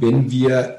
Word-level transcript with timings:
wenn 0.00 0.30
wir 0.30 0.78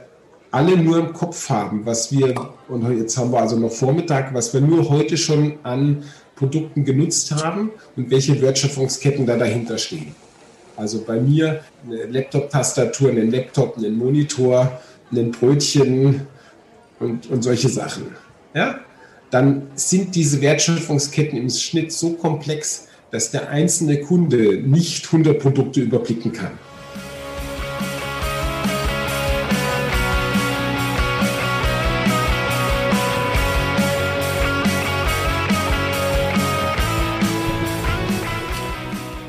alle 0.52 0.78
nur 0.78 0.98
im 1.00 1.14
Kopf 1.14 1.50
haben, 1.50 1.86
was 1.86 2.12
wir, 2.12 2.34
und 2.70 2.98
jetzt 2.98 3.18
haben 3.18 3.32
wir 3.32 3.42
also 3.42 3.58
noch 3.58 3.72
Vormittag, 3.72 4.34
was 4.34 4.54
wir 4.54 4.62
nur 4.62 4.90
heute 4.90 5.18
schon 5.18 5.60
an 5.64 6.04
Produkten 6.36 6.86
genutzt 6.86 7.32
haben 7.32 7.72
und 7.96 8.10
welche 8.10 8.42
Wertschöpfungsketten 8.42 9.26
da 9.26 9.38
dahinter 9.38 9.78
stehen. 9.78 10.16
Also 10.78 11.02
bei 11.02 11.20
mir 11.20 11.62
eine 11.86 12.06
Laptop-Tastatur, 12.06 13.10
einen 13.10 13.32
Laptop, 13.32 13.78
einen 13.78 13.98
Monitor, 13.98 14.80
ein 15.12 15.32
Brötchen 15.32 16.28
und, 17.00 17.30
und 17.30 17.44
solche 17.44 17.70
Sachen. 17.70 18.16
Ja? 18.54 18.80
Dann 19.32 19.64
sind 19.76 20.16
diese 20.16 20.42
Wertschöpfungsketten 20.42 21.38
im 21.38 21.50
Schnitt 21.50 21.92
so 21.92 22.14
komplex, 22.14 22.88
dass 23.12 23.32
der 23.32 23.50
einzelne 23.50 24.02
Kunde 24.02 24.62
nicht 24.62 25.06
100 25.06 25.40
Produkte 25.40 25.82
überblicken 25.82 26.34
kann. 26.34 26.52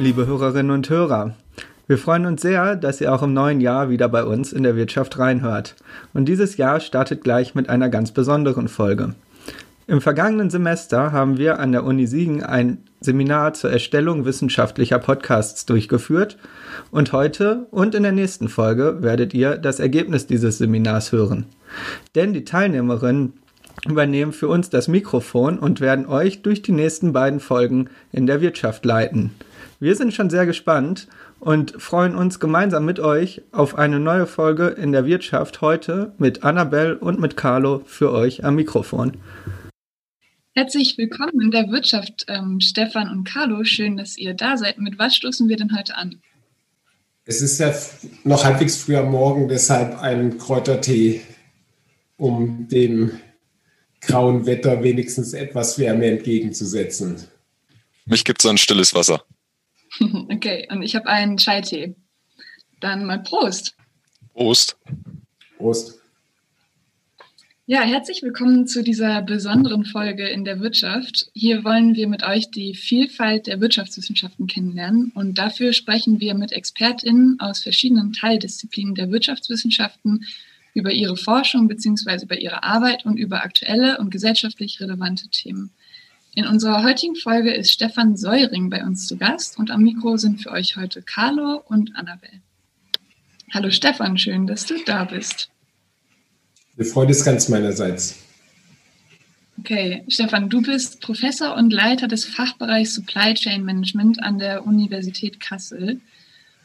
Liebe 0.07 0.25
Hörerinnen 0.25 0.71
und 0.71 0.89
Hörer. 0.89 1.35
Wir 1.89 1.99
freuen 1.99 2.27
uns 2.27 2.41
sehr, 2.41 2.77
dass 2.77 3.01
ihr 3.01 3.13
auch 3.13 3.25
im 3.25 3.35
neuen 3.35 3.61
Jahr 3.61 3.91
wieder 3.91 4.09
bei 4.09 4.23
uns 4.23 4.53
in 4.53 4.63
der 4.63 4.77
Wirtschaft 4.77 5.19
reinhört. 5.19 5.75
Und 6.15 6.27
dieses 6.27 6.57
Jahr 6.57 6.79
startet 6.79 7.25
gleich 7.25 7.57
mit 7.57 7.69
einer 7.69 7.89
ganz 7.89 8.13
besonderen 8.13 8.69
Folge. 8.69 9.17
Im 9.89 10.01
vergangenen 10.01 10.49
Semester 10.49 11.11
haben 11.11 11.39
wir 11.39 11.59
an 11.59 11.73
der 11.73 11.83
Uni 11.83 12.07
Siegen 12.07 12.45
ein 12.45 12.79
Seminar 13.01 13.55
zur 13.55 13.73
Erstellung 13.73 14.25
wissenschaftlicher 14.25 15.01
Podcasts 15.01 15.67
durchgeführt 15.67 16.39
und 16.93 17.13
heute 17.13 17.67
und 17.73 17.97
in 17.97 18.05
der 18.05 18.13
nächsten 18.13 18.49
Folge 18.49 18.99
werdet 19.01 19.35
ihr 19.35 19.59
das 19.59 19.81
Ergebnis 19.81 20.29
dieses 20.29 20.59
Seminars 20.59 21.11
hören. 21.11 21.47
Denn 22.15 22.33
die 22.33 22.45
Teilnehmerinnen 22.45 23.33
übernehmen 23.89 24.33
für 24.33 24.47
uns 24.47 24.71
das 24.71 24.87
Mikrofon 24.87 25.59
und 25.59 25.81
werden 25.81 26.07
euch 26.07 26.43
durch 26.43 26.63
die 26.63 26.71
nächsten 26.71 27.13
beiden 27.13 27.41
Folgen 27.41 27.91
in 28.13 28.29
der 28.29 28.41
Wirtschaft 28.41 28.85
leiten. 28.85 29.33
Wir 29.79 29.95
sind 29.95 30.15
schon 30.15 30.31
sehr 30.31 30.47
gespannt 30.47 31.07
und 31.39 31.83
freuen 31.83 32.15
uns 32.15 32.41
gemeinsam 32.41 32.87
mit 32.87 32.99
euch 32.99 33.43
auf 33.53 33.77
eine 33.77 34.01
neue 34.01 34.27
Folge 34.27 34.69
in 34.69 34.91
der 34.93 35.05
Wirtschaft 35.05 35.61
heute 35.61 36.15
mit 36.17 36.45
Annabelle 36.45 36.97
und 36.99 37.21
mit 37.21 37.37
Carlo 37.37 37.83
für 37.85 38.11
euch 38.11 38.43
am 38.43 38.55
Mikrofon. 38.55 39.19
Herzlich 40.55 40.97
willkommen 40.97 41.43
in 41.43 41.51
der 41.51 41.69
Wirtschaft, 41.69 42.25
ähm, 42.29 42.59
Stefan 42.61 43.11
und 43.11 43.25
Carlo. 43.25 43.65
Schön, 43.65 43.99
dass 43.99 44.17
ihr 44.17 44.33
da 44.33 44.57
seid. 44.57 44.79
Mit 44.79 44.99
was 44.99 45.15
stoßen 45.15 45.47
wir 45.51 45.59
denn 45.59 45.77
heute 45.77 45.95
an? 45.95 46.23
Es 47.27 47.43
ist 47.43 47.59
ja 47.59 47.75
noch 48.25 48.45
halbwegs 48.45 48.79
früh 48.79 48.97
am 48.97 49.11
Morgen, 49.11 49.49
deshalb 49.49 50.01
ein 50.01 50.39
Kräutertee, 50.39 51.21
um 52.17 52.67
dem 52.69 53.11
grauen 54.01 54.47
Wetter 54.47 54.83
wenigstens 54.83 55.35
etwas 55.35 55.79
Wärme 55.79 56.07
entgegenzusetzen. 56.07 57.17
Mich 58.07 58.25
gibt 58.25 58.43
es 58.43 58.49
ein 58.49 58.57
stilles 58.57 58.95
Wasser. 58.95 59.26
Okay, 60.31 60.67
und 60.71 60.83
ich 60.83 60.95
habe 60.95 61.07
einen 61.07 61.37
Chai-Tee. 61.37 61.95
Dann 62.81 63.05
mal 63.05 63.23
Prost. 63.23 63.75
Prost. 64.35 64.77
Prost. 65.57 65.99
Ja, 67.69 67.81
herzlich 67.81 68.23
willkommen 68.23 68.69
zu 68.69 68.85
dieser 68.85 69.23
besonderen 69.23 69.85
Folge 69.85 70.29
in 70.29 70.45
der 70.45 70.61
Wirtschaft. 70.61 71.31
Hier 71.33 71.65
wollen 71.65 71.97
wir 71.97 72.07
mit 72.07 72.23
euch 72.23 72.51
die 72.51 72.75
Vielfalt 72.75 73.49
der 73.49 73.61
Wirtschaftswissenschaften 73.61 74.47
kennenlernen 74.47 75.11
und 75.15 75.37
dafür 75.39 75.73
sprechen 75.73 76.21
wir 76.21 76.35
mit 76.35 76.53
ExpertInnen 76.53 77.41
aus 77.41 77.61
verschiedenen 77.61 78.13
Teildisziplinen 78.13 78.95
der 78.95 79.11
Wirtschaftswissenschaften 79.11 80.27
über 80.75 80.93
ihre 80.93 81.17
Forschung 81.17 81.67
bzw. 81.67 82.25
über 82.25 82.39
ihre 82.39 82.63
Arbeit 82.63 83.05
und 83.05 83.17
über 83.17 83.43
aktuelle 83.43 83.99
und 83.99 84.11
gesellschaftlich 84.11 84.81
relevante 84.81 85.29
Themen. 85.29 85.73
In 86.37 86.47
unserer 86.47 86.83
heutigen 86.83 87.17
Folge 87.17 87.51
ist 87.51 87.73
Stefan 87.73 88.15
Säuring 88.15 88.69
bei 88.69 88.85
uns 88.85 89.07
zu 89.07 89.17
Gast 89.17 89.59
und 89.59 89.71
am 89.71 89.83
Mikro 89.83 90.19
sind 90.19 90.43
für 90.43 90.51
euch 90.51 90.77
heute 90.77 91.01
Carlo 91.01 91.63
und 91.67 91.97
Annabelle. 91.97 92.43
Hallo 93.55 93.71
Stefan, 93.71 94.19
schön, 94.19 94.47
dass 94.47 94.67
du 94.67 94.75
da 94.85 95.05
bist. 95.05 95.49
Die 96.79 96.85
Freude 96.85 97.13
ist 97.13 97.25
ganz 97.25 97.49
meinerseits. 97.49 98.19
Okay, 99.59 100.05
Stefan, 100.09 100.51
du 100.51 100.61
bist 100.61 101.01
Professor 101.01 101.57
und 101.57 101.73
Leiter 101.73 102.07
des 102.07 102.27
Fachbereichs 102.27 102.95
Supply 102.95 103.33
Chain 103.33 103.65
Management 103.65 104.23
an 104.23 104.39
der 104.39 104.67
Universität 104.67 105.41
Kassel. 105.41 106.03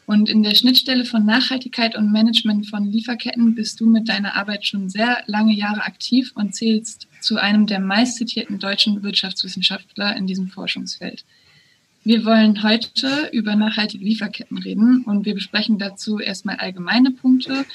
Und 0.06 0.28
in 0.28 0.44
der 0.44 0.53
Schnittstelle 0.53 1.06
von 1.06 1.25
Nachhaltigkeit 1.25 1.96
und 1.96 2.12
Management 2.12 2.67
von 2.67 2.91
Lieferketten 2.91 3.56
bist 3.56 3.79
du 3.79 3.85
mit 3.85 4.09
deiner 4.09 4.35
Arbeit 4.35 4.66
schon 4.66 4.90
sehr 4.90 5.23
lange 5.28 5.53
Jahre 5.53 5.85
aktiv 5.85 6.34
und 6.35 6.53
zählst 6.53 7.07
zu 7.22 7.38
einem 7.38 7.68
der 7.68 7.80
meistzitierten 7.80 8.59
deutschen 8.59 9.04
Wirtschaftswissenschaftler 9.04 10.16
in 10.16 10.28
diesem 10.28 10.48
Forschungsfeld. 10.50 11.24
Wir 12.04 12.26
wollen 12.26 12.64
heute 12.64 13.30
über 13.32 13.56
nachhaltige 13.56 14.04
Lieferketten 14.04 14.58
reden 14.58 15.04
und 15.06 15.26
wir 15.26 15.36
besprechen 15.36 15.78
dazu 15.78 16.20
erstmal 16.20 16.56
allgemeine 16.56 17.12
Punkte 17.12 17.66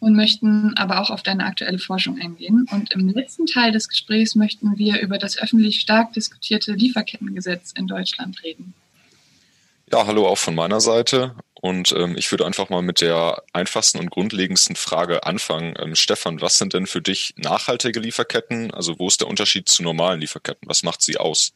und 0.00 0.16
möchten 0.16 0.76
aber 0.76 1.00
auch 1.00 1.10
auf 1.10 1.22
deine 1.22 1.44
aktuelle 1.44 1.78
Forschung 1.78 2.18
eingehen. 2.20 2.66
Und 2.72 2.92
im 2.92 3.08
letzten 3.08 3.46
Teil 3.46 3.70
des 3.70 3.88
Gesprächs 3.88 4.34
möchten 4.34 4.76
wir 4.76 5.00
über 5.00 5.18
das 5.18 5.38
öffentlich 5.38 5.80
stark 5.80 6.14
diskutierte 6.14 6.72
Lieferkettengesetz 6.72 7.72
in 7.72 7.86
Deutschland 7.86 8.42
reden. 8.42 8.74
Ja, 9.92 10.06
hallo 10.06 10.26
auch 10.26 10.38
von 10.38 10.54
meiner 10.54 10.80
Seite. 10.80 11.36
Und 11.60 11.92
ähm, 11.92 12.16
ich 12.16 12.30
würde 12.30 12.46
einfach 12.46 12.70
mal 12.70 12.80
mit 12.80 13.02
der 13.02 13.42
einfachsten 13.52 13.98
und 13.98 14.10
grundlegendsten 14.10 14.76
Frage 14.76 15.24
anfangen. 15.24 15.74
Ähm, 15.78 15.94
Stefan, 15.94 16.40
was 16.40 16.56
sind 16.56 16.72
denn 16.72 16.86
für 16.86 17.02
dich 17.02 17.34
nachhaltige 17.36 18.00
Lieferketten? 18.00 18.72
Also 18.72 18.98
wo 18.98 19.08
ist 19.08 19.20
der 19.20 19.28
Unterschied 19.28 19.68
zu 19.68 19.82
normalen 19.82 20.20
Lieferketten? 20.20 20.66
Was 20.68 20.82
macht 20.82 21.02
sie 21.02 21.18
aus? 21.18 21.52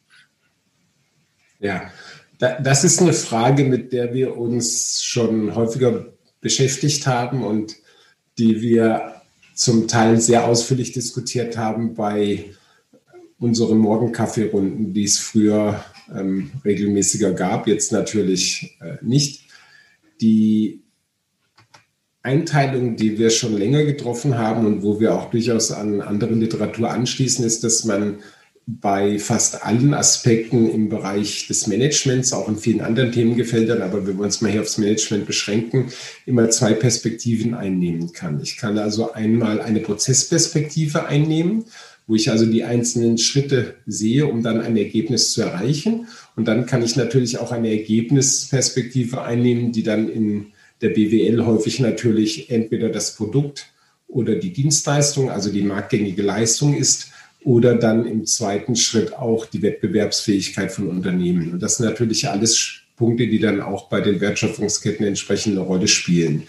Ja, 1.59 1.91
da, 2.37 2.59
das 2.59 2.83
ist 2.83 3.01
eine 3.01 3.13
Frage, 3.13 3.63
mit 3.63 3.93
der 3.93 4.13
wir 4.13 4.37
uns 4.37 5.03
schon 5.03 5.55
häufiger 5.55 6.05
beschäftigt 6.39 7.07
haben 7.07 7.43
und 7.43 7.75
die 8.37 8.61
wir 8.61 9.21
zum 9.55 9.87
Teil 9.87 10.21
sehr 10.21 10.45
ausführlich 10.45 10.91
diskutiert 10.91 11.57
haben 11.57 11.95
bei 11.95 12.53
unseren 13.39 13.79
Morgenkaffeerunden, 13.79 14.93
die 14.93 15.05
es 15.05 15.17
früher 15.17 15.83
ähm, 16.13 16.51
regelmäßiger 16.63 17.31
gab, 17.31 17.67
jetzt 17.67 17.91
natürlich 17.91 18.77
äh, 18.81 18.97
nicht 19.01 19.44
die 20.21 20.83
Einteilung, 22.21 22.95
die 22.95 23.19
wir 23.19 23.29
schon 23.29 23.55
länger 23.55 23.83
getroffen 23.83 24.37
haben 24.37 24.65
und 24.65 24.81
wo 24.81 24.99
wir 24.99 25.13
auch 25.13 25.29
durchaus 25.29 25.71
an 25.71 26.01
andere 26.01 26.33
Literatur 26.33 26.89
anschließen, 26.89 27.45
ist, 27.45 27.63
dass 27.63 27.85
man 27.85 28.19
bei 28.67 29.19
fast 29.19 29.63
allen 29.63 29.93
Aspekten 29.93 30.67
im 30.67 30.89
Bereich 30.89 31.45
des 31.47 31.67
Managements, 31.67 32.33
auch 32.33 32.49
in 32.49 32.57
vielen 32.57 32.81
anderen 32.81 33.11
Themengefeldern, 33.11 33.83
aber 33.83 34.07
wenn 34.07 34.17
wir 34.17 34.25
uns 34.25 34.41
mal 34.41 34.51
hier 34.51 34.61
aufs 34.61 34.79
Management 34.79 35.27
beschränken, 35.27 35.91
immer 36.25 36.49
zwei 36.49 36.73
Perspektiven 36.73 37.53
einnehmen 37.53 38.11
kann. 38.11 38.41
Ich 38.41 38.57
kann 38.57 38.79
also 38.79 39.13
einmal 39.13 39.61
eine 39.61 39.81
Prozessperspektive 39.81 41.05
einnehmen 41.05 41.65
wo 42.07 42.15
ich 42.15 42.29
also 42.29 42.45
die 42.45 42.63
einzelnen 42.63 43.17
Schritte 43.17 43.75
sehe, 43.87 44.27
um 44.27 44.43
dann 44.43 44.61
ein 44.61 44.77
Ergebnis 44.77 45.31
zu 45.31 45.41
erreichen. 45.41 46.07
Und 46.35 46.47
dann 46.47 46.65
kann 46.65 46.83
ich 46.83 46.95
natürlich 46.95 47.39
auch 47.39 47.51
eine 47.51 47.69
Ergebnisperspektive 47.69 49.23
einnehmen, 49.23 49.71
die 49.71 49.83
dann 49.83 50.09
in 50.09 50.47
der 50.81 50.89
BWL 50.89 51.45
häufig 51.45 51.79
natürlich 51.79 52.49
entweder 52.49 52.89
das 52.89 53.15
Produkt 53.15 53.67
oder 54.07 54.35
die 54.35 54.53
Dienstleistung, 54.53 55.31
also 55.31 55.51
die 55.51 55.63
marktgängige 55.63 56.21
Leistung 56.21 56.75
ist, 56.75 57.11
oder 57.43 57.75
dann 57.75 58.05
im 58.05 58.25
zweiten 58.25 58.75
Schritt 58.75 59.13
auch 59.13 59.45
die 59.45 59.61
Wettbewerbsfähigkeit 59.61 60.71
von 60.71 60.87
Unternehmen. 60.87 61.53
Und 61.53 61.61
das 61.61 61.77
sind 61.77 61.85
natürlich 61.85 62.27
alles 62.27 62.81
Punkte, 62.95 63.27
die 63.27 63.39
dann 63.39 63.61
auch 63.61 63.87
bei 63.87 64.01
den 64.01 64.19
Wertschöpfungsketten 64.19 65.05
entsprechend 65.05 65.53
eine 65.53 65.65
Rolle 65.65 65.87
spielen. 65.87 66.43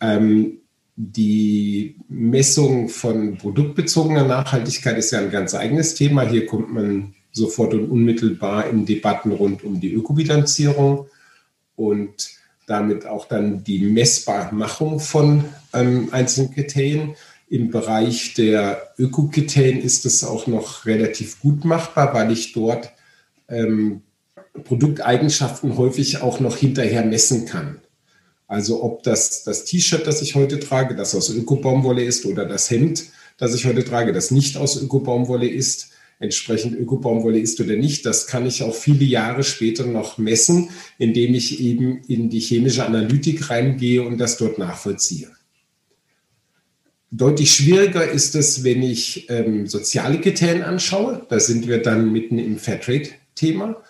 Ähm, 0.00 0.58
die 1.00 1.94
Messung 2.08 2.88
von 2.88 3.38
produktbezogener 3.38 4.24
Nachhaltigkeit 4.24 4.98
ist 4.98 5.12
ja 5.12 5.20
ein 5.20 5.30
ganz 5.30 5.54
eigenes 5.54 5.94
Thema. 5.94 6.22
Hier 6.22 6.44
kommt 6.44 6.74
man 6.74 7.14
sofort 7.30 7.72
und 7.72 7.88
unmittelbar 7.88 8.68
in 8.68 8.84
Debatten 8.84 9.30
rund 9.30 9.62
um 9.62 9.78
die 9.78 9.92
Ökobilanzierung 9.92 11.06
und 11.76 12.30
damit 12.66 13.06
auch 13.06 13.28
dann 13.28 13.62
die 13.62 13.78
Messbarmachung 13.78 14.98
von 14.98 15.44
ähm, 15.72 16.08
einzelnen 16.10 16.52
Kriterien. 16.52 17.14
Im 17.48 17.70
Bereich 17.70 18.34
der 18.34 18.92
Ökokriterien 18.98 19.80
ist 19.80 20.04
es 20.04 20.24
auch 20.24 20.48
noch 20.48 20.84
relativ 20.84 21.38
gut 21.38 21.64
machbar, 21.64 22.12
weil 22.12 22.32
ich 22.32 22.52
dort 22.52 22.90
ähm, 23.48 24.02
Produkteigenschaften 24.64 25.76
häufig 25.76 26.22
auch 26.22 26.40
noch 26.40 26.56
hinterher 26.56 27.04
messen 27.04 27.46
kann. 27.46 27.80
Also 28.48 28.82
ob 28.82 29.02
das 29.02 29.44
das 29.44 29.64
T-Shirt, 29.66 30.06
das 30.06 30.22
ich 30.22 30.34
heute 30.34 30.58
trage, 30.58 30.96
das 30.96 31.14
aus 31.14 31.28
Ökobaumwolle 31.28 32.02
ist 32.02 32.24
oder 32.24 32.46
das 32.46 32.70
Hemd, 32.70 33.04
das 33.36 33.54
ich 33.54 33.66
heute 33.66 33.84
trage, 33.84 34.12
das 34.12 34.30
nicht 34.30 34.56
aus 34.56 34.80
Ökobaumwolle 34.80 35.46
ist, 35.46 35.90
entsprechend 36.18 36.74
Ökobaumwolle 36.74 37.38
ist 37.38 37.60
oder 37.60 37.76
nicht, 37.76 38.04
das 38.06 38.26
kann 38.26 38.46
ich 38.46 38.62
auch 38.62 38.74
viele 38.74 39.04
Jahre 39.04 39.44
später 39.44 39.86
noch 39.86 40.18
messen, 40.18 40.70
indem 40.98 41.34
ich 41.34 41.60
eben 41.60 42.02
in 42.08 42.30
die 42.30 42.40
chemische 42.40 42.84
Analytik 42.84 43.50
reingehe 43.50 44.02
und 44.02 44.18
das 44.18 44.38
dort 44.38 44.58
nachvollziehe. 44.58 45.30
Deutlich 47.10 47.52
schwieriger 47.52 48.10
ist 48.10 48.34
es, 48.34 48.64
wenn 48.64 48.82
ich 48.82 49.30
ähm, 49.30 49.66
soziale 49.66 50.20
Kriterien 50.20 50.62
anschaue. 50.62 51.24
Da 51.30 51.40
sind 51.40 51.66
wir 51.66 51.82
dann 51.82 52.12
mitten 52.12 52.38
im 52.38 52.58
Fairtrade-Thema. 52.58 53.82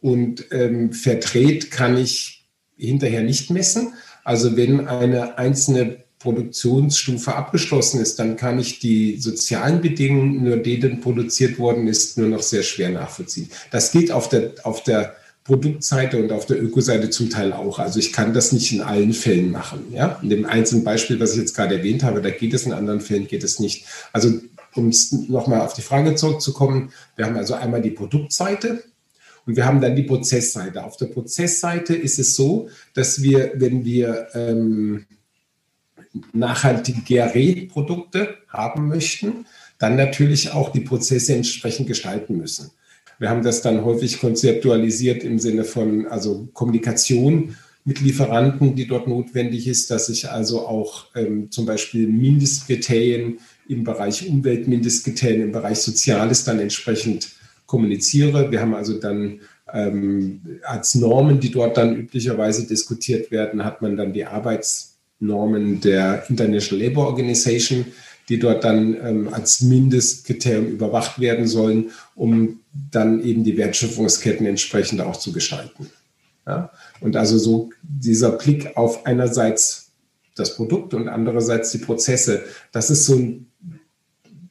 Und 0.00 0.46
ähm, 0.50 0.92
Fairtrade 0.92 1.60
kann 1.70 1.96
ich 1.96 2.44
hinterher 2.76 3.22
nicht 3.22 3.50
messen. 3.50 3.94
Also 4.26 4.56
wenn 4.56 4.88
eine 4.88 5.38
einzelne 5.38 5.98
Produktionsstufe 6.18 7.32
abgeschlossen 7.32 8.00
ist, 8.00 8.18
dann 8.18 8.36
kann 8.36 8.58
ich 8.58 8.80
die 8.80 9.18
sozialen 9.18 9.80
Bedingungen, 9.80 10.42
nur 10.42 10.56
denen 10.56 11.00
produziert 11.00 11.60
worden 11.60 11.86
ist, 11.86 12.18
nur 12.18 12.26
noch 12.26 12.42
sehr 12.42 12.64
schwer 12.64 12.88
nachvollziehen. 12.88 13.48
Das 13.70 13.92
gilt 13.92 14.10
auf 14.10 14.28
der, 14.28 14.54
auf 14.64 14.82
der 14.82 15.14
Produktseite 15.44 16.20
und 16.20 16.32
auf 16.32 16.44
der 16.44 16.60
Ökoseite 16.60 17.08
zum 17.10 17.30
Teil 17.30 17.52
auch. 17.52 17.78
Also 17.78 18.00
ich 18.00 18.12
kann 18.12 18.34
das 18.34 18.50
nicht 18.50 18.72
in 18.72 18.80
allen 18.80 19.12
Fällen 19.12 19.52
machen. 19.52 19.84
Ja? 19.92 20.18
In 20.20 20.30
dem 20.30 20.44
einzelnen 20.44 20.82
Beispiel, 20.82 21.20
was 21.20 21.34
ich 21.34 21.38
jetzt 21.38 21.54
gerade 21.54 21.76
erwähnt 21.76 22.02
habe, 22.02 22.20
da 22.20 22.30
geht 22.30 22.52
es, 22.52 22.66
in 22.66 22.72
anderen 22.72 23.00
Fällen 23.00 23.28
geht 23.28 23.44
es 23.44 23.60
nicht. 23.60 23.84
Also 24.12 24.40
um 24.74 24.90
nochmal 25.28 25.60
auf 25.60 25.74
die 25.74 25.82
Frage 25.82 26.16
zurückzukommen, 26.16 26.90
wir 27.14 27.26
haben 27.26 27.36
also 27.36 27.54
einmal 27.54 27.80
die 27.80 27.90
Produktseite 27.90 28.82
und 29.46 29.56
wir 29.56 29.64
haben 29.64 29.80
dann 29.80 29.94
die 29.94 30.02
Prozessseite. 30.02 30.84
Auf 30.84 30.96
der 30.96 31.06
Prozessseite 31.06 31.94
ist 31.94 32.18
es 32.18 32.34
so, 32.34 32.68
dass 32.94 33.22
wir, 33.22 33.52
wenn 33.54 33.84
wir 33.84 34.28
ähm, 34.34 35.06
nachhaltige 36.32 37.02
Gerätprodukte 37.02 38.36
haben 38.48 38.88
möchten, 38.88 39.46
dann 39.78 39.96
natürlich 39.96 40.52
auch 40.52 40.70
die 40.70 40.80
Prozesse 40.80 41.34
entsprechend 41.34 41.86
gestalten 41.86 42.36
müssen. 42.36 42.70
Wir 43.18 43.30
haben 43.30 43.42
das 43.42 43.62
dann 43.62 43.84
häufig 43.84 44.20
konzeptualisiert 44.20 45.22
im 45.22 45.38
Sinne 45.38 45.64
von 45.64 46.06
also 46.06 46.48
Kommunikation 46.52 47.56
mit 47.84 48.00
Lieferanten, 48.00 48.74
die 48.74 48.86
dort 48.86 49.06
notwendig 49.06 49.68
ist, 49.68 49.90
dass 49.90 50.08
ich 50.08 50.28
also 50.28 50.66
auch 50.66 51.06
ähm, 51.14 51.50
zum 51.52 51.66
Beispiel 51.66 52.08
Mindestkriterien 52.08 53.38
im 53.68 53.84
Bereich 53.84 54.28
Umwelt, 54.28 54.66
Mindestkriterien 54.66 55.42
im 55.42 55.52
Bereich 55.52 55.78
Soziales 55.78 56.44
dann 56.44 56.58
entsprechend 56.58 57.28
kommuniziere. 57.66 58.50
Wir 58.50 58.60
haben 58.60 58.74
also 58.74 58.98
dann 58.98 59.40
ähm, 59.72 60.60
als 60.62 60.94
Normen, 60.94 61.40
die 61.40 61.50
dort 61.50 61.76
dann 61.76 61.96
üblicherweise 61.96 62.66
diskutiert 62.66 63.30
werden, 63.30 63.64
hat 63.64 63.82
man 63.82 63.96
dann 63.96 64.12
die 64.12 64.24
Arbeitsnormen 64.24 65.80
der 65.80 66.24
International 66.28 66.84
Labour 66.84 67.06
Organization, 67.08 67.86
die 68.28 68.38
dort 68.38 68.64
dann 68.64 68.96
ähm, 69.02 69.28
als 69.32 69.60
Mindestkriterium 69.60 70.66
überwacht 70.66 71.20
werden 71.20 71.46
sollen, 71.46 71.90
um 72.14 72.60
dann 72.90 73.22
eben 73.22 73.44
die 73.44 73.56
Wertschöpfungsketten 73.56 74.46
entsprechend 74.46 75.00
auch 75.00 75.16
zu 75.16 75.32
gestalten. 75.32 75.90
Ja? 76.46 76.70
Und 77.00 77.16
also 77.16 77.38
so 77.38 77.70
dieser 77.82 78.32
Blick 78.32 78.76
auf 78.76 79.06
einerseits 79.06 79.90
das 80.34 80.54
Produkt 80.54 80.92
und 80.94 81.08
andererseits 81.08 81.72
die 81.72 81.78
Prozesse, 81.78 82.44
das 82.70 82.90
ist 82.90 83.06
so 83.06 83.14
ein 83.16 83.46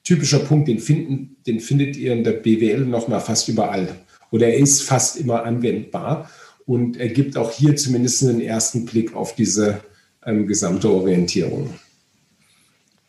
typischer 0.05 0.39
Punkt, 0.39 0.69
den, 0.69 0.79
finden, 0.79 1.35
den 1.45 1.59
findet 1.59 1.97
ihr 1.97 2.13
in 2.13 2.23
der 2.23 2.33
BWL 2.33 2.85
nochmal 2.85 3.19
fast 3.19 3.49
überall. 3.49 3.93
Oder 4.31 4.47
er 4.47 4.57
ist 4.57 4.83
fast 4.83 5.17
immer 5.17 5.43
anwendbar 5.43 6.29
und 6.65 6.97
er 6.97 7.09
gibt 7.09 7.35
auch 7.35 7.51
hier 7.51 7.75
zumindest 7.75 8.23
einen 8.23 8.41
ersten 8.41 8.85
Blick 8.85 9.13
auf 9.13 9.35
diese 9.35 9.81
ähm, 10.25 10.47
gesamte 10.47 10.89
Orientierung. 10.89 11.77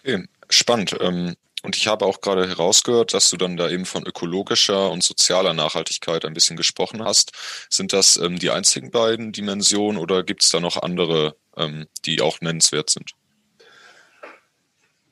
Okay, 0.00 0.25
spannend. 0.50 0.96
Ähm, 1.00 1.34
und 1.62 1.76
ich 1.76 1.88
habe 1.88 2.04
auch 2.04 2.20
gerade 2.20 2.46
herausgehört, 2.46 3.12
dass 3.12 3.28
du 3.28 3.37
dann 3.37 3.56
da 3.56 3.69
eben 3.69 3.87
von 3.87 4.06
ökologischer 4.06 4.90
und 4.90 5.02
sozialer 5.02 5.52
Nachhaltigkeit 5.52 6.25
ein 6.25 6.34
bisschen 6.34 6.56
gesprochen 6.56 7.02
hast. 7.02 7.32
Sind 7.70 7.93
das 7.93 8.16
ähm, 8.19 8.38
die 8.38 8.50
einzigen 8.50 8.90
beiden 8.90 9.32
Dimensionen 9.32 10.00
oder 10.00 10.22
gibt 10.22 10.44
es 10.44 10.50
da 10.50 10.60
noch 10.60 10.81
andere, 10.81 11.37
ähm, 11.56 11.87
die 12.04 12.20
auch 12.20 12.40
nennenswert 12.40 12.90
sind? 12.90 13.12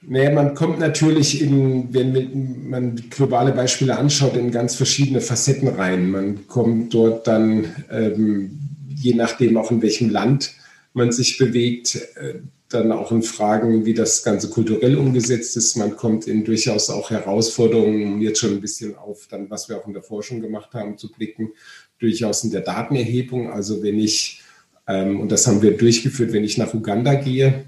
Naja, 0.06 0.30
man 0.30 0.54
kommt 0.54 0.78
natürlich 0.78 1.40
in, 1.40 1.92
wenn 1.94 2.68
man 2.68 2.96
globale 3.10 3.52
Beispiele 3.52 3.96
anschaut, 3.96 4.36
in 4.36 4.50
ganz 4.50 4.74
verschiedene 4.74 5.20
Facetten 5.20 5.68
rein. 5.68 6.10
Man 6.10 6.46
kommt 6.46 6.92
dort 6.92 7.26
dann, 7.26 7.66
ähm, 7.90 8.58
je 8.88 9.14
nachdem 9.14 9.56
auch 9.56 9.70
in 9.70 9.82
welchem 9.82 10.10
Land 10.10 10.52
man 10.92 11.10
sich 11.10 11.38
bewegt, 11.38 11.96
äh, 12.16 12.34
dann 12.68 12.92
auch 12.92 13.12
in 13.12 13.22
Fragen, 13.22 13.84
wie 13.86 13.94
das 13.94 14.22
Ganze 14.24 14.50
kulturell 14.50 14.96
umgesetzt 14.96 15.56
ist. 15.56 15.76
Man 15.76 15.96
kommt 15.96 16.26
in 16.26 16.44
durchaus 16.44 16.90
auch 16.90 17.10
Herausforderungen, 17.10 18.20
jetzt 18.20 18.40
schon 18.40 18.50
ein 18.50 18.60
bisschen 18.60 18.96
auf 18.96 19.26
dann, 19.30 19.48
was 19.48 19.68
wir 19.68 19.78
auch 19.78 19.86
in 19.86 19.94
der 19.94 20.02
Forschung 20.02 20.40
gemacht 20.40 20.74
haben, 20.74 20.98
zu 20.98 21.10
blicken, 21.10 21.52
durchaus 21.98 22.44
in 22.44 22.50
der 22.50 22.62
Datenerhebung. 22.62 23.50
Also 23.50 23.82
wenn 23.82 23.98
ich, 23.98 24.42
ähm, 24.86 25.20
und 25.20 25.30
das 25.32 25.46
haben 25.46 25.62
wir 25.62 25.76
durchgeführt, 25.76 26.32
wenn 26.32 26.44
ich 26.44 26.58
nach 26.58 26.74
Uganda 26.74 27.14
gehe 27.14 27.64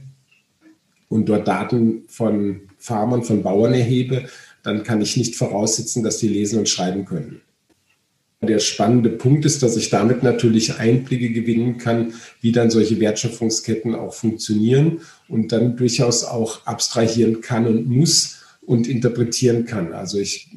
und 1.09 1.29
dort 1.29 1.47
Daten 1.47 2.05
von 2.09 2.63
Farmern, 2.79 3.23
von 3.23 3.43
Bauern 3.43 3.75
erhebe, 3.75 4.29
dann 4.63 4.83
kann 4.83 5.01
ich 5.01 5.17
nicht 5.17 5.37
voraussetzen, 5.37 6.03
dass 6.03 6.19
die 6.19 6.29
lesen 6.29 6.59
und 6.59 6.69
schreiben 6.69 7.05
können. 7.05 7.41
Der 8.43 8.59
spannende 8.59 9.11
Punkt 9.11 9.45
ist, 9.45 9.63
dass 9.63 9.77
ich 9.77 9.89
damit 9.89 10.23
natürlich 10.23 10.79
Einblicke 10.79 11.31
gewinnen 11.31 11.79
kann, 11.79 12.13
wie 12.41 12.53
dann 12.53 12.71
solche 12.71 13.01
Wertschöpfungsketten 13.01 13.95
auch 13.95 14.13
funktionieren 14.13 15.01
und 15.29 15.53
dann 15.53 15.77
durchaus 15.77 16.23
auch 16.23 16.67
abstrahieren 16.67 17.41
kann 17.41 17.67
und 17.67 17.89
muss 17.89 18.45
und 18.61 18.89
interpretieren 18.89 19.65
kann. 19.65 19.93
Also 19.95 20.19
ich 20.19 20.51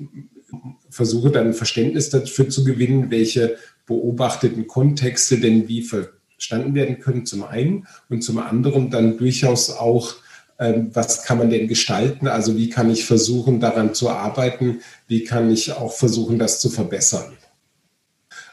versuche 0.90 1.32
dann 1.32 1.48
ein 1.48 1.54
Verständnis 1.54 2.10
dafür 2.10 2.50
zu 2.50 2.64
gewinnen, 2.64 3.12
welche 3.12 3.56
beobachteten 3.86 4.68
Kontexte 4.68 5.40
denn 5.40 5.68
wie 5.68 5.82
verstanden 5.82 6.76
werden 6.76 7.00
können, 7.00 7.26
zum 7.26 7.44
einen 7.44 7.88
und 8.10 8.24
zum 8.24 8.40
anderen 8.40 8.90
dann 8.90 9.18
durchaus 9.18 9.70
auch 9.70 10.16
was 10.60 11.24
kann 11.24 11.38
man 11.38 11.50
denn 11.50 11.68
gestalten? 11.68 12.28
Also 12.28 12.58
wie 12.58 12.70
kann 12.70 12.90
ich 12.90 13.06
versuchen, 13.06 13.60
daran 13.60 13.94
zu 13.94 14.10
arbeiten? 14.10 14.82
Wie 15.08 15.24
kann 15.24 15.50
ich 15.50 15.72
auch 15.72 15.94
versuchen, 15.94 16.38
das 16.38 16.60
zu 16.60 16.70
verbessern? 16.70 17.38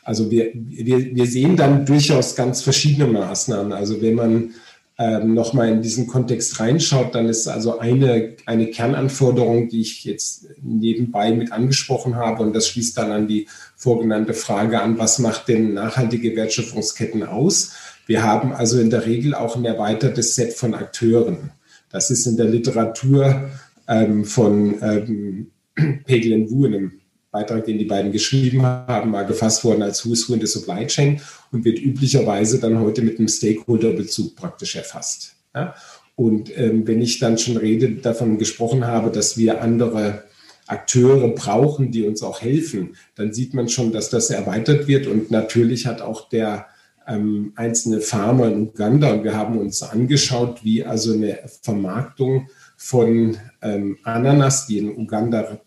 Also 0.04 0.30
wir, 0.30 0.52
wir, 0.54 1.16
wir 1.16 1.26
sehen 1.26 1.56
dann 1.56 1.84
durchaus 1.84 2.36
ganz 2.36 2.62
verschiedene 2.62 3.08
Maßnahmen. 3.08 3.72
Also 3.72 4.00
wenn 4.00 4.14
man 4.14 4.54
ähm, 4.98 5.34
nochmal 5.34 5.68
in 5.68 5.82
diesen 5.82 6.06
Kontext 6.06 6.60
reinschaut, 6.60 7.14
dann 7.16 7.28
ist 7.28 7.48
also 7.48 7.80
eine, 7.80 8.36
eine 8.46 8.68
Kernanforderung, 8.68 9.68
die 9.68 9.80
ich 9.80 10.04
jetzt 10.04 10.46
nebenbei 10.62 11.32
mit 11.32 11.50
angesprochen 11.50 12.14
habe, 12.14 12.44
und 12.44 12.54
das 12.54 12.68
schließt 12.68 12.96
dann 12.96 13.10
an 13.10 13.26
die 13.26 13.48
vorgenannte 13.74 14.32
Frage 14.32 14.80
an, 14.80 14.96
was 14.96 15.18
macht 15.18 15.48
denn 15.48 15.74
nachhaltige 15.74 16.36
Wertschöpfungsketten 16.36 17.24
aus? 17.24 17.72
Wir 18.06 18.22
haben 18.22 18.52
also 18.52 18.78
in 18.78 18.90
der 18.90 19.06
Regel 19.06 19.34
auch 19.34 19.56
ein 19.56 19.64
erweitertes 19.64 20.36
Set 20.36 20.54
von 20.54 20.72
Akteuren. 20.72 21.50
Das 21.96 22.10
ist 22.10 22.26
in 22.26 22.36
der 22.36 22.44
Literatur 22.44 23.48
ähm, 23.88 24.26
von 24.26 24.74
ähm, 24.82 25.46
Pegelen 26.04 26.50
Wu 26.50 26.66
in 26.66 26.74
einem 26.74 26.92
Beitrag, 27.30 27.64
den 27.64 27.78
die 27.78 27.86
beiden 27.86 28.12
geschrieben 28.12 28.60
haben, 28.60 29.12
mal 29.12 29.24
gefasst 29.24 29.64
worden 29.64 29.82
als 29.82 30.04
Who's 30.04 30.28
Who 30.28 30.34
in 30.34 30.40
the 30.40 30.46
Supply 30.46 30.86
Chain 30.86 31.22
und 31.52 31.64
wird 31.64 31.80
üblicherweise 31.80 32.60
dann 32.60 32.80
heute 32.80 33.00
mit 33.00 33.18
einem 33.18 33.28
Stakeholder-Bezug 33.28 34.36
praktisch 34.36 34.76
erfasst. 34.76 35.36
Ja? 35.54 35.74
Und 36.16 36.54
ähm, 36.58 36.86
wenn 36.86 37.00
ich 37.00 37.18
dann 37.18 37.38
schon 37.38 37.56
rede, 37.56 37.88
davon 37.92 38.36
gesprochen 38.36 38.86
habe, 38.86 39.10
dass 39.10 39.38
wir 39.38 39.62
andere 39.62 40.24
Akteure 40.66 41.28
brauchen, 41.28 41.92
die 41.92 42.02
uns 42.02 42.22
auch 42.22 42.42
helfen, 42.42 42.96
dann 43.14 43.32
sieht 43.32 43.54
man 43.54 43.70
schon, 43.70 43.90
dass 43.90 44.10
das 44.10 44.28
erweitert 44.28 44.86
wird. 44.86 45.06
Und 45.06 45.30
natürlich 45.30 45.86
hat 45.86 46.02
auch 46.02 46.28
der 46.28 46.66
ähm, 47.06 47.52
einzelne 47.56 48.00
Farmer 48.00 48.48
in 48.48 48.68
Uganda, 48.68 49.12
und 49.12 49.24
wir 49.24 49.36
haben 49.36 49.58
uns 49.58 49.82
angeschaut, 49.82 50.64
wie 50.64 50.84
also 50.84 51.12
eine 51.12 51.38
Vermarktung 51.62 52.48
von 52.76 53.36
ähm, 53.62 53.98
Ananas, 54.02 54.66
die 54.66 54.78
in 54.78 54.96
Uganda 54.96 55.60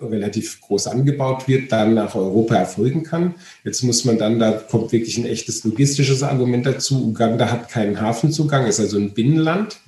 relativ 0.00 0.60
groß 0.62 0.86
angebaut 0.86 1.46
wird, 1.46 1.70
dann 1.72 1.94
nach 1.94 2.14
Europa 2.14 2.54
erfolgen 2.54 3.02
kann. 3.02 3.34
Jetzt 3.64 3.82
muss 3.82 4.04
man 4.04 4.18
dann, 4.18 4.38
da 4.38 4.52
kommt 4.52 4.92
wirklich 4.92 5.18
ein 5.18 5.26
echtes 5.26 5.62
logistisches 5.64 6.22
Argument 6.22 6.64
dazu. 6.64 7.06
Uganda 7.06 7.50
hat 7.50 7.68
keinen 7.68 8.00
Hafenzugang, 8.00 8.66
ist 8.66 8.80
also 8.80 8.96
ein 8.98 9.12
Binnenland, 9.12 9.78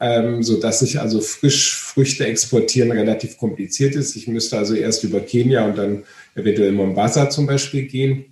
ähm, 0.00 0.42
sodass 0.42 0.80
sich 0.80 1.00
also 1.00 1.20
frisch 1.20 1.76
Früchte 1.76 2.26
exportieren 2.26 2.92
relativ 2.92 3.38
kompliziert 3.38 3.94
ist. 3.94 4.16
Ich 4.16 4.28
müsste 4.28 4.58
also 4.58 4.74
erst 4.74 5.02
über 5.02 5.20
Kenia 5.20 5.64
und 5.64 5.78
dann 5.78 6.04
eventuell 6.34 6.72
Mombasa 6.72 7.30
zum 7.30 7.46
Beispiel 7.46 7.86
gehen, 7.86 8.26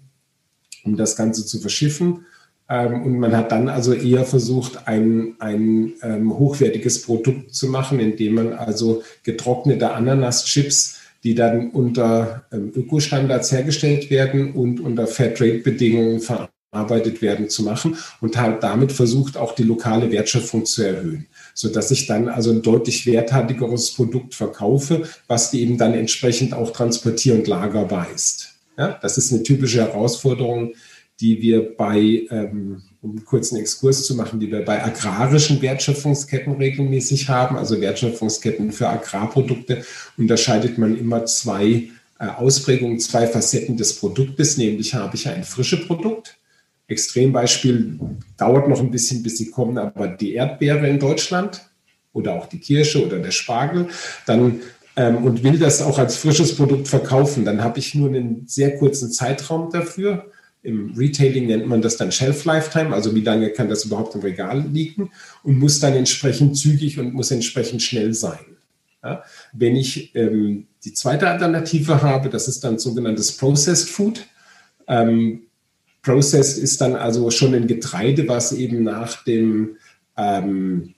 um 0.87 0.97
das 0.97 1.17
Ganze 1.17 1.45
zu 1.45 1.59
verschiffen. 1.59 2.25
Ähm, 2.69 3.03
und 3.03 3.19
man 3.19 3.37
hat 3.37 3.53
dann 3.53 3.69
also 3.69 3.93
eher 3.93 4.25
versucht, 4.25 4.89
ein, 4.89 5.35
ein 5.39 5.93
ähm, 6.03 6.39
hochwertiges 6.39 7.03
Produkt 7.03 7.55
zu 7.55 7.69
machen, 7.69 8.01
indem 8.01 8.35
man 8.35 8.53
also 8.55 9.03
getrocknete 9.23 9.93
Ananas-Chips 9.93 11.01
die 11.27 11.35
dann 11.35 11.71
unter 11.71 12.45
ähm, 12.53 12.71
Ökostandards 12.73 13.51
hergestellt 13.51 14.11
werden 14.11 14.53
und 14.53 14.79
unter 14.79 15.09
Fairtrade-Bedingungen 15.09 16.21
verarbeitet 16.21 17.21
werden, 17.21 17.49
zu 17.49 17.65
machen 17.65 17.97
und 18.21 18.37
halt 18.37 18.63
damit 18.63 18.93
versucht, 18.93 19.37
auch 19.37 19.57
die 19.57 19.65
lokale 19.65 20.13
Wertschöpfung 20.13 20.67
zu 20.67 20.83
erhöhen, 20.83 21.27
sodass 21.53 21.91
ich 21.91 22.07
dann 22.07 22.29
also 22.29 22.53
ein 22.53 22.63
deutlich 22.63 23.07
werthaltigeres 23.07 23.95
Produkt 23.95 24.37
verkaufe, 24.37 25.03
was 25.27 25.53
eben 25.53 25.79
dann 25.79 25.95
entsprechend 25.95 26.55
auch 26.55 26.71
transportier- 26.71 27.35
und 27.35 27.49
lagerbar 27.49 28.07
ist. 28.15 28.56
Ja, 28.77 28.99
das 29.01 29.19
ist 29.19 29.33
eine 29.33 29.43
typische 29.43 29.81
Herausforderung, 29.81 30.75
die 31.21 31.41
wir 31.41 31.77
bei 31.77 32.27
ähm, 32.31 32.83
um 33.01 33.13
einen 33.13 33.25
kurzen 33.25 33.57
Exkurs 33.57 34.05
zu 34.05 34.15
machen, 34.17 34.41
die 34.41 34.51
wir 34.51 34.65
bei 34.65 34.85
agrarischen 34.85 35.63
Wertschöpfungsketten 35.63 36.55
regelmäßig 36.55 37.29
haben, 37.29 37.57
also 37.57 37.81
Wertschöpfungsketten 37.81 38.73
für 38.73 38.89
Agrarprodukte, 38.89 39.85
unterscheidet 40.19 40.77
man 40.77 40.99
immer 40.99 41.25
zwei 41.25 41.89
äh, 42.19 42.27
Ausprägungen, 42.27 42.99
zwei 42.99 43.27
Facetten 43.27 43.77
des 43.77 43.95
Produktes, 43.95 44.57
nämlich 44.57 44.95
habe 44.95 45.17
ich 45.17 45.29
ein 45.29 45.45
frisches 45.45 45.87
Produkt. 45.87 46.37
Extrembeispiel 46.89 47.99
dauert 48.37 48.69
noch 48.69 48.81
ein 48.81 48.91
bisschen, 48.91 49.23
bis 49.23 49.39
sie 49.39 49.51
kommen, 49.51 49.79
aber 49.79 50.09
die 50.09 50.35
Erdbeere 50.35 50.89
in 50.89 50.99
Deutschland 50.99 51.63
oder 52.13 52.35
auch 52.35 52.47
die 52.47 52.61
Kirsche 52.61 53.05
oder 53.05 53.19
der 53.19 53.33
Spargel, 53.33 53.89
dann 54.27 54.61
ähm, 54.97 55.25
und 55.25 55.43
will 55.43 55.59
das 55.59 55.83
auch 55.83 55.99
als 55.99 56.17
frisches 56.17 56.57
Produkt 56.57 56.89
verkaufen, 56.89 57.45
dann 57.45 57.63
habe 57.63 57.79
ich 57.79 57.95
nur 57.95 58.09
einen 58.09 58.47
sehr 58.47 58.77
kurzen 58.79 59.13
Zeitraum 59.13 59.71
dafür. 59.71 60.31
Im 60.63 60.95
Retailing 60.97 61.47
nennt 61.47 61.69
man 61.69 61.83
das 61.83 61.97
dann 61.97 62.11
Shelf 62.11 62.45
Lifetime, 62.45 62.93
also 62.93 63.15
wie 63.15 63.21
lange 63.21 63.51
kann 63.51 63.69
das 63.69 63.85
überhaupt 63.85 64.15
im 64.15 64.23
Regal 64.23 64.67
liegen 64.73 65.11
und 65.45 65.59
muss 65.59 65.79
dann 65.79 65.93
entsprechend 65.93 66.57
zügig 66.57 66.99
und 66.99 67.15
muss 67.15 67.31
entsprechend 67.31 67.83
schnell 67.83 68.15
sein. 68.15 68.57
Ja? 69.05 69.23
Wenn 69.53 69.77
ich 69.77 70.15
ähm, 70.17 70.67
die 70.85 70.93
zweite 70.93 71.29
Alternative 71.29 72.03
habe, 72.03 72.31
das 72.31 72.49
ist 72.49 72.65
dann 72.65 72.79
sogenanntes 72.79 73.37
Processed 73.37 73.89
Food. 73.89 74.27
Ähm, 74.89 75.43
Processed 76.03 76.59
ist 76.59 76.81
dann 76.81 76.97
also 76.97 77.31
schon 77.31 77.55
ein 77.55 77.67
Getreide, 77.67 78.27
was 78.27 78.53
eben 78.53 78.83
nach 78.83 79.23
dem 79.25 79.77
ähm, 80.17 80.96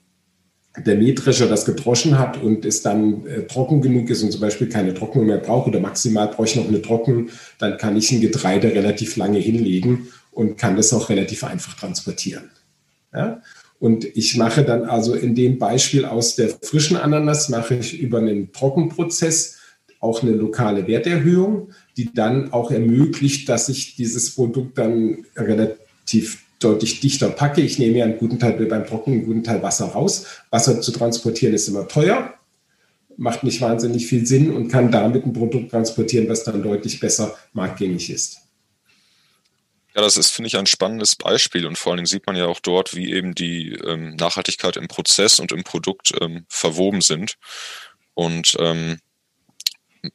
der 0.85 0.97
Mähdrescher 0.97 1.47
das 1.47 1.65
gedroschen 1.65 2.19
hat 2.19 2.43
und 2.43 2.65
es 2.65 2.83
dann 2.83 3.27
äh, 3.27 3.47
trocken 3.47 3.81
genug 3.81 4.11
ist 4.11 4.23
und 4.23 4.33
zum 4.33 4.41
Beispiel 4.41 4.69
keine 4.69 4.95
Trocknung 4.95 5.27
mehr 5.27 5.39
braucht 5.39 5.69
oder 5.69 5.81
maximal 5.81 6.29
brauche 6.29 6.47
ich 6.47 6.57
noch 6.57 6.69
eine 6.69 6.83
Trocknung, 6.83 7.29
dann 7.59 7.79
kann 7.79 7.97
ich 7.97 8.11
ein 8.13 8.21
Getreide 8.21 8.73
relativ 8.75 9.17
lange 9.17 9.39
hinlegen 9.39 10.09
und 10.33 10.57
kann 10.57 10.77
das 10.77 10.93
auch 10.93 11.09
relativ 11.09 11.45
einfach 11.45 11.75
transportieren. 11.75 12.51
Ja? 13.13 13.43
Und 13.79 14.05
ich 14.05 14.37
mache 14.37 14.65
dann 14.65 14.85
also 14.85 15.15
in 15.15 15.35
dem 15.35 15.59
Beispiel 15.59 16.05
aus 16.05 16.37
der 16.37 16.49
frischen 16.49 16.97
Ananas, 16.97 17.49
mache 17.49 17.77
ich 17.77 17.99
über 17.99 18.19
einen 18.19 18.53
Trockenprozess 18.53 19.57
auch 20.01 20.23
eine 20.23 20.33
lokale 20.33 20.87
Werterhöhung, 20.87 21.71
die 21.97 22.13
dann 22.13 22.53
auch 22.53 22.71
ermöglicht, 22.71 23.49
dass 23.49 23.69
ich 23.69 23.97
dieses 23.97 24.35
Produkt 24.35 24.79
dann 24.79 25.25
relativ 25.37 26.45
deutlich 26.59 27.01
dichter 27.01 27.29
packe. 27.31 27.61
Ich 27.61 27.79
nehme 27.79 27.99
ja 27.99 28.05
einen 28.05 28.19
guten 28.19 28.39
Teil 28.39 28.55
beim 28.67 28.87
Trocknen 28.87 29.19
einen 29.19 29.27
guten 29.27 29.45
Teil 29.45 29.63
Wasser 29.63 29.87
raus. 29.87 30.27
Wasser 30.51 30.81
zu 30.81 30.93
transportieren 30.93 31.55
ist 31.55 31.69
immer 31.69 31.87
teuer, 31.89 32.35
macht 33.17 33.45
nicht 33.45 33.61
wahnsinnig 33.61 34.07
viel 34.07 34.27
Sinn 34.27 34.55
und 34.55 34.69
kann 34.69 34.91
damit 34.91 35.25
ein 35.25 35.33
Produkt 35.33 35.71
transportieren, 35.71 36.29
was 36.29 36.45
dann 36.45 36.63
deutlich 36.63 37.01
besser 37.01 37.37
marktgängig 37.53 38.11
ist. 38.11 38.39
Ja, 39.95 40.03
das 40.03 40.17
ist, 40.17 40.31
finde 40.31 40.49
ich, 40.49 40.57
ein 40.57 40.67
spannendes 40.67 41.17
Beispiel 41.17 41.67
und 41.67 41.77
vor 41.77 41.91
allen 41.91 41.99
Dingen 41.99 42.07
sieht 42.07 42.27
man 42.27 42.37
ja 42.37 42.47
auch 42.47 42.61
dort, 42.61 42.95
wie 42.95 43.13
eben 43.13 43.35
die 43.35 43.73
ähm, 43.73 44.15
Nachhaltigkeit 44.17 44.77
im 44.77 44.87
Prozess 44.87 45.41
und 45.41 45.51
im 45.51 45.65
Produkt 45.65 46.13
ähm, 46.21 46.45
verwoben 46.49 47.01
sind. 47.01 47.35
Und 48.15 48.57
ähm, 48.61 48.99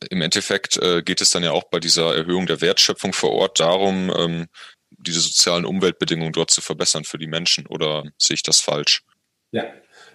im 0.09 0.21
Endeffekt 0.21 0.77
äh, 0.77 1.01
geht 1.01 1.21
es 1.21 1.31
dann 1.31 1.43
ja 1.43 1.51
auch 1.51 1.65
bei 1.65 1.79
dieser 1.79 2.15
Erhöhung 2.15 2.45
der 2.45 2.61
Wertschöpfung 2.61 3.13
vor 3.13 3.31
Ort 3.31 3.59
darum, 3.59 4.11
ähm, 4.15 4.47
diese 5.03 5.19
sozialen 5.19 5.65
Umweltbedingungen 5.65 6.33
dort 6.33 6.51
zu 6.51 6.61
verbessern 6.61 7.03
für 7.03 7.17
die 7.17 7.27
Menschen 7.27 7.67
oder 7.67 8.03
sehe 8.17 8.35
ich 8.35 8.43
das 8.43 8.59
falsch? 8.59 9.03
Ja, 9.51 9.65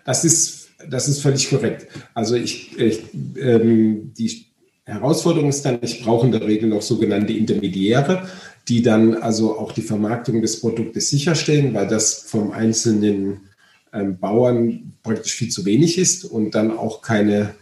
das 0.04 0.24
ist, 0.24 0.70
das 0.88 1.08
ist 1.08 1.22
völlig 1.22 1.48
korrekt. 1.50 1.86
Also 2.14 2.34
ich, 2.34 2.78
ich 2.78 3.02
ähm, 3.36 4.12
die 4.14 4.46
Herausforderung 4.84 5.50
ist 5.50 5.64
dann, 5.64 5.78
ich 5.82 6.02
brauche 6.02 6.26
in 6.26 6.32
der 6.32 6.46
Regel 6.46 6.70
noch 6.70 6.82
sogenannte 6.82 7.34
Intermediäre, 7.34 8.26
die 8.68 8.82
dann 8.82 9.14
also 9.14 9.58
auch 9.58 9.72
die 9.72 9.82
Vermarktung 9.82 10.40
des 10.40 10.60
Produktes 10.60 11.10
sicherstellen, 11.10 11.74
weil 11.74 11.86
das 11.86 12.24
vom 12.26 12.52
einzelnen 12.52 13.48
ähm, 13.92 14.18
Bauern 14.18 14.94
praktisch 15.02 15.34
viel 15.34 15.50
zu 15.50 15.64
wenig 15.64 15.98
ist 15.98 16.24
und 16.24 16.54
dann 16.54 16.70
auch 16.70 17.02
keine 17.02 17.54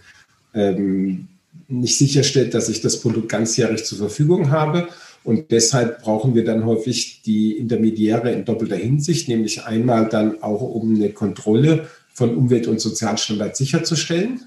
ähm, 0.54 1.28
nicht 1.68 1.98
sicherstellt, 1.98 2.54
dass 2.54 2.68
ich 2.68 2.80
das 2.80 3.00
Produkt 3.00 3.28
ganzjährig 3.28 3.84
zur 3.84 3.98
Verfügung 3.98 4.50
habe. 4.50 4.88
Und 5.26 5.50
deshalb 5.50 6.02
brauchen 6.02 6.36
wir 6.36 6.44
dann 6.44 6.64
häufig 6.64 7.22
die 7.22 7.58
Intermediäre 7.58 8.30
in 8.30 8.44
doppelter 8.44 8.76
Hinsicht, 8.76 9.28
nämlich 9.28 9.64
einmal 9.64 10.08
dann 10.08 10.40
auch, 10.40 10.60
um 10.60 10.94
eine 10.94 11.10
Kontrolle 11.10 11.88
von 12.14 12.36
Umwelt- 12.36 12.68
und 12.68 12.80
Sozialstandards 12.80 13.58
sicherzustellen. 13.58 14.42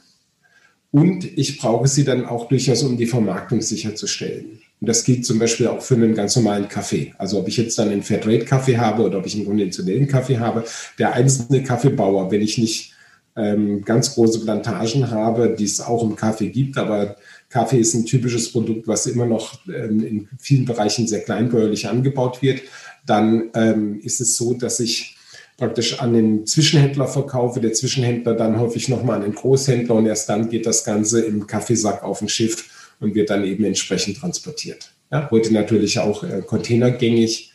Und 0.92 1.38
ich 1.38 1.58
brauche 1.58 1.90
sie 1.90 2.06
dann 2.06 2.26
auch 2.26 2.48
durchaus, 2.48 2.82
um 2.84 2.96
die 2.96 3.08
Vermarktung 3.08 3.62
sicherzustellen. 3.62 4.62
Und 4.80 4.88
das 4.88 5.04
gilt 5.04 5.26
zum 5.26 5.38
Beispiel 5.38 5.68
auch 5.68 5.82
für 5.82 5.96
einen 5.96 6.16
ganz 6.16 6.38
normalen 6.38 6.70
Kaffee. 6.70 7.14
Also 7.18 7.40
ob 7.40 7.50
ich 7.50 7.58
jetzt 7.58 7.78
dann 7.78 7.90
einen 7.90 8.02
Fairtrade-Kaffee 8.02 8.78
habe 8.78 9.04
oder 9.04 9.18
ob 9.18 9.26
ich 9.26 9.36
einen 9.36 9.48
konventionellen 9.48 10.08
Kaffee 10.08 10.40
habe. 10.40 10.64
Der 10.98 11.12
einzelne 11.12 11.62
Kaffeebauer, 11.62 12.32
wenn 12.32 12.42
ich 12.42 12.58
nicht 12.58 12.94
ähm, 13.36 13.84
ganz 13.84 14.16
große 14.16 14.46
Plantagen 14.46 15.12
habe, 15.12 15.58
die 15.60 15.66
es 15.66 15.82
auch 15.82 16.04
im 16.04 16.16
Kaffee 16.16 16.48
gibt, 16.48 16.78
aber 16.78 17.18
Kaffee 17.50 17.80
ist 17.80 17.94
ein 17.96 18.06
typisches 18.06 18.52
Produkt, 18.52 18.88
was 18.88 19.08
immer 19.08 19.26
noch 19.26 19.60
ähm, 19.68 20.04
in 20.04 20.30
vielen 20.40 20.66
Bereichen 20.66 21.08
sehr 21.08 21.22
kleinbäuerlich 21.22 21.88
angebaut 21.88 22.42
wird. 22.42 22.62
Dann 23.06 23.50
ähm, 23.56 24.00
ist 24.02 24.22
es 24.22 24.38
so, 24.38 24.54
dass 24.54 24.80
ich 24.80 25.18
praktisch 25.58 26.00
an 26.00 26.14
den 26.14 26.46
Zwischenhändler 26.46 27.08
verkaufe, 27.08 27.60
der 27.60 27.74
Zwischenhändler 27.74 28.34
dann 28.34 28.60
häufig 28.60 28.88
nochmal 28.88 29.18
an 29.18 29.24
den 29.24 29.36
Großhändler 29.36 29.96
und 29.96 30.06
erst 30.06 30.30
dann 30.30 30.50
geht 30.50 30.66
das 30.66 30.86
Ganze 30.86 31.22
im 31.22 31.48
Kaffeesack 31.48 32.04
auf 32.04 32.22
ein 32.22 32.30
Schiff 32.30 32.94
und 33.00 33.14
wird 33.14 33.30
dann 33.30 33.44
eben 33.44 33.64
entsprechend 33.66 34.18
transportiert. 34.18 34.92
Ja, 35.12 35.30
heute 35.32 35.54
natürlich 35.54 36.00
auch 36.00 36.24
äh, 36.24 36.42
containergängig 36.46 37.52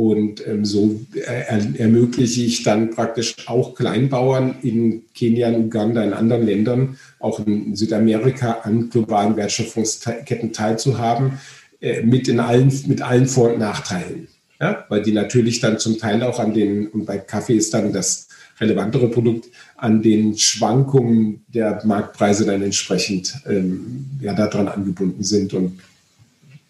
und 0.00 0.46
ähm, 0.46 0.64
so 0.64 0.98
äh, 1.12 1.76
ermögliche 1.76 2.40
ich 2.40 2.62
dann 2.62 2.88
praktisch 2.88 3.36
auch 3.48 3.74
Kleinbauern 3.74 4.54
in 4.62 5.02
Kenia, 5.14 5.50
in 5.50 5.66
Uganda, 5.66 6.02
in 6.02 6.14
anderen 6.14 6.46
Ländern, 6.46 6.96
auch 7.18 7.46
in 7.46 7.76
Südamerika 7.76 8.60
an 8.62 8.88
globalen 8.88 9.36
Wertschöpfungsketten 9.36 10.54
teilzuhaben, 10.54 11.38
äh, 11.82 12.00
mit, 12.02 12.28
in 12.28 12.40
allen, 12.40 12.72
mit 12.86 13.02
allen 13.02 13.26
Vor- 13.26 13.52
und 13.52 13.58
Nachteilen. 13.58 14.28
Ja? 14.58 14.86
Weil 14.88 15.02
die 15.02 15.12
natürlich 15.12 15.60
dann 15.60 15.78
zum 15.78 15.98
Teil 15.98 16.22
auch 16.22 16.38
an 16.38 16.54
den, 16.54 16.86
und 16.86 17.04
bei 17.04 17.18
Kaffee 17.18 17.56
ist 17.56 17.74
dann 17.74 17.92
das 17.92 18.28
relevantere 18.58 19.08
Produkt, 19.08 19.50
an 19.76 20.00
den 20.00 20.38
Schwankungen 20.38 21.44
der 21.48 21.82
Marktpreise 21.84 22.46
dann 22.46 22.62
entsprechend 22.62 23.34
ähm, 23.46 24.06
ja, 24.22 24.32
daran 24.32 24.68
angebunden 24.68 25.24
sind 25.24 25.52
und 25.52 25.78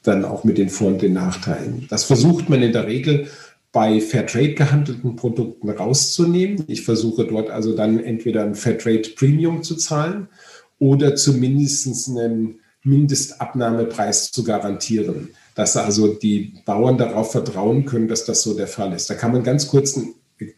dann 0.03 0.25
auch 0.25 0.45
mit 0.45 0.59
den 0.59 0.71
Vor- 0.71 0.89
und 0.89 1.03
den 1.03 1.13
Nachteilen. 1.13 1.87
Das 1.91 2.05
versucht 2.05 2.49
man 2.49 2.63
in 2.63 2.73
der 2.73 2.87
Regel 2.87 3.29
bei 3.73 4.01
Fairtrade 4.01 4.55
gehandelten 4.55 5.17
Produkten 5.17 5.71
rauszunehmen. 5.71 6.65
Ich 6.67 6.83
versuche 6.83 7.25
dort 7.25 7.51
also 7.51 7.75
dann 7.75 8.03
entweder 8.03 8.43
ein 8.45 8.55
Fairtrade 8.55 9.11
Premium 9.17 9.63
zu 9.63 9.77
zahlen 9.77 10.29
oder 10.79 11.15
zumindest 11.15 12.09
einen 12.09 12.61
Mindestabnahmepreis 12.83 14.33
zu 14.33 14.43
garantieren, 14.43 15.29
dass 15.55 15.77
also 15.77 16.15
die 16.15 16.55
Bauern 16.65 16.99
darauf 16.99 17.33
vertrauen 17.33 17.85
können, 17.85 18.09
dass 18.09 18.25
das 18.25 18.43
so 18.43 18.55
der 18.55 18.67
Fall 18.67 18.93
ist. 18.93 19.11
Da 19.11 19.15
kann 19.15 19.33
man 19.33 19.45
ganz 19.45 19.69
kurz 19.69 20.01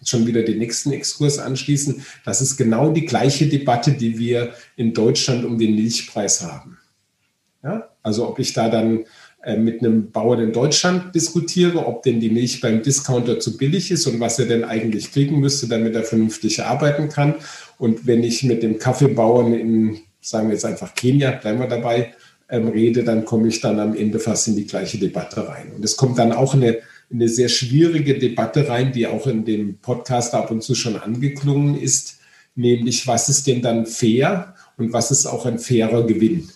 schon 0.04 0.26
wieder 0.26 0.42
den 0.42 0.58
nächsten 0.58 0.92
Exkurs 0.92 1.38
anschließen. 1.38 2.04
Das 2.24 2.40
ist 2.40 2.56
genau 2.56 2.92
die 2.92 3.04
gleiche 3.04 3.48
Debatte, 3.48 3.92
die 3.92 4.18
wir 4.18 4.52
in 4.76 4.94
Deutschland 4.94 5.44
um 5.44 5.58
den 5.58 5.74
Milchpreis 5.74 6.42
haben. 6.42 6.78
Ja? 7.62 7.88
Also 8.02 8.28
ob 8.28 8.38
ich 8.38 8.52
da 8.52 8.68
dann 8.68 9.04
mit 9.56 9.80
einem 9.80 10.12
Bauern 10.12 10.40
in 10.40 10.52
Deutschland 10.52 11.14
diskutiere, 11.14 11.84
ob 11.86 12.04
denn 12.04 12.20
die 12.20 12.30
Milch 12.30 12.60
beim 12.60 12.82
Discounter 12.82 13.40
zu 13.40 13.56
billig 13.56 13.90
ist 13.90 14.06
und 14.06 14.20
was 14.20 14.38
er 14.38 14.46
denn 14.46 14.62
eigentlich 14.62 15.10
kriegen 15.10 15.40
müsste, 15.40 15.66
damit 15.66 15.94
er 15.96 16.04
vernünftig 16.04 16.62
arbeiten 16.62 17.08
kann. 17.08 17.34
Und 17.76 18.06
wenn 18.06 18.22
ich 18.22 18.44
mit 18.44 18.62
dem 18.62 18.78
Kaffeebauern 18.78 19.52
in, 19.52 19.98
sagen 20.20 20.46
wir 20.46 20.54
jetzt 20.54 20.64
einfach 20.64 20.94
Kenia, 20.94 21.32
bleiben 21.32 21.58
wir 21.58 21.66
dabei, 21.66 22.14
ähm, 22.48 22.68
rede, 22.68 23.02
dann 23.02 23.24
komme 23.24 23.48
ich 23.48 23.60
dann 23.60 23.80
am 23.80 23.96
Ende 23.96 24.20
fast 24.20 24.46
in 24.46 24.54
die 24.54 24.66
gleiche 24.66 24.98
Debatte 24.98 25.48
rein. 25.48 25.72
Und 25.74 25.84
es 25.84 25.96
kommt 25.96 26.18
dann 26.18 26.30
auch 26.30 26.54
eine, 26.54 26.78
eine 27.10 27.28
sehr 27.28 27.48
schwierige 27.48 28.18
Debatte 28.18 28.68
rein, 28.68 28.92
die 28.92 29.08
auch 29.08 29.26
in 29.26 29.44
dem 29.44 29.78
Podcast 29.78 30.34
ab 30.34 30.52
und 30.52 30.62
zu 30.62 30.76
schon 30.76 30.96
angeklungen 30.96 31.80
ist, 31.80 32.18
nämlich 32.54 33.06
was 33.06 33.28
ist 33.28 33.46
denn 33.46 33.62
dann 33.62 33.86
fair 33.86 34.54
und 34.76 34.92
was 34.92 35.10
ist 35.10 35.26
auch 35.26 35.46
ein 35.46 35.58
fairer 35.58 36.06
Gewinn? 36.06 36.48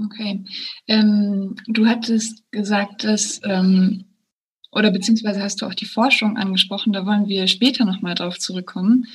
Okay. 0.00 0.44
Ähm, 0.86 1.56
du 1.66 1.86
hattest 1.86 2.50
gesagt, 2.50 3.04
dass, 3.04 3.40
ähm, 3.44 4.04
oder 4.70 4.90
beziehungsweise 4.90 5.42
hast 5.42 5.60
du 5.60 5.66
auch 5.66 5.74
die 5.74 5.86
Forschung 5.86 6.36
angesprochen, 6.36 6.92
da 6.92 7.04
wollen 7.04 7.28
wir 7.28 7.46
später 7.46 7.84
nochmal 7.84 8.14
drauf 8.14 8.38
zurückkommen. 8.38 9.06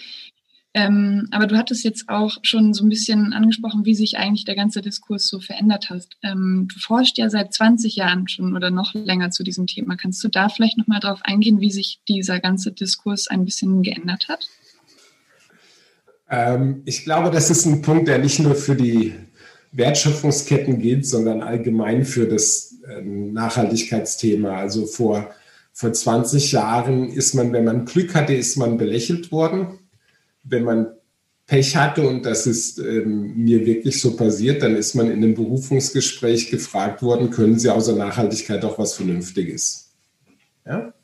Ähm, 0.73 1.27
aber 1.31 1.47
du 1.47 1.57
hattest 1.57 1.83
jetzt 1.83 2.07
auch 2.07 2.37
schon 2.43 2.73
so 2.75 2.85
ein 2.85 2.89
bisschen 2.89 3.33
angesprochen, 3.33 3.85
wie 3.85 3.95
sich 3.95 4.19
eigentlich 4.19 4.45
der 4.45 4.55
ganze 4.55 4.83
Diskurs 4.83 5.27
so 5.27 5.39
verändert 5.39 5.89
hat. 5.89 6.05
Ähm, 6.21 6.67
du 6.71 6.79
forschst 6.79 7.17
ja 7.17 7.31
seit 7.31 7.51
20 7.51 7.95
Jahren 7.95 8.27
schon 8.27 8.55
oder 8.55 8.69
noch 8.69 8.93
länger 8.93 9.31
zu 9.31 9.43
diesem 9.43 9.65
Thema. 9.65 9.95
Kannst 9.95 10.23
du 10.23 10.27
da 10.27 10.49
vielleicht 10.49 10.77
nochmal 10.77 10.99
drauf 10.99 11.21
eingehen, 11.23 11.61
wie 11.61 11.71
sich 11.71 12.01
dieser 12.07 12.39
ganze 12.39 12.71
Diskurs 12.71 13.27
ein 13.27 13.43
bisschen 13.43 13.81
geändert 13.81 14.27
hat? 14.27 14.47
Ähm, 16.29 16.83
ich 16.85 17.03
glaube, 17.03 17.31
das 17.31 17.49
ist 17.49 17.65
ein 17.65 17.81
Punkt, 17.81 18.07
der 18.07 18.19
nicht 18.19 18.39
nur 18.39 18.53
für 18.53 18.75
die 18.75 19.15
Wertschöpfungsketten 19.71 20.79
gilt, 20.79 21.05
sondern 21.05 21.41
allgemein 21.41 22.05
für 22.05 22.27
das 22.27 22.75
ähm, 22.89 23.33
Nachhaltigkeitsthema. 23.33 24.57
Also 24.57 24.85
vor 24.85 25.29
vor 25.77 25.93
20 25.93 26.53
Jahren 26.53 27.07
ist 27.07 27.35
man, 27.35 27.53
wenn 27.53 27.63
man 27.63 27.85
Glück 27.85 28.15
hatte, 28.15 28.33
ist 28.33 28.57
man 28.57 28.79
belächelt 28.79 29.31
worden. 29.31 29.77
Wenn 30.43 30.63
man 30.63 30.87
Pech 31.45 31.75
hatte, 31.77 32.07
und 32.07 32.25
das 32.25 32.47
ist 32.47 32.79
ähm, 32.79 33.35
mir 33.35 33.63
wirklich 33.63 34.01
so 34.01 34.15
passiert, 34.15 34.63
dann 34.63 34.75
ist 34.75 34.95
man 34.95 35.05
in 35.05 35.23
einem 35.23 35.35
Berufungsgespräch 35.35 36.49
gefragt 36.49 37.03
worden, 37.03 37.29
können 37.29 37.59
Sie 37.59 37.69
außer 37.69 37.95
Nachhaltigkeit 37.95 38.65
auch 38.65 38.79
was 38.79 38.95
Vernünftiges? 38.95 39.93
Ja? 40.65 40.95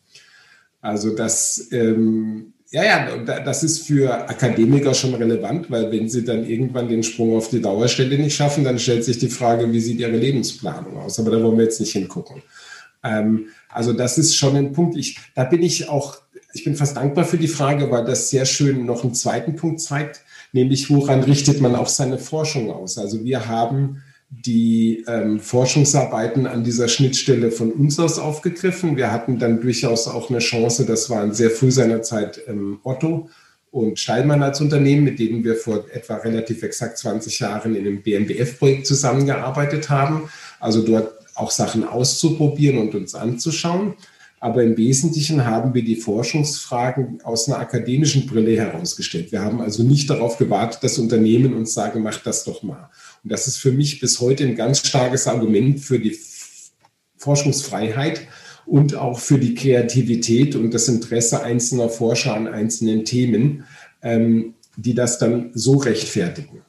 Also 0.82 1.16
das, 1.16 1.68
ähm, 1.72 2.53
ja, 2.74 2.84
ja, 2.84 3.18
das 3.18 3.62
ist 3.62 3.86
für 3.86 4.28
Akademiker 4.28 4.96
schon 4.96 5.14
relevant, 5.14 5.70
weil 5.70 5.92
wenn 5.92 6.10
sie 6.10 6.26
dann 6.26 6.44
irgendwann 6.44 6.88
den 6.88 7.04
Sprung 7.04 7.38
auf 7.38 7.50
die 7.50 7.62
Dauerstelle 7.62 8.18
nicht 8.18 8.36
schaffen, 8.36 8.64
dann 8.64 8.80
stellt 8.80 9.06
sich 9.06 9.20
die 9.20 9.30
Frage, 9.30 9.72
wie 9.72 9.80
sieht 9.80 10.00
ihre 10.00 10.18
Lebensplanung 10.18 10.98
aus? 10.98 11.20
Aber 11.20 11.30
da 11.30 11.44
wollen 11.44 11.56
wir 11.56 11.66
jetzt 11.66 11.80
nicht 11.80 11.92
hingucken. 11.92 12.42
Ähm, 13.04 13.50
also 13.70 13.94
das 13.94 14.18
ist 14.18 14.36
schon 14.36 14.56
ein 14.56 14.74
Punkt. 14.74 14.98
Ich, 14.98 15.20
da 15.36 15.44
bin 15.44 15.62
ich 15.62 15.88
auch, 15.88 16.18
ich 16.52 16.64
bin 16.64 16.76
fast 16.76 16.98
dankbar 16.98 17.26
für 17.26 17.38
die 17.38 17.48
Frage, 17.48 17.92
weil 17.92 18.06
das 18.06 18.32
sehr 18.32 18.46
schön 18.46 18.88
noch 18.88 19.04
einen 19.04 19.14
zweiten 19.14 19.56
Punkt 19.56 19.80
zeigt, 19.80 20.22
nämlich 20.52 20.90
woran 20.90 21.22
richtet 21.22 21.62
man 21.62 21.76
auch 21.76 21.88
seine 21.88 22.18
Forschung 22.18 22.72
aus? 22.72 22.98
Also 22.98 23.24
wir 23.24 23.48
haben 23.48 24.02
die 24.42 25.04
ähm, 25.08 25.40
Forschungsarbeiten 25.40 26.48
an 26.48 26.64
dieser 26.64 26.88
Schnittstelle 26.88 27.52
von 27.52 27.72
uns 27.72 28.00
aus 28.00 28.18
aufgegriffen. 28.18 28.98
Wir 28.98 29.12
hatten 29.12 29.38
dann 29.38 29.62
durchaus 29.62 30.08
auch 30.08 30.30
eine 30.30 30.40
Chance, 30.40 30.86
das 30.86 31.10
waren 31.10 31.34
sehr 31.34 31.52
früh 31.52 31.72
seinerzeit 31.72 32.42
ähm, 32.48 32.80
Otto 32.84 33.30
und 33.72 34.00
Steinmann 34.00 34.44
als 34.44 34.60
Unternehmen, 34.62 35.04
mit 35.04 35.20
denen 35.20 35.44
wir 35.44 35.56
vor 35.56 35.86
etwa 35.92 36.16
relativ 36.16 36.64
exakt 36.64 36.98
20 36.98 37.40
Jahren 37.40 37.76
in 37.76 37.86
einem 37.86 38.02
BMBF-Projekt 38.02 38.88
zusammengearbeitet 38.88 39.90
haben. 39.90 40.30
Also 40.60 40.84
dort 40.84 41.14
auch 41.36 41.52
Sachen 41.52 41.84
auszuprobieren 41.84 42.78
und 42.78 42.96
uns 42.96 43.16
anzuschauen. 43.16 43.96
Aber 44.44 44.62
im 44.62 44.76
Wesentlichen 44.76 45.46
haben 45.46 45.74
wir 45.74 45.86
die 45.86 45.96
Forschungsfragen 45.96 47.22
aus 47.24 47.48
einer 47.48 47.60
akademischen 47.60 48.26
Brille 48.26 48.58
herausgestellt. 48.58 49.32
Wir 49.32 49.42
haben 49.42 49.62
also 49.62 49.84
nicht 49.84 50.10
darauf 50.10 50.38
gewartet, 50.38 50.84
dass 50.84 51.00
Unternehmen 51.00 51.54
uns 51.54 51.74
sagen, 51.74 52.04
macht 52.04 52.26
das 52.26 52.44
doch 52.44 52.62
mal. 52.62 52.90
Und 53.24 53.32
das 53.32 53.48
ist 53.48 53.56
für 53.56 53.72
mich 53.72 54.02
bis 54.02 54.20
heute 54.20 54.44
ein 54.44 54.58
ganz 54.58 54.86
starkes 54.86 55.28
Argument 55.28 55.80
für 55.80 55.98
die 55.98 56.20
Forschungsfreiheit 57.16 58.28
und 58.66 58.96
auch 58.96 59.18
für 59.18 59.40
die 59.40 59.56
Kreativität 59.56 60.58
und 60.58 60.74
das 60.74 60.90
Interesse 60.90 61.42
einzelner 61.42 61.88
Forscher 61.88 62.36
an 62.36 62.50
einzelnen 62.50 63.06
Themen, 63.06 63.64
ähm, 64.02 64.56
die 64.76 64.94
das 64.94 65.20
dann 65.20 65.52
so 65.54 65.78
rechtfertigen. 65.78 66.64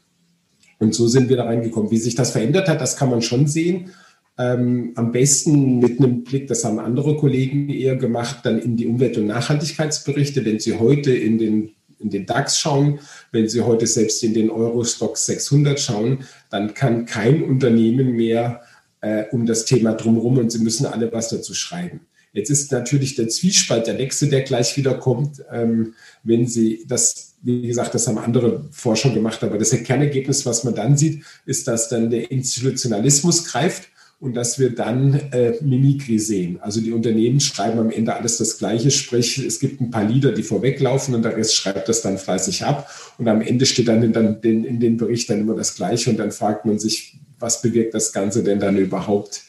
Und 0.78 0.94
so 0.94 1.08
sind 1.08 1.28
wir 1.28 1.38
da 1.38 1.46
reingekommen. 1.46 1.90
Wie 1.90 1.98
sich 1.98 2.14
das 2.14 2.30
verändert 2.30 2.68
hat, 2.68 2.80
das 2.80 2.96
kann 2.96 3.10
man 3.10 3.20
schon 3.20 3.48
sehen. 3.48 3.90
Ähm, 4.36 4.92
am 4.96 5.12
besten 5.12 5.78
mit 5.78 6.00
einem 6.00 6.24
Blick, 6.24 6.48
das 6.48 6.64
haben 6.64 6.80
andere 6.80 7.16
Kollegen 7.16 7.68
eher 7.68 7.94
gemacht, 7.94 8.40
dann 8.42 8.58
in 8.58 8.76
die 8.76 8.86
Umwelt- 8.86 9.16
und 9.16 9.26
Nachhaltigkeitsberichte. 9.26 10.44
Wenn 10.44 10.58
Sie 10.58 10.76
heute 10.78 11.14
in 11.14 11.38
den, 11.38 11.70
in 12.00 12.10
den 12.10 12.26
DAX 12.26 12.58
schauen, 12.58 12.98
wenn 13.30 13.48
Sie 13.48 13.60
heute 13.60 13.86
selbst 13.86 14.24
in 14.24 14.34
den 14.34 14.50
Eurostox 14.50 15.26
600 15.26 15.78
schauen, 15.78 16.24
dann 16.50 16.74
kann 16.74 17.06
kein 17.06 17.44
Unternehmen 17.44 18.16
mehr 18.16 18.62
äh, 19.02 19.24
um 19.30 19.46
das 19.46 19.66
Thema 19.66 19.92
drumherum 19.92 20.38
und 20.38 20.50
Sie 20.50 20.58
müssen 20.58 20.86
alle 20.86 21.12
was 21.12 21.28
dazu 21.28 21.54
schreiben. 21.54 22.00
Jetzt 22.32 22.50
ist 22.50 22.72
natürlich 22.72 23.14
der 23.14 23.28
Zwiespalt 23.28 23.86
der 23.86 23.94
nächste, 23.94 24.26
der 24.26 24.40
gleich 24.40 24.76
wieder 24.76 24.94
kommt, 24.94 25.44
ähm, 25.52 25.94
wenn 26.24 26.48
Sie 26.48 26.84
das, 26.88 27.36
wie 27.42 27.68
gesagt, 27.68 27.94
das 27.94 28.08
haben 28.08 28.18
andere 28.18 28.64
Forscher 28.72 29.10
gemacht, 29.10 29.44
aber 29.44 29.58
das 29.58 29.70
Kernergebnis, 29.70 30.44
was 30.44 30.64
man 30.64 30.74
dann 30.74 30.96
sieht, 30.96 31.22
ist, 31.46 31.68
dass 31.68 31.88
dann 31.88 32.10
der 32.10 32.32
Institutionalismus 32.32 33.44
greift 33.44 33.90
und 34.24 34.32
dass 34.32 34.58
wir 34.58 34.74
dann 34.74 35.20
äh, 35.32 35.52
Mimikry 35.60 36.18
sehen. 36.18 36.58
Also 36.62 36.80
die 36.80 36.92
Unternehmen 36.92 37.40
schreiben 37.40 37.78
am 37.78 37.90
Ende 37.90 38.16
alles 38.16 38.38
das 38.38 38.56
Gleiche, 38.56 38.90
sprich 38.90 39.36
es 39.36 39.60
gibt 39.60 39.82
ein 39.82 39.90
paar 39.90 40.04
Lieder, 40.04 40.32
die 40.32 40.42
vorweglaufen 40.42 41.14
und 41.14 41.22
der 41.22 41.36
Rest 41.36 41.54
schreibt 41.54 41.90
das 41.90 42.00
dann 42.00 42.16
fleißig 42.16 42.64
ab 42.64 42.90
und 43.18 43.28
am 43.28 43.42
Ende 43.42 43.66
steht 43.66 43.86
dann 43.86 44.02
in, 44.02 44.14
dann 44.14 44.40
in, 44.40 44.64
in 44.64 44.80
den 44.80 44.96
Bericht 44.96 45.28
dann 45.28 45.40
immer 45.40 45.54
das 45.54 45.74
Gleiche 45.74 46.08
und 46.08 46.16
dann 46.16 46.32
fragt 46.32 46.64
man 46.64 46.78
sich, 46.78 47.18
was 47.38 47.60
bewirkt 47.60 47.92
das 47.92 48.14
Ganze 48.14 48.42
denn 48.42 48.60
dann 48.60 48.78
überhaupt? 48.78 49.42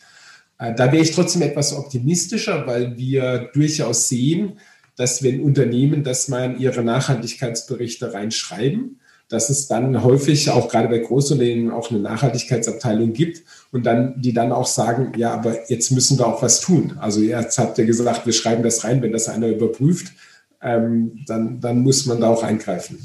Äh, 0.59 0.75
da 0.75 0.91
wäre 0.91 1.03
ich 1.03 1.11
trotzdem 1.11 1.43
etwas 1.43 1.71
optimistischer, 1.73 2.67
weil 2.67 2.97
wir 2.97 3.49
durchaus 3.53 4.09
sehen, 4.09 4.59
dass 4.97 5.23
wenn 5.23 5.39
Unternehmen 5.39 6.03
das 6.03 6.27
mal 6.27 6.51
in 6.51 6.59
ihre 6.59 6.83
Nachhaltigkeitsberichte 6.83 8.13
reinschreiben, 8.13 8.99
dass 9.29 9.49
es 9.49 9.67
dann 9.67 10.03
häufig 10.03 10.49
auch 10.49 10.69
gerade 10.69 10.87
bei 10.87 10.99
Großunternehmen 10.99 11.71
auch 11.71 11.89
eine 11.89 11.99
Nachhaltigkeitsabteilung 11.99 13.13
gibt 13.13 13.43
und 13.71 13.85
dann 13.85 14.21
die 14.21 14.33
dann 14.33 14.51
auch 14.51 14.67
sagen, 14.67 15.13
ja, 15.17 15.33
aber 15.33 15.69
jetzt 15.69 15.91
müssen 15.91 16.17
wir 16.19 16.27
auch 16.27 16.41
was 16.41 16.61
tun. 16.61 16.97
Also 16.99 17.21
jetzt 17.21 17.57
habt 17.57 17.77
ihr 17.77 17.85
gesagt, 17.85 18.25
wir 18.25 18.33
schreiben 18.33 18.63
das 18.63 18.83
rein, 18.83 19.01
wenn 19.01 19.11
das 19.11 19.27
einer 19.27 19.47
überprüft, 19.47 20.13
ähm, 20.61 21.23
dann, 21.27 21.59
dann 21.59 21.81
muss 21.81 22.05
man 22.05 22.21
da 22.21 22.29
auch 22.29 22.43
eingreifen. 22.43 22.99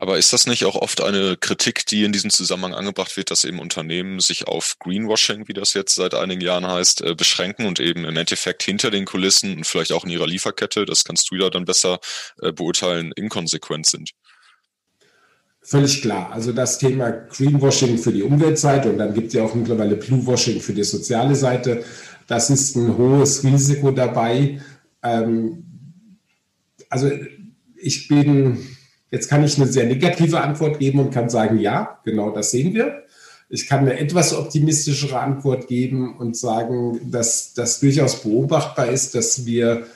Aber 0.00 0.16
ist 0.16 0.32
das 0.32 0.46
nicht 0.46 0.64
auch 0.64 0.76
oft 0.76 1.02
eine 1.02 1.36
Kritik, 1.36 1.84
die 1.86 2.04
in 2.04 2.12
diesem 2.12 2.30
Zusammenhang 2.30 2.72
angebracht 2.72 3.16
wird, 3.16 3.32
dass 3.32 3.44
eben 3.44 3.58
Unternehmen 3.58 4.20
sich 4.20 4.46
auf 4.46 4.76
Greenwashing, 4.78 5.48
wie 5.48 5.54
das 5.54 5.74
jetzt 5.74 5.96
seit 5.96 6.14
einigen 6.14 6.40
Jahren 6.40 6.68
heißt, 6.68 7.02
äh, 7.02 7.14
beschränken 7.16 7.66
und 7.66 7.80
eben 7.80 8.04
im 8.04 8.16
Endeffekt 8.16 8.62
hinter 8.62 8.92
den 8.92 9.06
Kulissen 9.06 9.56
und 9.56 9.66
vielleicht 9.66 9.90
auch 9.90 10.04
in 10.04 10.10
ihrer 10.10 10.28
Lieferkette, 10.28 10.86
das 10.86 11.02
kannst 11.02 11.32
du 11.32 11.34
ja 11.34 11.50
dann 11.50 11.64
besser 11.64 11.98
äh, 12.40 12.52
beurteilen, 12.52 13.10
inkonsequent 13.16 13.86
sind? 13.86 14.10
Völlig 15.68 16.00
klar. 16.00 16.32
Also 16.32 16.52
das 16.52 16.78
Thema 16.78 17.10
Greenwashing 17.10 17.98
für 17.98 18.10
die 18.10 18.22
Umweltseite 18.22 18.90
und 18.90 18.96
dann 18.96 19.12
gibt 19.12 19.26
es 19.26 19.34
ja 19.34 19.42
auch 19.42 19.54
mittlerweile 19.54 19.96
Bluewashing 19.96 20.60
für 20.62 20.72
die 20.72 20.82
soziale 20.82 21.34
Seite. 21.34 21.84
Das 22.26 22.48
ist 22.48 22.74
ein 22.74 22.96
hohes 22.96 23.44
Risiko 23.44 23.90
dabei. 23.90 24.62
Ähm, 25.02 25.64
also 26.88 27.10
ich 27.76 28.08
bin, 28.08 28.56
jetzt 29.10 29.28
kann 29.28 29.44
ich 29.44 29.58
eine 29.58 29.66
sehr 29.66 29.84
negative 29.84 30.40
Antwort 30.40 30.78
geben 30.78 31.00
und 31.00 31.10
kann 31.10 31.28
sagen, 31.28 31.58
ja, 31.58 32.00
genau 32.02 32.30
das 32.30 32.50
sehen 32.50 32.72
wir. 32.72 33.02
Ich 33.50 33.66
kann 33.66 33.80
eine 33.80 33.98
etwas 33.98 34.34
optimistischere 34.34 35.20
Antwort 35.20 35.68
geben 35.68 36.16
und 36.16 36.34
sagen, 36.34 37.10
dass 37.10 37.52
das 37.52 37.80
durchaus 37.80 38.22
beobachtbar 38.22 38.88
ist, 38.88 39.14
dass 39.14 39.44
wir 39.44 39.86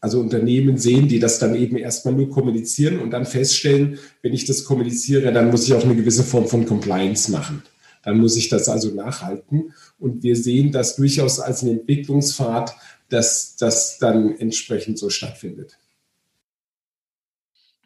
also 0.00 0.20
Unternehmen 0.20 0.78
sehen, 0.78 1.08
die 1.08 1.18
das 1.18 1.38
dann 1.38 1.54
eben 1.54 1.76
erstmal 1.76 2.14
nur 2.14 2.30
kommunizieren 2.30 3.00
und 3.00 3.10
dann 3.10 3.26
feststellen, 3.26 3.98
wenn 4.22 4.32
ich 4.32 4.44
das 4.44 4.64
kommuniziere, 4.64 5.32
dann 5.32 5.50
muss 5.50 5.66
ich 5.66 5.74
auch 5.74 5.84
eine 5.84 5.96
gewisse 5.96 6.22
Form 6.22 6.46
von 6.46 6.66
Compliance 6.66 7.30
machen. 7.30 7.62
Dann 8.02 8.18
muss 8.18 8.36
ich 8.36 8.48
das 8.48 8.68
also 8.68 8.94
nachhalten. 8.94 9.72
Und 9.98 10.22
wir 10.22 10.36
sehen 10.36 10.70
das 10.70 10.96
durchaus 10.96 11.40
als 11.40 11.62
einen 11.62 11.80
Entwicklungspfad, 11.80 12.74
dass 13.08 13.56
das 13.56 13.98
dann 13.98 14.36
entsprechend 14.36 14.98
so 14.98 15.10
stattfindet. 15.10 15.76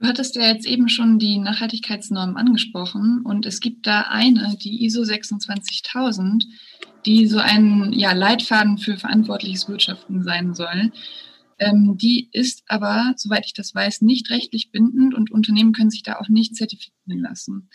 Du 0.00 0.08
hattest 0.08 0.34
ja 0.34 0.42
jetzt 0.42 0.66
eben 0.66 0.88
schon 0.88 1.18
die 1.18 1.36
Nachhaltigkeitsnormen 1.38 2.38
angesprochen 2.38 3.20
und 3.22 3.44
es 3.44 3.60
gibt 3.60 3.86
da 3.86 4.06
eine, 4.08 4.56
die 4.56 4.84
ISO 4.86 5.04
26000, 5.04 6.46
die 7.04 7.26
so 7.26 7.38
ein 7.38 7.92
ja, 7.92 8.12
Leitfaden 8.12 8.78
für 8.78 8.96
verantwortliches 8.96 9.68
Wirtschaften 9.68 10.22
sein 10.22 10.54
soll. 10.54 10.90
Ähm, 11.60 11.98
die 11.98 12.30
ist 12.32 12.62
aber, 12.66 13.12
soweit 13.16 13.44
ich 13.44 13.52
das 13.52 13.74
weiß, 13.74 14.00
nicht 14.00 14.30
rechtlich 14.30 14.72
bindend 14.72 15.14
und 15.14 15.30
Unternehmen 15.30 15.72
können 15.72 15.90
sich 15.90 16.02
da 16.02 16.16
auch 16.16 16.28
nicht 16.28 16.56
zertifizieren 16.56 17.20
lassen. 17.20 17.68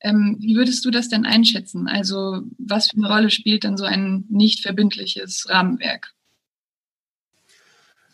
Ähm, 0.00 0.36
wie 0.40 0.56
würdest 0.56 0.84
du 0.84 0.90
das 0.90 1.08
denn 1.08 1.24
einschätzen? 1.24 1.86
Also 1.86 2.42
was 2.58 2.90
für 2.90 2.96
eine 2.96 3.08
Rolle 3.08 3.30
spielt 3.30 3.62
dann 3.62 3.76
so 3.76 3.84
ein 3.84 4.24
nicht 4.28 4.62
verbindliches 4.62 5.48
Rahmenwerk? 5.48 6.12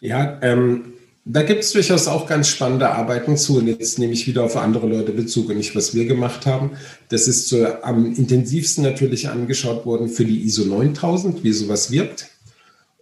Ja, 0.00 0.38
ähm, 0.42 0.92
da 1.24 1.42
gibt 1.42 1.64
es 1.64 1.72
durchaus 1.72 2.08
auch 2.08 2.28
ganz 2.28 2.48
spannende 2.48 2.90
Arbeiten 2.90 3.38
zu. 3.38 3.56
Und 3.56 3.68
jetzt 3.68 3.98
nehme 3.98 4.12
ich 4.12 4.26
wieder 4.26 4.44
auf 4.44 4.56
andere 4.56 4.86
Leute 4.86 5.12
Bezug 5.12 5.48
und 5.48 5.56
nicht, 5.56 5.74
was 5.74 5.94
wir 5.94 6.04
gemacht 6.04 6.44
haben. 6.44 6.72
Das 7.08 7.26
ist 7.26 7.48
so 7.48 7.66
am 7.82 8.14
intensivsten 8.14 8.84
natürlich 8.84 9.30
angeschaut 9.30 9.86
worden 9.86 10.08
für 10.08 10.26
die 10.26 10.44
ISO 10.44 10.64
9000, 10.64 11.42
wie 11.42 11.52
sowas 11.52 11.90
wirkt. 11.90 12.28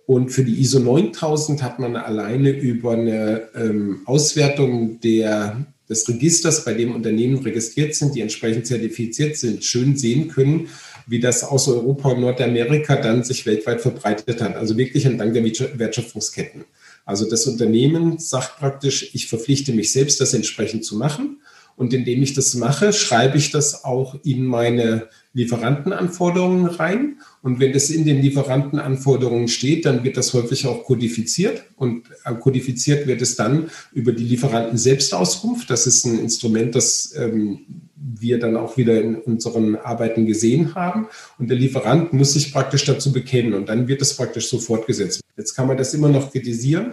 Und 0.06 0.30
für 0.30 0.44
die 0.44 0.60
ISO 0.60 0.80
9000 0.80 1.62
hat 1.62 1.78
man 1.78 1.96
alleine 1.96 2.50
über 2.50 2.92
eine 2.92 3.48
ähm, 3.54 4.02
Auswertung 4.04 5.00
der, 5.00 5.66
des 5.88 6.06
Registers, 6.08 6.64
bei 6.64 6.74
dem 6.74 6.94
Unternehmen 6.94 7.38
registriert 7.38 7.94
sind, 7.94 8.14
die 8.14 8.20
entsprechend 8.20 8.66
zertifiziert 8.66 9.36
sind, 9.36 9.64
schön 9.64 9.96
sehen 9.96 10.28
können, 10.28 10.68
wie 11.06 11.20
das 11.20 11.42
aus 11.42 11.68
Europa 11.68 12.10
und 12.10 12.20
Nordamerika 12.20 12.96
dann 12.96 13.24
sich 13.24 13.46
weltweit 13.46 13.80
verbreitet 13.80 14.42
hat. 14.42 14.56
Also 14.56 14.76
wirklich 14.76 15.06
entlang 15.06 15.32
der 15.32 15.44
Wertschöpfungsketten. 15.44 16.64
Also 17.06 17.28
das 17.28 17.46
Unternehmen 17.46 18.18
sagt 18.18 18.58
praktisch, 18.58 19.10
ich 19.14 19.28
verpflichte 19.28 19.72
mich 19.72 19.92
selbst, 19.92 20.20
das 20.20 20.34
entsprechend 20.34 20.84
zu 20.84 20.96
machen. 20.96 21.40
Und 21.76 21.92
indem 21.92 22.22
ich 22.22 22.34
das 22.34 22.54
mache, 22.54 22.92
schreibe 22.92 23.36
ich 23.36 23.50
das 23.50 23.84
auch 23.84 24.16
in 24.22 24.44
meine 24.44 25.08
Lieferantenanforderungen 25.34 26.66
rein. 26.66 27.18
Und 27.42 27.60
wenn 27.60 27.72
es 27.72 27.90
in 27.90 28.04
den 28.04 28.22
Lieferantenanforderungen 28.22 29.48
steht, 29.48 29.84
dann 29.84 30.04
wird 30.04 30.16
das 30.16 30.32
häufig 30.32 30.66
auch 30.66 30.84
kodifiziert. 30.84 31.64
Und 31.76 32.04
äh, 32.24 32.34
kodifiziert 32.34 33.06
wird 33.06 33.20
es 33.20 33.36
dann 33.36 33.70
über 33.92 34.12
die 34.12 34.24
Lieferanten-Selbstauskunft. 34.24 35.68
Das 35.68 35.86
ist 35.86 36.06
ein 36.06 36.20
Instrument, 36.20 36.74
das 36.76 37.12
ähm, 37.16 37.60
wir 37.96 38.38
dann 38.38 38.56
auch 38.56 38.76
wieder 38.76 39.00
in 39.00 39.16
unseren 39.16 39.76
Arbeiten 39.76 40.24
gesehen 40.24 40.74
haben. 40.76 41.08
Und 41.38 41.50
der 41.50 41.56
Lieferant 41.56 42.12
muss 42.12 42.34
sich 42.34 42.52
praktisch 42.52 42.84
dazu 42.84 43.12
bekennen. 43.12 43.54
Und 43.54 43.68
dann 43.68 43.88
wird 43.88 44.02
es 44.02 44.16
praktisch 44.16 44.48
so 44.48 44.58
fortgesetzt. 44.58 45.20
Jetzt 45.36 45.54
kann 45.54 45.66
man 45.66 45.76
das 45.76 45.94
immer 45.94 46.08
noch 46.08 46.30
kritisieren. 46.30 46.92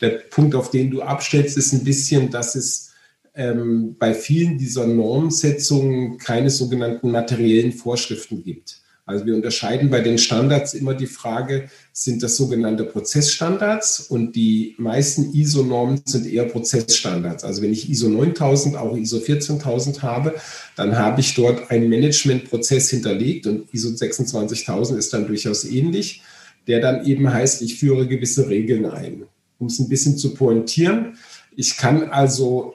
Der 0.00 0.08
Punkt, 0.08 0.54
auf 0.54 0.70
den 0.70 0.90
du 0.90 1.02
abstellst, 1.02 1.58
ist 1.58 1.72
ein 1.74 1.84
bisschen, 1.84 2.30
dass 2.30 2.54
es 2.54 2.91
ähm, 3.34 3.96
bei 3.98 4.14
vielen 4.14 4.58
dieser 4.58 4.86
Normsetzungen 4.86 6.18
keine 6.18 6.50
sogenannten 6.50 7.10
materiellen 7.10 7.72
Vorschriften 7.72 8.42
gibt. 8.42 8.82
Also 9.04 9.26
wir 9.26 9.34
unterscheiden 9.34 9.90
bei 9.90 10.00
den 10.00 10.16
Standards 10.16 10.74
immer 10.74 10.94
die 10.94 11.06
Frage, 11.06 11.68
sind 11.92 12.22
das 12.22 12.36
sogenannte 12.36 12.84
Prozessstandards 12.84 14.00
und 14.00 14.36
die 14.36 14.76
meisten 14.78 15.34
ISO-Normen 15.34 16.02
sind 16.04 16.26
eher 16.26 16.44
Prozessstandards. 16.44 17.42
Also 17.42 17.62
wenn 17.62 17.72
ich 17.72 17.90
ISO 17.90 18.08
9000, 18.08 18.76
auch 18.76 18.96
ISO 18.96 19.18
14000 19.18 20.02
habe, 20.02 20.34
dann 20.76 20.96
habe 20.96 21.20
ich 21.20 21.34
dort 21.34 21.70
einen 21.70 21.88
Managementprozess 21.88 22.90
hinterlegt 22.90 23.46
und 23.48 23.74
ISO 23.74 23.90
26000 23.90 24.98
ist 24.98 25.12
dann 25.12 25.26
durchaus 25.26 25.64
ähnlich, 25.64 26.22
der 26.68 26.80
dann 26.80 27.04
eben 27.04 27.32
heißt, 27.32 27.60
ich 27.62 27.80
führe 27.80 28.06
gewisse 28.06 28.48
Regeln 28.48 28.86
ein. 28.86 29.24
Um 29.58 29.66
es 29.66 29.80
ein 29.80 29.88
bisschen 29.88 30.16
zu 30.16 30.32
pointieren, 30.34 31.18
ich 31.56 31.76
kann 31.76 32.04
also 32.04 32.74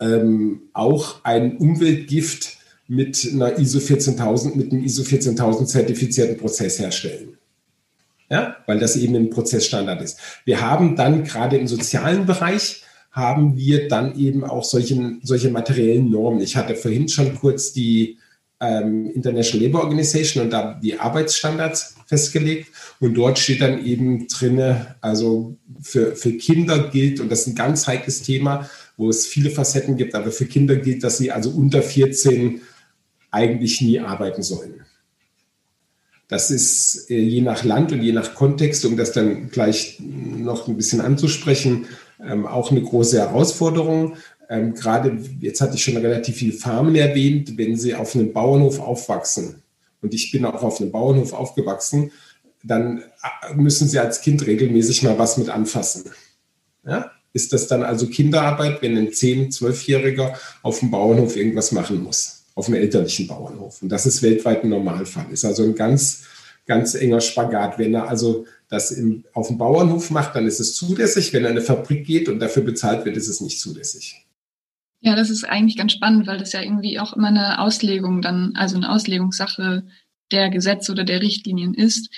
ähm, 0.00 0.62
auch 0.72 1.24
ein 1.24 1.56
Umweltgift 1.56 2.58
mit 2.86 3.28
einer 3.32 3.58
ISO 3.58 3.80
14000, 3.80 4.56
mit 4.56 4.72
einem 4.72 4.84
ISO 4.84 5.04
14000 5.04 5.68
zertifizierten 5.68 6.36
Prozess 6.38 6.78
herstellen. 6.78 7.36
Ja, 8.30 8.56
weil 8.66 8.78
das 8.78 8.96
eben 8.96 9.14
ein 9.16 9.30
Prozessstandard 9.30 10.02
ist. 10.02 10.18
Wir 10.44 10.60
haben 10.60 10.96
dann 10.96 11.24
gerade 11.24 11.56
im 11.56 11.66
sozialen 11.66 12.26
Bereich 12.26 12.82
haben 13.10 13.56
wir 13.56 13.88
dann 13.88 14.18
eben 14.18 14.44
auch 14.44 14.64
solche, 14.64 15.16
solche 15.22 15.50
materiellen 15.50 16.10
Normen. 16.10 16.40
Ich 16.40 16.56
hatte 16.56 16.74
vorhin 16.74 17.08
schon 17.08 17.34
kurz 17.36 17.72
die 17.72 18.18
ähm, 18.60 19.10
International 19.10 19.66
Labour 19.66 19.84
Organization 19.84 20.44
und 20.44 20.50
da 20.50 20.74
die 20.74 20.98
Arbeitsstandards 20.98 21.96
festgelegt. 22.06 22.68
Und 23.00 23.14
dort 23.14 23.38
steht 23.38 23.62
dann 23.62 23.84
eben 23.84 24.26
drinne, 24.28 24.96
also 25.00 25.56
für, 25.80 26.16
für 26.16 26.32
Kinder 26.32 26.88
gilt, 26.90 27.20
und 27.20 27.30
das 27.30 27.42
ist 27.42 27.48
ein 27.48 27.54
ganz 27.54 27.86
heikles 27.86 28.22
Thema, 28.22 28.68
wo 28.98 29.08
es 29.08 29.26
viele 29.26 29.50
Facetten 29.50 29.96
gibt, 29.96 30.14
aber 30.14 30.30
für 30.30 30.44
Kinder 30.44 30.76
gilt, 30.76 31.02
dass 31.04 31.16
sie 31.16 31.30
also 31.32 31.50
unter 31.50 31.82
14 31.82 32.60
eigentlich 33.30 33.80
nie 33.80 34.00
arbeiten 34.00 34.42
sollen. 34.42 34.84
Das 36.26 36.50
ist 36.50 37.10
äh, 37.10 37.18
je 37.18 37.40
nach 37.40 37.64
Land 37.64 37.92
und 37.92 38.02
je 38.02 38.12
nach 38.12 38.34
Kontext, 38.34 38.84
um 38.84 38.96
das 38.98 39.12
dann 39.12 39.48
gleich 39.50 39.98
noch 40.00 40.68
ein 40.68 40.76
bisschen 40.76 41.00
anzusprechen, 41.00 41.86
ähm, 42.22 42.46
auch 42.46 42.70
eine 42.70 42.82
große 42.82 43.18
Herausforderung. 43.18 44.16
Ähm, 44.50 44.74
gerade 44.74 45.18
jetzt 45.40 45.60
hatte 45.60 45.76
ich 45.76 45.84
schon 45.84 45.96
relativ 45.96 46.36
viele 46.36 46.52
Farmen 46.52 46.96
erwähnt, 46.96 47.56
wenn 47.56 47.76
Sie 47.76 47.94
auf 47.94 48.14
einem 48.14 48.32
Bauernhof 48.32 48.80
aufwachsen, 48.80 49.62
und 50.00 50.14
ich 50.14 50.30
bin 50.30 50.44
auch 50.44 50.62
auf 50.62 50.80
einem 50.80 50.92
Bauernhof 50.92 51.32
aufgewachsen, 51.32 52.10
dann 52.62 52.98
äh, 52.98 53.54
müssen 53.54 53.88
Sie 53.88 53.98
als 53.98 54.20
Kind 54.20 54.46
regelmäßig 54.46 55.04
mal 55.04 55.18
was 55.18 55.38
mit 55.38 55.48
anfassen. 55.48 56.10
Ja? 56.84 57.12
Ist 57.32 57.52
das 57.52 57.66
dann 57.66 57.82
also 57.82 58.06
Kinderarbeit, 58.08 58.82
wenn 58.82 58.96
ein 58.96 59.08
10-, 59.08 59.56
12-Jähriger 59.56 60.34
auf 60.62 60.80
dem 60.80 60.90
Bauernhof 60.90 61.36
irgendwas 61.36 61.72
machen 61.72 62.02
muss? 62.02 62.38
auf 62.58 62.66
dem 62.66 62.74
elterlichen 62.74 63.28
Bauernhof. 63.28 63.82
Und 63.82 63.88
das 63.88 64.04
ist 64.04 64.20
weltweit 64.20 64.64
ein 64.64 64.70
Normalfall. 64.70 65.30
Ist 65.30 65.44
also 65.44 65.62
ein 65.62 65.76
ganz, 65.76 66.26
ganz 66.66 66.96
enger 66.96 67.20
Spagat. 67.20 67.78
Wenn 67.78 67.94
er 67.94 68.08
also 68.08 68.46
das 68.68 68.90
im, 68.90 69.24
auf 69.32 69.46
dem 69.46 69.58
Bauernhof 69.58 70.10
macht, 70.10 70.34
dann 70.34 70.44
ist 70.44 70.58
es 70.58 70.74
zulässig. 70.74 71.32
Wenn 71.32 71.44
er 71.44 71.50
in 71.50 71.56
eine 71.56 71.64
Fabrik 71.64 72.04
geht 72.04 72.28
und 72.28 72.40
dafür 72.40 72.64
bezahlt 72.64 73.04
wird, 73.04 73.16
ist 73.16 73.28
es 73.28 73.40
nicht 73.40 73.60
zulässig. 73.60 74.26
Ja, 75.00 75.14
das 75.14 75.30
ist 75.30 75.44
eigentlich 75.44 75.76
ganz 75.76 75.92
spannend, 75.92 76.26
weil 76.26 76.38
das 76.38 76.52
ja 76.52 76.60
irgendwie 76.60 76.98
auch 76.98 77.12
immer 77.12 77.28
eine 77.28 77.60
Auslegung 77.60 78.22
dann, 78.22 78.54
also 78.56 78.74
eine 78.74 78.90
Auslegungssache 78.90 79.84
der 80.32 80.50
Gesetze 80.50 80.90
oder 80.90 81.04
der 81.04 81.22
Richtlinien 81.22 81.74
ist. 81.74 82.10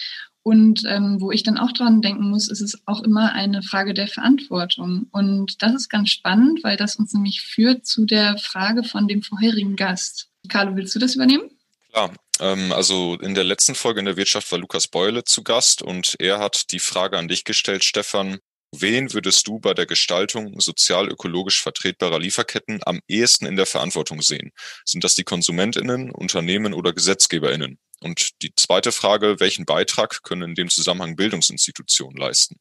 Und 0.43 0.85
ähm, 0.89 1.19
wo 1.21 1.31
ich 1.31 1.43
dann 1.43 1.59
auch 1.59 1.73
dran 1.73 2.01
denken 2.01 2.31
muss, 2.31 2.49
ist 2.51 2.63
es 2.63 2.81
auch 2.87 3.03
immer 3.03 3.33
eine 3.33 3.63
Frage 3.63 3.93
der 3.93 4.09
Verantwortung. 4.09 5.07
Und 5.13 5.63
das 5.63 5.75
ist 5.75 5.89
ganz 5.91 6.11
spannend, 6.11 6.65
weil 6.65 6.77
das 6.77 6.97
uns 6.97 7.13
nämlich 7.13 7.43
führt 7.43 7.87
zu 7.87 8.07
der 8.07 8.39
Frage 8.39 8.83
von 8.83 9.07
dem 9.07 9.23
vorherigen 9.23 9.77
Gast. 9.77 10.29
Carlo, 10.49 10.77
willst 10.77 10.95
du 10.95 10.99
das 10.99 11.15
übernehmen? 11.15 11.51
Klar. 11.93 12.15
Ähm, 12.41 12.73
also 12.73 13.19
in 13.21 13.35
der 13.35 13.45
letzten 13.45 13.75
Folge 13.75 14.01
in 14.01 14.07
der 14.07 14.17
Wirtschaft 14.17 14.51
war 14.51 14.59
Lukas 14.59 14.89
Beule 14.89 15.25
zu 15.25 15.43
Gast 15.43 15.83
und 15.83 16.15
er 16.19 16.39
hat 16.39 16.73
die 16.73 16.79
Frage 16.79 17.19
an 17.19 17.29
dich 17.29 17.45
gestellt, 17.45 17.85
Stefan. 17.85 18.39
Wen 18.73 19.13
würdest 19.13 19.49
du 19.49 19.59
bei 19.59 19.75
der 19.75 19.87
Gestaltung 19.87 20.61
sozial-ökologisch 20.61 21.61
vertretbarer 21.61 22.21
Lieferketten 22.21 22.81
am 22.87 23.01
ehesten 23.09 23.47
in 23.47 23.57
der 23.57 23.67
Verantwortung 23.67 24.23
sehen? 24.23 24.53
Sind 24.85 25.03
das 25.03 25.17
die 25.17 25.25
KonsumentInnen, 25.25 26.13
Unternehmen 26.13 26.73
oder 26.73 26.93
GesetzgeberInnen? 26.93 27.81
Und 28.03 28.43
die 28.43 28.55
zweite 28.55 28.93
Frage, 28.93 29.41
welchen 29.41 29.67
Beitrag 29.67 30.23
können 30.23 30.51
in 30.51 30.55
dem 30.55 30.71
Zusammenhang 30.71 31.17
Bildungsinstitutionen 31.17 32.17
leisten? 32.17 32.57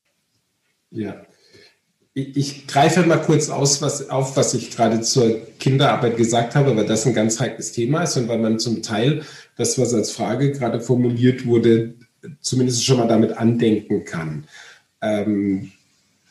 Ja, 0.91 1.25
ich 2.13 2.67
greife 2.67 3.03
mal 3.05 3.21
kurz 3.21 3.49
aus, 3.49 3.81
was, 3.81 4.09
auf, 4.09 4.35
was 4.35 4.53
ich 4.53 4.71
gerade 4.71 5.01
zur 5.01 5.39
Kinderarbeit 5.59 6.17
gesagt 6.17 6.55
habe, 6.55 6.75
weil 6.75 6.85
das 6.85 7.05
ein 7.05 7.13
ganz 7.13 7.39
heikles 7.39 7.71
Thema 7.71 8.03
ist 8.03 8.17
und 8.17 8.27
weil 8.27 8.39
man 8.39 8.59
zum 8.59 8.81
Teil 8.81 9.23
das, 9.55 9.77
was 9.79 9.93
als 9.93 10.11
Frage 10.11 10.51
gerade 10.51 10.81
formuliert 10.81 11.45
wurde, 11.45 11.95
zumindest 12.41 12.83
schon 12.83 12.97
mal 12.97 13.07
damit 13.07 13.37
andenken 13.37 14.05
kann. 14.05 14.47
Ähm, 15.01 15.71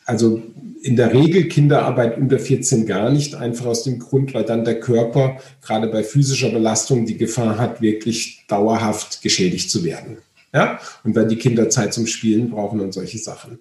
also 0.09 0.41
in 0.81 0.95
der 0.95 1.13
Regel 1.13 1.47
Kinderarbeit 1.47 2.17
unter 2.17 2.39
14 2.39 2.87
gar 2.87 3.11
nicht, 3.11 3.35
einfach 3.35 3.67
aus 3.67 3.83
dem 3.83 3.99
Grund, 3.99 4.33
weil 4.33 4.43
dann 4.43 4.65
der 4.65 4.79
Körper 4.79 5.37
gerade 5.61 5.87
bei 5.87 6.03
physischer 6.03 6.49
Belastung 6.49 7.05
die 7.05 7.17
Gefahr 7.17 7.59
hat, 7.59 7.81
wirklich 7.81 8.45
dauerhaft 8.47 9.21
geschädigt 9.21 9.69
zu 9.69 9.83
werden. 9.83 10.17
Ja? 10.51 10.79
Und 11.03 11.15
weil 11.15 11.27
die 11.27 11.35
Kinder 11.35 11.69
Zeit 11.69 11.93
zum 11.93 12.07
Spielen 12.07 12.49
brauchen 12.49 12.79
und 12.79 12.93
solche 12.93 13.19
Sachen. 13.19 13.59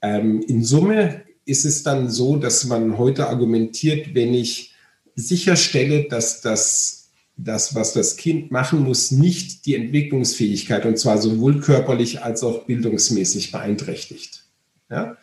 Ähm, 0.00 0.42
in 0.46 0.62
Summe 0.62 1.22
ist 1.44 1.64
es 1.64 1.82
dann 1.82 2.08
so, 2.08 2.36
dass 2.36 2.64
man 2.66 2.98
heute 2.98 3.26
argumentiert, 3.26 4.14
wenn 4.14 4.32
ich 4.32 4.74
sicherstelle, 5.16 6.04
dass 6.04 6.40
das, 6.40 7.08
das, 7.36 7.74
was 7.74 7.94
das 7.94 8.16
Kind 8.16 8.52
machen 8.52 8.84
muss, 8.84 9.10
nicht 9.10 9.66
die 9.66 9.74
Entwicklungsfähigkeit, 9.74 10.86
und 10.86 10.98
zwar 10.98 11.18
sowohl 11.18 11.60
körperlich 11.60 12.22
als 12.22 12.44
auch 12.44 12.66
bildungsmäßig 12.66 13.50
beeinträchtigt. 13.50 14.44
Ja? 14.88 15.16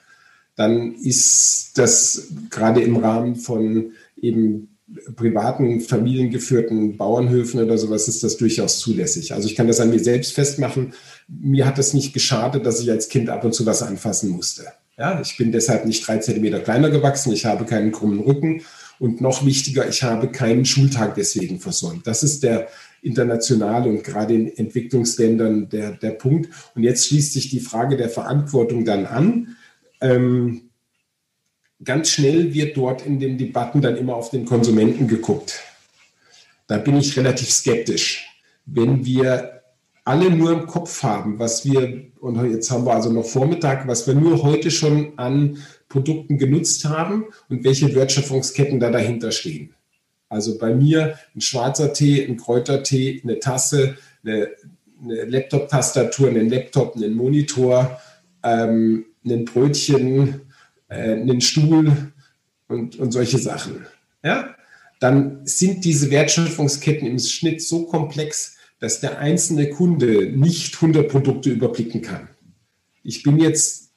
Dann 0.57 0.95
ist 0.95 1.71
das 1.75 2.33
gerade 2.49 2.81
im 2.81 2.97
Rahmen 2.97 3.37
von 3.37 3.93
eben 4.19 4.77
privaten, 5.15 5.81
familiengeführten 5.81 6.97
Bauernhöfen 6.97 7.61
oder 7.61 7.77
sowas 7.77 8.07
ist 8.07 8.23
das 8.23 8.37
durchaus 8.37 8.79
zulässig. 8.79 9.33
Also 9.33 9.47
ich 9.47 9.55
kann 9.55 9.67
das 9.67 9.79
an 9.79 9.89
mir 9.89 9.99
selbst 9.99 10.33
festmachen. 10.33 10.93
Mir 11.27 11.65
hat 11.65 11.77
es 11.77 11.93
nicht 11.93 12.13
geschadet, 12.13 12.65
dass 12.65 12.81
ich 12.81 12.89
als 12.89 13.09
Kind 13.09 13.29
ab 13.29 13.43
und 13.43 13.53
zu 13.53 13.65
was 13.65 13.83
anfassen 13.83 14.29
musste. 14.29 14.65
Ja, 14.97 15.21
ich 15.21 15.37
bin 15.37 15.51
deshalb 15.51 15.85
nicht 15.85 16.07
drei 16.07 16.17
Zentimeter 16.17 16.59
kleiner 16.59 16.89
gewachsen, 16.89 17.31
ich 17.31 17.45
habe 17.45 17.65
keinen 17.65 17.91
krummen 17.91 18.19
Rücken 18.19 18.63
und 18.97 19.21
noch 19.21 19.45
wichtiger, 19.45 19.87
ich 19.87 20.01
habe 20.01 20.29
keinen 20.29 20.65
Schultag 20.65 21.13
deswegen 21.15 21.59
versäumt. 21.59 22.07
Das 22.07 22.23
ist 22.23 22.41
der 22.41 22.67
internationale 23.03 23.89
und 23.89 24.03
gerade 24.03 24.33
in 24.33 24.57
Entwicklungsländern 24.57 25.69
der, 25.69 25.91
der 25.91 26.11
Punkt. 26.11 26.49
Und 26.75 26.83
jetzt 26.83 27.07
schließt 27.07 27.33
sich 27.33 27.49
die 27.49 27.59
Frage 27.59 27.95
der 27.95 28.09
Verantwortung 28.09 28.85
dann 28.85 29.05
an. 29.05 29.56
Ähm, 30.01 30.69
ganz 31.83 32.09
schnell 32.09 32.53
wird 32.53 32.77
dort 32.77 33.05
in 33.05 33.19
den 33.19 33.37
Debatten 33.37 33.81
dann 33.81 33.97
immer 33.97 34.15
auf 34.15 34.29
den 34.29 34.45
Konsumenten 34.45 35.07
geguckt. 35.07 35.61
Da 36.67 36.77
bin 36.77 36.97
ich 36.97 37.17
relativ 37.17 37.49
skeptisch. 37.49 38.27
Wenn 38.65 39.05
wir 39.05 39.61
alle 40.03 40.31
nur 40.31 40.51
im 40.51 40.67
Kopf 40.67 41.03
haben, 41.03 41.37
was 41.37 41.65
wir, 41.65 42.05
und 42.19 42.51
jetzt 42.51 42.71
haben 42.71 42.85
wir 42.85 42.93
also 42.93 43.11
noch 43.11 43.25
Vormittag, 43.25 43.87
was 43.87 44.07
wir 44.07 44.15
nur 44.15 44.41
heute 44.41 44.71
schon 44.71 45.17
an 45.17 45.57
Produkten 45.89 46.37
genutzt 46.37 46.85
haben 46.85 47.25
und 47.49 47.63
welche 47.63 47.93
Wertschöpfungsketten 47.93 48.79
da 48.79 48.89
dahinter 48.89 49.31
stehen. 49.31 49.73
Also 50.29 50.57
bei 50.57 50.73
mir 50.73 51.17
ein 51.35 51.41
schwarzer 51.41 51.93
Tee, 51.93 52.25
ein 52.25 52.37
Kräutertee, 52.37 53.21
eine 53.23 53.39
Tasse, 53.39 53.97
eine, 54.23 54.49
eine 55.01 55.25
Laptop-Tastatur, 55.25 56.29
einen 56.29 56.49
Laptop, 56.49 56.95
einen 56.95 57.13
Monitor, 57.13 57.99
ähm, 58.43 59.06
ein 59.31 59.45
Brötchen, 59.45 60.41
äh, 60.87 61.13
einen 61.13 61.41
Stuhl 61.41 62.11
und, 62.67 62.97
und 62.97 63.11
solche 63.11 63.37
Sachen. 63.37 63.85
Ja? 64.23 64.55
Dann 64.99 65.45
sind 65.45 65.85
diese 65.85 66.09
Wertschöpfungsketten 66.09 67.07
im 67.07 67.19
Schnitt 67.19 67.61
so 67.61 67.85
komplex, 67.85 68.57
dass 68.79 68.99
der 68.99 69.19
einzelne 69.19 69.69
Kunde 69.69 70.31
nicht 70.31 70.75
100 70.75 71.09
Produkte 71.09 71.49
überblicken 71.49 72.01
kann. 72.01 72.29
Ich 73.03 73.23
bin 73.23 73.39
jetzt, 73.39 73.91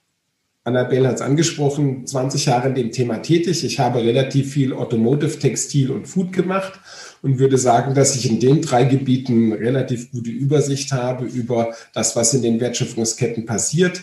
Annabelle 0.64 1.08
hat 1.08 1.16
es 1.16 1.20
angesprochen, 1.22 2.06
20 2.06 2.46
Jahre 2.46 2.68
in 2.68 2.74
dem 2.74 2.92
Thema 2.92 3.18
tätig. 3.18 3.64
Ich 3.64 3.78
habe 3.78 4.02
relativ 4.02 4.52
viel 4.52 4.72
Automotive, 4.72 5.38
Textil 5.38 5.90
und 5.90 6.06
Food 6.06 6.32
gemacht 6.32 6.78
und 7.22 7.38
würde 7.38 7.58
sagen, 7.58 7.94
dass 7.94 8.14
ich 8.16 8.30
in 8.30 8.40
den 8.40 8.62
drei 8.62 8.84
Gebieten 8.84 9.52
relativ 9.52 10.10
gute 10.10 10.30
Übersicht 10.30 10.92
habe 10.92 11.26
über 11.26 11.74
das, 11.92 12.16
was 12.16 12.34
in 12.34 12.42
den 12.42 12.60
Wertschöpfungsketten 12.60 13.46
passiert. 13.46 14.02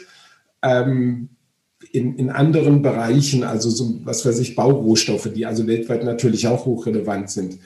Ähm, 0.61 1.29
in, 1.91 2.17
in 2.17 2.29
anderen 2.29 2.81
Bereichen, 2.81 3.43
also 3.43 3.69
so, 3.69 3.99
was 4.03 4.25
weiß 4.25 4.39
ich, 4.39 4.55
Baurohstoffe, 4.55 5.29
die 5.33 5.45
also 5.45 5.67
weltweit 5.67 6.03
natürlich 6.03 6.47
auch 6.47 6.65
hochrelevant 6.65 7.29
sind, 7.29 7.59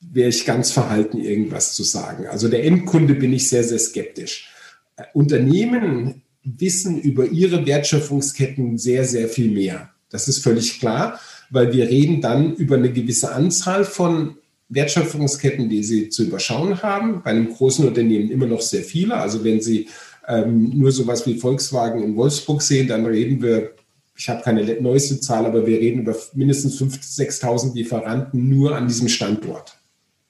wäre 0.00 0.28
ich 0.28 0.44
ganz 0.44 0.70
verhalten, 0.70 1.18
irgendwas 1.18 1.74
zu 1.74 1.82
sagen. 1.82 2.26
Also 2.26 2.48
der 2.48 2.64
Endkunde 2.64 3.14
bin 3.14 3.32
ich 3.32 3.48
sehr, 3.48 3.64
sehr 3.64 3.78
skeptisch. 3.78 4.50
Äh, 4.96 5.04
Unternehmen 5.14 6.22
wissen 6.42 7.00
über 7.00 7.26
ihre 7.26 7.66
Wertschöpfungsketten 7.66 8.78
sehr, 8.78 9.04
sehr 9.04 9.28
viel 9.28 9.50
mehr. 9.50 9.90
Das 10.10 10.28
ist 10.28 10.42
völlig 10.42 10.78
klar, 10.78 11.18
weil 11.50 11.72
wir 11.72 11.88
reden 11.88 12.20
dann 12.20 12.54
über 12.54 12.76
eine 12.76 12.92
gewisse 12.92 13.32
Anzahl 13.32 13.84
von 13.84 14.36
Wertschöpfungsketten, 14.68 15.68
die 15.68 15.82
Sie 15.82 16.08
zu 16.08 16.24
überschauen 16.24 16.82
haben. 16.82 17.22
Bei 17.22 17.30
einem 17.30 17.52
großen 17.52 17.86
Unternehmen 17.86 18.30
immer 18.30 18.46
noch 18.46 18.60
sehr 18.60 18.82
viele. 18.82 19.16
Also 19.16 19.44
wenn 19.44 19.60
Sie 19.60 19.88
ähm, 20.28 20.70
nur 20.74 20.92
sowas 20.92 21.26
wie 21.26 21.38
Volkswagen 21.38 22.02
in 22.02 22.16
Wolfsburg 22.16 22.62
sehen, 22.62 22.88
dann 22.88 23.06
reden 23.06 23.42
wir, 23.42 23.72
ich 24.16 24.28
habe 24.28 24.42
keine 24.42 24.80
neueste 24.80 25.20
Zahl, 25.20 25.46
aber 25.46 25.66
wir 25.66 25.78
reden 25.78 26.00
über 26.00 26.16
mindestens 26.34 26.80
5.000, 26.80 27.40
6.000 27.40 27.74
Lieferanten 27.74 28.48
nur 28.48 28.76
an 28.76 28.88
diesem 28.88 29.08
Standort. 29.08 29.78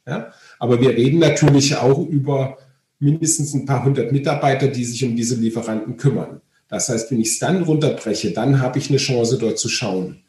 Ja? 0.06 0.32
Aber 0.58 0.80
wir 0.80 0.90
reden 0.90 1.18
natürlich 1.18 1.76
auch 1.76 2.06
über 2.06 2.58
mindestens 2.98 3.54
ein 3.54 3.66
paar 3.66 3.84
hundert 3.84 4.12
Mitarbeiter, 4.12 4.68
die 4.68 4.84
sich 4.84 5.04
um 5.04 5.16
diese 5.16 5.36
Lieferanten 5.36 5.96
kümmern. 5.96 6.40
Das 6.68 6.88
heißt, 6.88 7.10
wenn 7.10 7.20
ich 7.20 7.28
es 7.28 7.38
dann 7.38 7.62
runterbreche, 7.62 8.32
dann 8.32 8.60
habe 8.60 8.78
ich 8.78 8.88
eine 8.88 8.98
Chance, 8.98 9.38
dort 9.38 9.58
zu 9.58 9.68
schauen. 9.68 10.22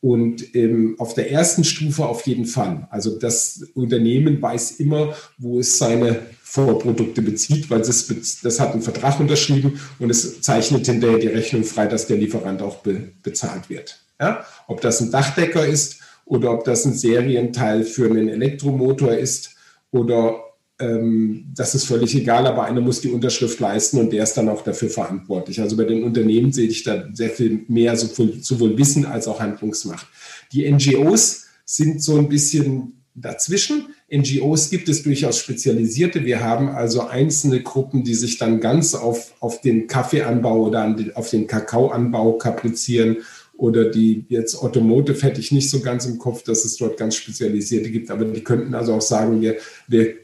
Und 0.00 0.54
ähm, 0.54 0.96
auf 0.98 1.14
der 1.14 1.30
ersten 1.30 1.64
Stufe 1.64 2.06
auf 2.06 2.26
jeden 2.26 2.46
Fall. 2.46 2.86
Also 2.90 3.18
das 3.18 3.64
Unternehmen 3.74 4.40
weiß 4.40 4.72
immer, 4.72 5.14
wo 5.38 5.60
es 5.60 5.78
seine 5.78 6.20
Vorprodukte 6.56 7.20
bezieht, 7.20 7.68
weil 7.68 7.82
es, 7.82 8.40
das 8.42 8.60
hat 8.60 8.72
einen 8.72 8.80
Vertrag 8.80 9.20
unterschrieben 9.20 9.78
und 9.98 10.08
es 10.08 10.40
zeichnet 10.40 10.86
hinterher 10.86 11.18
die 11.18 11.26
Rechnung 11.26 11.64
frei, 11.64 11.86
dass 11.86 12.06
der 12.06 12.16
Lieferant 12.16 12.62
auch 12.62 12.76
be, 12.76 13.12
bezahlt 13.22 13.68
wird. 13.68 14.00
Ja? 14.18 14.46
Ob 14.66 14.80
das 14.80 15.02
ein 15.02 15.10
Dachdecker 15.10 15.66
ist 15.66 16.00
oder 16.24 16.52
ob 16.52 16.64
das 16.64 16.86
ein 16.86 16.94
Serienteil 16.94 17.84
für 17.84 18.06
einen 18.06 18.28
Elektromotor 18.30 19.12
ist 19.12 19.50
oder 19.90 20.40
ähm, 20.78 21.52
das 21.54 21.74
ist 21.74 21.84
völlig 21.84 22.14
egal, 22.14 22.46
aber 22.46 22.64
einer 22.64 22.80
muss 22.80 23.02
die 23.02 23.10
Unterschrift 23.10 23.60
leisten 23.60 23.98
und 23.98 24.10
der 24.10 24.22
ist 24.22 24.34
dann 24.34 24.48
auch 24.48 24.64
dafür 24.64 24.88
verantwortlich. 24.88 25.60
Also 25.60 25.76
bei 25.76 25.84
den 25.84 26.04
Unternehmen 26.04 26.52
sehe 26.52 26.68
ich 26.68 26.84
da 26.84 27.04
sehr 27.12 27.30
viel 27.30 27.66
mehr 27.68 27.96
sowohl, 27.96 28.42
sowohl 28.42 28.78
Wissen 28.78 29.04
als 29.04 29.28
auch 29.28 29.40
Handlungsmacht. 29.40 30.06
Die 30.52 30.70
NGOs 30.70 31.46
sind 31.66 32.02
so 32.02 32.16
ein 32.16 32.30
bisschen 32.30 33.02
dazwischen. 33.14 33.88
NGOs 34.12 34.70
gibt 34.70 34.88
es 34.88 35.02
durchaus 35.02 35.38
spezialisierte. 35.38 36.24
Wir 36.24 36.40
haben 36.40 36.68
also 36.68 37.02
einzelne 37.08 37.62
Gruppen, 37.62 38.04
die 38.04 38.14
sich 38.14 38.38
dann 38.38 38.60
ganz 38.60 38.94
auf, 38.94 39.34
auf 39.40 39.60
den 39.60 39.88
Kaffeeanbau 39.88 40.66
oder 40.66 40.94
auf 41.14 41.30
den 41.30 41.46
Kakaoanbau 41.48 42.34
kaprizieren 42.38 43.18
oder 43.56 43.90
die 43.90 44.24
jetzt 44.28 44.56
Automotive 44.56 45.22
hätte 45.22 45.40
ich 45.40 45.50
nicht 45.50 45.70
so 45.70 45.80
ganz 45.80 46.06
im 46.06 46.18
Kopf, 46.18 46.44
dass 46.44 46.64
es 46.64 46.76
dort 46.76 46.98
ganz 46.98 47.16
spezialisierte 47.16 47.90
gibt, 47.90 48.10
aber 48.10 48.24
die 48.26 48.44
könnten 48.44 48.74
also 48.74 48.94
auch 48.94 49.02
sagen, 49.02 49.40
wir, 49.40 49.56
wir 49.88 50.14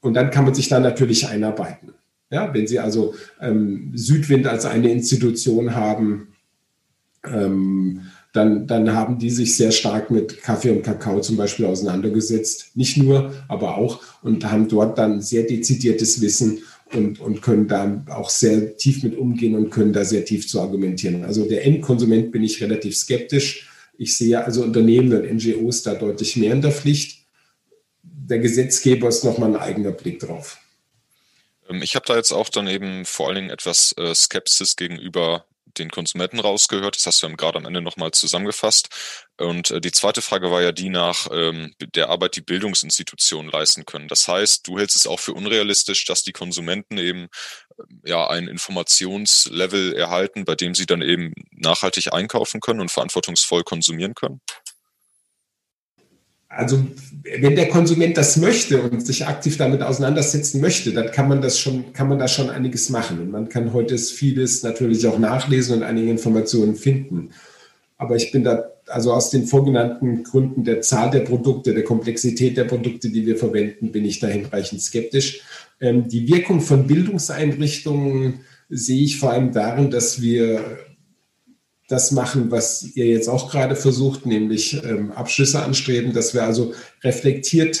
und 0.00 0.14
dann 0.14 0.30
kann 0.30 0.44
man 0.44 0.54
sich 0.54 0.68
da 0.68 0.78
natürlich 0.78 1.26
einarbeiten. 1.26 1.92
Ja, 2.30 2.52
wenn 2.52 2.66
Sie 2.66 2.78
also 2.78 3.14
ähm, 3.40 3.92
Südwind 3.94 4.46
als 4.46 4.66
eine 4.66 4.92
Institution 4.92 5.74
haben, 5.74 6.28
ähm, 7.24 8.02
dann, 8.32 8.66
dann 8.66 8.92
haben 8.92 9.18
die 9.18 9.30
sich 9.30 9.56
sehr 9.56 9.70
stark 9.70 10.10
mit 10.10 10.42
Kaffee 10.42 10.70
und 10.70 10.82
Kakao 10.82 11.20
zum 11.20 11.36
Beispiel 11.36 11.66
auseinandergesetzt. 11.66 12.76
Nicht 12.76 12.96
nur, 12.96 13.32
aber 13.48 13.78
auch 13.78 14.02
und 14.22 14.44
haben 14.50 14.68
dort 14.68 14.98
dann 14.98 15.20
sehr 15.20 15.44
dezidiertes 15.44 16.20
Wissen 16.20 16.62
und, 16.92 17.20
und 17.20 17.42
können 17.42 17.68
da 17.68 18.04
auch 18.10 18.30
sehr 18.30 18.76
tief 18.76 19.02
mit 19.02 19.16
umgehen 19.16 19.54
und 19.54 19.70
können 19.70 19.92
da 19.92 20.04
sehr 20.04 20.24
tief 20.24 20.46
zu 20.46 20.60
argumentieren. 20.60 21.24
Also 21.24 21.46
der 21.46 21.64
Endkonsument 21.64 22.30
bin 22.32 22.42
ich 22.44 22.62
relativ 22.62 22.96
skeptisch. 22.96 23.70
Ich 23.96 24.16
sehe 24.16 24.44
also 24.44 24.62
Unternehmen 24.62 25.12
und 25.12 25.34
NGOs 25.34 25.82
da 25.82 25.94
deutlich 25.94 26.36
mehr 26.36 26.52
in 26.52 26.62
der 26.62 26.72
Pflicht 26.72 27.18
der 28.28 28.38
Gesetzgeber 28.38 29.08
ist 29.08 29.24
nochmal 29.24 29.50
ein 29.50 29.60
eigener 29.60 29.90
Blick 29.90 30.20
drauf. 30.20 30.58
Ähm, 31.68 31.82
ich 31.82 31.94
habe 31.94 32.06
da 32.06 32.16
jetzt 32.16 32.32
auch 32.32 32.48
dann 32.48 32.66
eben 32.66 33.04
vor 33.04 33.28
allen 33.28 33.36
Dingen 33.36 33.50
etwas 33.50 33.94
äh, 33.96 34.14
Skepsis 34.14 34.76
gegenüber 34.76 35.44
den 35.78 35.90
Konsumenten 35.90 36.40
rausgehört. 36.40 36.96
Das 36.96 37.06
hast 37.06 37.22
du 37.22 37.28
gerade 37.36 37.58
am 37.58 37.66
Ende 37.66 37.80
nochmal 37.80 38.10
zusammengefasst. 38.10 38.88
Und 39.38 39.70
äh, 39.70 39.80
die 39.80 39.92
zweite 39.92 40.22
Frage 40.22 40.50
war 40.50 40.62
ja 40.62 40.72
die 40.72 40.88
nach 40.88 41.28
ähm, 41.32 41.74
der 41.80 42.08
Arbeit, 42.10 42.36
die 42.36 42.40
Bildungsinstitutionen 42.40 43.50
leisten 43.50 43.86
können. 43.86 44.08
Das 44.08 44.26
heißt, 44.28 44.66
du 44.66 44.78
hältst 44.78 44.96
es 44.96 45.06
auch 45.06 45.20
für 45.20 45.32
unrealistisch, 45.32 46.04
dass 46.04 46.22
die 46.22 46.32
Konsumenten 46.32 46.98
eben 46.98 47.28
äh, 47.78 48.10
ja 48.10 48.28
ein 48.28 48.48
Informationslevel 48.48 49.94
erhalten, 49.94 50.44
bei 50.44 50.54
dem 50.54 50.74
sie 50.74 50.86
dann 50.86 51.02
eben 51.02 51.32
nachhaltig 51.52 52.12
einkaufen 52.12 52.60
können 52.60 52.80
und 52.80 52.90
verantwortungsvoll 52.90 53.62
konsumieren 53.62 54.14
können? 54.14 54.40
Also 56.48 56.82
wenn 57.40 57.56
der 57.56 57.68
Konsument 57.68 58.16
das 58.16 58.38
möchte 58.38 58.80
und 58.80 59.06
sich 59.06 59.26
aktiv 59.26 59.58
damit 59.58 59.82
auseinandersetzen 59.82 60.60
möchte, 60.62 60.92
dann 60.92 61.10
kann 61.10 61.28
man 61.28 61.42
das 61.42 61.58
schon, 61.58 61.92
kann 61.92 62.08
man 62.08 62.18
da 62.18 62.26
schon 62.26 62.48
einiges 62.48 62.88
machen. 62.88 63.20
Und 63.20 63.30
man 63.30 63.48
kann 63.50 63.74
heute 63.74 63.98
vieles 63.98 64.62
natürlich 64.62 65.06
auch 65.06 65.18
nachlesen 65.18 65.76
und 65.76 65.82
einige 65.82 66.10
Informationen 66.10 66.74
finden. 66.74 67.30
Aber 67.98 68.16
ich 68.16 68.32
bin 68.32 68.44
da 68.44 68.70
also 68.86 69.12
aus 69.12 69.28
den 69.28 69.46
vorgenannten 69.46 70.24
Gründen 70.24 70.64
der 70.64 70.80
Zahl 70.80 71.10
der 71.10 71.20
Produkte, 71.20 71.74
der 71.74 71.84
Komplexität 71.84 72.56
der 72.56 72.64
Produkte, 72.64 73.10
die 73.10 73.26
wir 73.26 73.36
verwenden, 73.36 73.92
bin 73.92 74.06
ich 74.06 74.18
da 74.20 74.28
hinreichend 74.28 74.80
skeptisch. 74.80 75.42
Ähm, 75.80 76.08
die 76.08 76.26
Wirkung 76.28 76.60
von 76.62 76.86
Bildungseinrichtungen 76.86 78.40
sehe 78.70 79.04
ich 79.04 79.18
vor 79.18 79.32
allem 79.32 79.52
darin, 79.52 79.90
dass 79.90 80.22
wir 80.22 80.78
das 81.88 82.12
machen, 82.12 82.50
was 82.50 82.84
ihr 82.94 83.06
jetzt 83.06 83.28
auch 83.28 83.50
gerade 83.50 83.74
versucht, 83.74 84.26
nämlich 84.26 84.82
ähm, 84.84 85.10
Abschlüsse 85.12 85.62
anstreben, 85.62 86.12
dass 86.12 86.34
wir 86.34 86.44
also 86.44 86.74
reflektierte 87.02 87.80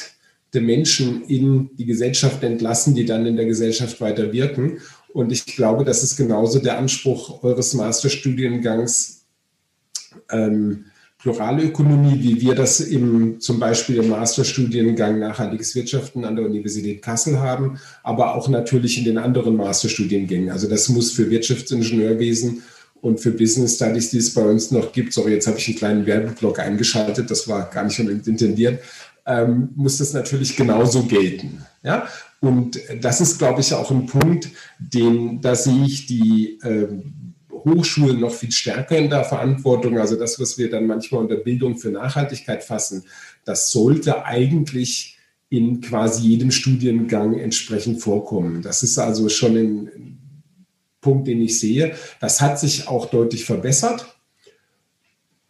Menschen 0.54 1.24
in 1.26 1.70
die 1.76 1.84
Gesellschaft 1.84 2.42
entlassen, 2.42 2.94
die 2.94 3.04
dann 3.04 3.26
in 3.26 3.36
der 3.36 3.44
Gesellschaft 3.44 4.00
weiter 4.00 4.32
wirken. 4.32 4.78
Und 5.12 5.30
ich 5.30 5.44
glaube, 5.44 5.84
das 5.84 6.02
ist 6.02 6.16
genauso 6.16 6.58
der 6.58 6.78
Anspruch 6.78 7.42
eures 7.42 7.74
Masterstudiengangs 7.74 9.26
ähm, 10.30 10.86
plurale 11.18 11.64
Ökonomie, 11.64 12.22
wie 12.22 12.40
wir 12.40 12.54
das 12.54 12.80
im, 12.80 13.40
zum 13.40 13.58
Beispiel 13.58 13.96
im 13.96 14.08
Masterstudiengang 14.08 15.18
Nachhaltiges 15.18 15.74
Wirtschaften 15.74 16.24
an 16.24 16.36
der 16.36 16.46
Universität 16.46 17.02
Kassel 17.02 17.40
haben, 17.40 17.78
aber 18.02 18.36
auch 18.36 18.48
natürlich 18.48 18.98
in 18.98 19.04
den 19.04 19.18
anderen 19.18 19.56
Masterstudiengängen. 19.56 20.50
Also 20.50 20.68
das 20.68 20.88
muss 20.88 21.10
für 21.10 21.28
Wirtschaftsingenieurwesen 21.28 22.62
und 23.00 23.20
für 23.20 23.30
Business 23.30 23.76
Studies, 23.76 24.10
die 24.10 24.18
es 24.18 24.34
bei 24.34 24.42
uns 24.42 24.70
noch 24.70 24.92
gibt, 24.92 25.12
sorry, 25.12 25.32
jetzt 25.32 25.46
habe 25.46 25.58
ich 25.58 25.68
einen 25.68 25.76
kleinen 25.76 26.06
Werbeblock 26.06 26.58
eingeschaltet, 26.58 27.30
das 27.30 27.46
war 27.48 27.70
gar 27.70 27.84
nicht 27.84 27.98
intendiert, 27.98 28.82
ähm, 29.26 29.70
muss 29.76 29.98
das 29.98 30.12
natürlich 30.12 30.56
genauso 30.56 31.04
gelten. 31.04 31.62
Ja? 31.82 32.08
Und 32.40 32.80
das 33.00 33.20
ist, 33.20 33.38
glaube 33.38 33.60
ich, 33.60 33.74
auch 33.74 33.90
ein 33.90 34.06
Punkt, 34.06 34.48
den, 34.78 35.40
da 35.40 35.54
sehe 35.54 35.84
ich 35.84 36.06
die 36.06 36.58
ähm, 36.62 37.34
Hochschulen 37.50 38.20
noch 38.20 38.32
viel 38.32 38.52
stärker 38.52 38.96
in 38.96 39.10
der 39.10 39.24
Verantwortung. 39.24 39.98
Also 39.98 40.16
das, 40.16 40.38
was 40.40 40.56
wir 40.58 40.70
dann 40.70 40.86
manchmal 40.86 41.22
unter 41.22 41.36
Bildung 41.36 41.76
für 41.76 41.90
Nachhaltigkeit 41.90 42.62
fassen, 42.62 43.04
das 43.44 43.70
sollte 43.70 44.24
eigentlich 44.24 45.18
in 45.50 45.80
quasi 45.80 46.28
jedem 46.28 46.50
Studiengang 46.50 47.38
entsprechend 47.38 48.00
vorkommen. 48.00 48.62
Das 48.62 48.82
ist 48.82 48.98
also 48.98 49.28
schon 49.28 49.56
in, 49.56 50.17
Punkt, 51.00 51.28
den 51.28 51.40
ich 51.42 51.58
sehe. 51.58 51.94
Das 52.20 52.40
hat 52.40 52.58
sich 52.58 52.88
auch 52.88 53.06
deutlich 53.06 53.44
verbessert. 53.44 54.18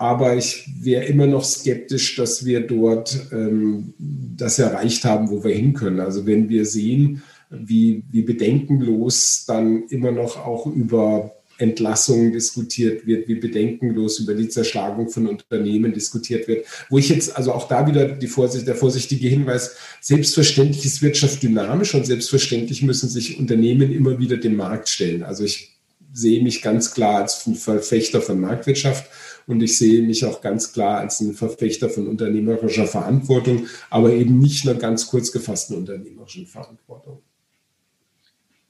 Aber 0.01 0.37
ich 0.37 0.71
wäre 0.81 1.05
immer 1.07 1.27
noch 1.27 1.45
skeptisch, 1.45 2.15
dass 2.15 2.45
wir 2.45 2.61
dort 2.67 3.29
ähm, 3.33 3.95
das 3.99 4.61
erreicht 4.61 5.05
haben, 5.05 5.29
wo 5.29 5.43
wir 5.43 5.55
hin 5.55 5.75
können. 5.75 5.99
Also 5.99 6.25
wenn 6.25 6.49
wir 6.49 6.67
sehen, 6.67 7.23
wie, 7.51 8.05
wie 8.11 8.23
bedenkenlos 8.23 9.45
dann 9.47 9.89
immer 9.89 10.13
noch 10.13 10.37
auch 10.37 10.67
über 10.67 11.38
Entlassungen 11.59 12.33
diskutiert 12.33 13.07
wird, 13.07 13.29
wie 13.29 13.35
bedenkenlos 13.35 14.21
über 14.21 14.35
die 14.35 14.49
Zerschlagung 14.49 15.09
von 15.11 15.27
Unternehmen 15.27 15.93
diskutiert 15.93 16.49
wird. 16.49 16.67
Wo 16.89 16.99
ich 16.99 17.09
jetzt 17.09 17.37
also 17.37 17.53
auch 17.53 17.69
da 17.69 17.87
wieder 17.87 18.09
die 18.09 18.29
Vorsicht, 18.29 18.67
der 18.67 18.77
vorsichtige 18.77 19.29
Hinweis, 19.29 19.77
selbstverständlich 20.01 20.85
ist 20.85 21.03
Wirtschaft 21.03 21.43
dynamisch 21.43 21.95
und 21.95 22.07
selbstverständlich 22.07 22.83
müssen 22.83 23.09
sich 23.09 23.39
Unternehmen 23.39 23.93
immer 23.93 24.19
wieder 24.19 24.37
dem 24.37 24.57
Markt 24.57 24.89
stellen. 24.89 25.25
Also 25.25 25.45
ich 25.45 25.75
sehe 26.13 26.43
mich 26.43 26.63
ganz 26.63 26.95
klar 26.95 27.23
als 27.23 27.47
Verfechter 27.57 28.21
von 28.23 28.41
Marktwirtschaft 28.41 29.11
und 29.47 29.63
ich 29.63 29.79
sehe 29.79 30.03
mich 30.03 30.25
auch 30.25 30.41
ganz 30.41 30.73
klar 30.73 31.01
als 31.01 31.21
ein 31.21 31.35
Verfechter 31.35 31.91
von 31.91 32.07
unternehmerischer 32.07 32.87
Verantwortung, 32.87 33.67
aber 33.91 34.13
eben 34.13 34.39
nicht 34.39 34.67
einer 34.67 34.79
ganz 34.79 35.09
kurz 35.09 35.33
gefassten 35.33 35.77
unternehmerischen 35.77 36.47
Verantwortung. 36.47 37.23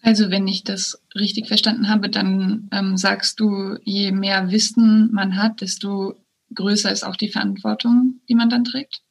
Also 0.03 0.31
wenn 0.31 0.47
ich 0.47 0.65
das 0.65 1.01
richtig 1.15 1.49
verstanden 1.49 1.89
habe, 1.89 2.09
dann 2.09 2.69
ähm, 2.73 2.97
sagst 2.97 3.41
du, 3.41 3.77
je 3.85 4.13
mehr 4.13 4.51
Wissen 4.51 5.11
man 5.13 5.37
hat, 5.37 5.61
desto 5.61 6.15
größer 6.55 6.91
ist 6.91 7.05
auch 7.05 7.17
die 7.17 7.29
Verantwortung, 7.29 8.21
die 8.29 8.35
man 8.35 8.49
dann 8.49 8.65
trägt? 8.65 9.03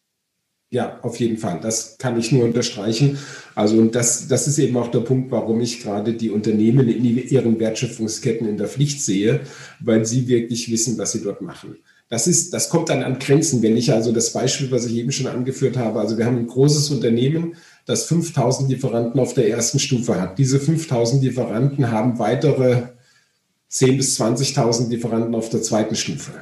Ja, 0.70 1.00
auf 1.02 1.18
jeden 1.20 1.38
Fall. 1.38 1.60
Das 1.62 1.98
kann 1.98 2.20
ich 2.20 2.32
nur 2.34 2.44
unterstreichen. 2.44 3.18
Also 3.56 3.78
und 3.78 3.96
das, 3.96 4.28
das 4.28 4.48
ist 4.48 4.60
eben 4.60 4.76
auch 4.76 4.92
der 4.92 5.00
Punkt, 5.00 5.32
warum 5.32 5.62
ich 5.62 5.82
gerade 5.82 6.14
die 6.14 6.30
Unternehmen 6.30 6.90
in 6.90 7.06
ihren 7.06 7.58
Wertschöpfungsketten 7.60 8.48
in 8.48 8.58
der 8.58 8.68
Pflicht 8.68 9.02
sehe, 9.02 9.42
weil 9.80 10.06
sie 10.06 10.28
wirklich 10.28 10.70
wissen, 10.70 10.98
was 10.98 11.14
sie 11.14 11.24
dort 11.24 11.42
machen. 11.42 11.78
Das 12.10 12.28
ist, 12.28 12.54
das 12.54 12.70
kommt 12.70 12.90
dann 12.90 13.04
an 13.04 13.20
Grenzen. 13.20 13.62
Wenn 13.62 13.78
ich 13.78 13.94
also 13.94 14.12
das 14.12 14.34
Beispiel, 14.34 14.70
was 14.72 14.86
ich 14.86 14.96
eben 14.96 15.12
schon 15.12 15.28
angeführt 15.28 15.78
habe, 15.78 16.00
also 16.00 16.18
wir 16.18 16.26
haben 16.26 16.38
ein 16.38 16.48
großes 16.48 16.90
Unternehmen, 16.90 17.56
das 17.88 18.04
5000 18.04 18.70
Lieferanten 18.70 19.20
auf 19.20 19.34
der 19.34 19.50
ersten 19.50 19.80
Stufe 19.80 20.20
hat. 20.20 20.38
Diese 20.38 20.60
5000 20.60 21.24
Lieferanten 21.24 21.90
haben 21.90 22.20
weitere 22.20 22.90
10.000 23.72 23.98
bis 23.98 24.22
20.000 24.22 24.90
Lieferanten 24.90 25.34
auf 25.34 25.50
der 25.50 25.62
zweiten 25.62 25.96
Stufe. 25.96 26.34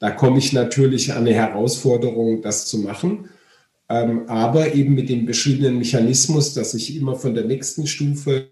Da 0.00 0.10
komme 0.10 0.38
ich 0.38 0.52
natürlich 0.52 1.12
an 1.12 1.18
eine 1.18 1.34
Herausforderung, 1.34 2.40
das 2.40 2.66
zu 2.66 2.78
machen, 2.78 3.28
ähm, 3.90 4.28
aber 4.28 4.74
eben 4.74 4.94
mit 4.94 5.10
dem 5.10 5.26
beschriebenen 5.26 5.78
Mechanismus, 5.78 6.54
dass 6.54 6.72
ich 6.72 6.96
immer 6.96 7.16
von 7.16 7.34
der 7.34 7.44
nächsten 7.44 7.86
Stufe 7.86 8.48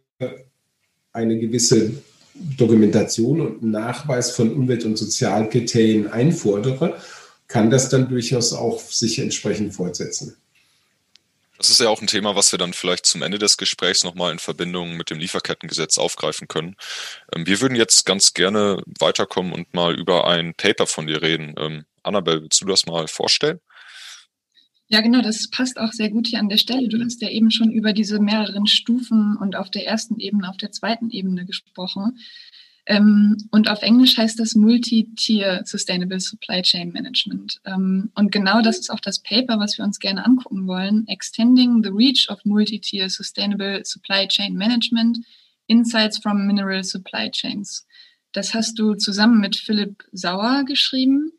eine 1.13 1.39
gewisse 1.39 1.95
Dokumentation 2.35 3.41
und 3.41 3.63
Nachweis 3.63 4.31
von 4.31 4.53
Umwelt- 4.53 4.85
und 4.85 4.99
Sozialkriterien 4.99 6.09
einfordere, 6.09 6.99
kann 7.49 7.71
das 7.71 7.89
dann 7.89 8.11
durchaus 8.11 8.53
auch 8.53 8.81
sich 8.81 9.19
entsprechend 9.21 9.73
fortsetzen. 9.73 10.37
Das 11.59 11.71
ist 11.71 11.81
ja 11.81 11.89
auch 11.89 12.01
ein 12.01 12.07
Thema, 12.07 12.37
was 12.37 12.53
wir 12.53 12.59
dann 12.59 12.73
vielleicht 12.73 13.07
zum 13.07 13.23
Ende 13.23 13.39
des 13.39 13.57
Gesprächs 13.57 14.05
nochmal 14.05 14.33
in 14.33 14.39
Verbindung 14.39 14.97
mit 14.97 15.11
dem 15.11 15.19
Lieferkettengesetz 15.19 15.99
aufgreifen 15.99 16.49
können. 16.49 16.77
Ähm, 17.35 17.47
wir 17.47 17.61
würden 17.61 17.77
jetzt 17.77 18.05
ganz 18.07 18.35
gerne 18.35 18.83
weiterkommen 18.99 19.53
und 19.53 19.73
mal 19.75 19.95
über 19.99 20.27
ein 20.27 20.55
Paper 20.55 20.87
von 20.87 21.07
dir 21.07 21.23
reden. 21.23 21.55
Ähm, 21.59 21.85
Annabelle, 22.03 22.43
willst 22.43 22.61
du 22.61 22.67
das 22.67 22.87
mal 22.87 23.09
vorstellen? 23.09 23.61
Ja, 24.89 25.01
genau, 25.01 25.21
das 25.21 25.51
passt 25.51 25.79
auch 25.81 25.91
sehr 25.91 26.11
gut 26.11 26.29
hier 26.29 26.39
an 26.39 26.49
der 26.49 26.59
Stelle. 26.59 26.89
Du 26.89 27.03
hast 27.03 27.21
ja 27.21 27.29
eben 27.29 27.51
schon 27.51 27.73
über 27.73 27.93
diese 27.93 28.21
mehreren 28.21 28.69
Stufen 28.69 29.37
und 29.37 29.57
auf 29.57 29.69
der 29.69 29.85
ersten 29.85 30.21
Ebene, 30.21 30.49
auf 30.49 30.59
der 30.59 30.71
zweiten 30.71 31.11
Ebene 31.11 31.45
gesprochen. 31.45 32.19
Ähm, 32.87 33.37
und 33.51 33.69
auf 33.69 33.83
Englisch 33.83 34.17
heißt 34.17 34.39
das 34.39 34.55
Multi-Tier 34.55 35.63
Sustainable 35.65 36.21
Supply 36.21 36.63
Chain 36.63 36.93
Management. 36.93 37.61
Ähm, 37.65 38.11
und 38.15 38.31
genau 38.31 38.63
das 38.63 38.79
ist 38.79 38.91
auch 38.91 39.01
das 39.01 39.21
Paper, 39.23 39.59
was 39.59 39.77
wir 39.77 39.85
uns 39.85 39.99
gerne 39.99 40.25
angucken 40.25 40.69
wollen. 40.69 41.07
Extending 41.09 41.83
the 41.83 41.91
Reach 41.91 42.29
of 42.31 42.45
Multi-Tier 42.45 43.11
Sustainable 43.11 43.85
Supply 43.85 44.29
Chain 44.29 44.55
Management 44.55 45.19
Insights 45.67 46.19
from 46.19 46.47
Mineral 46.47 46.85
Supply 46.85 47.29
Chains. 47.31 47.87
Das 48.33 48.55
hast 48.55 48.79
du 48.79 48.95
zusammen 48.95 49.41
mit 49.41 49.57
Philipp 49.57 50.05
Sauer 50.13 50.65
geschrieben. 50.65 51.33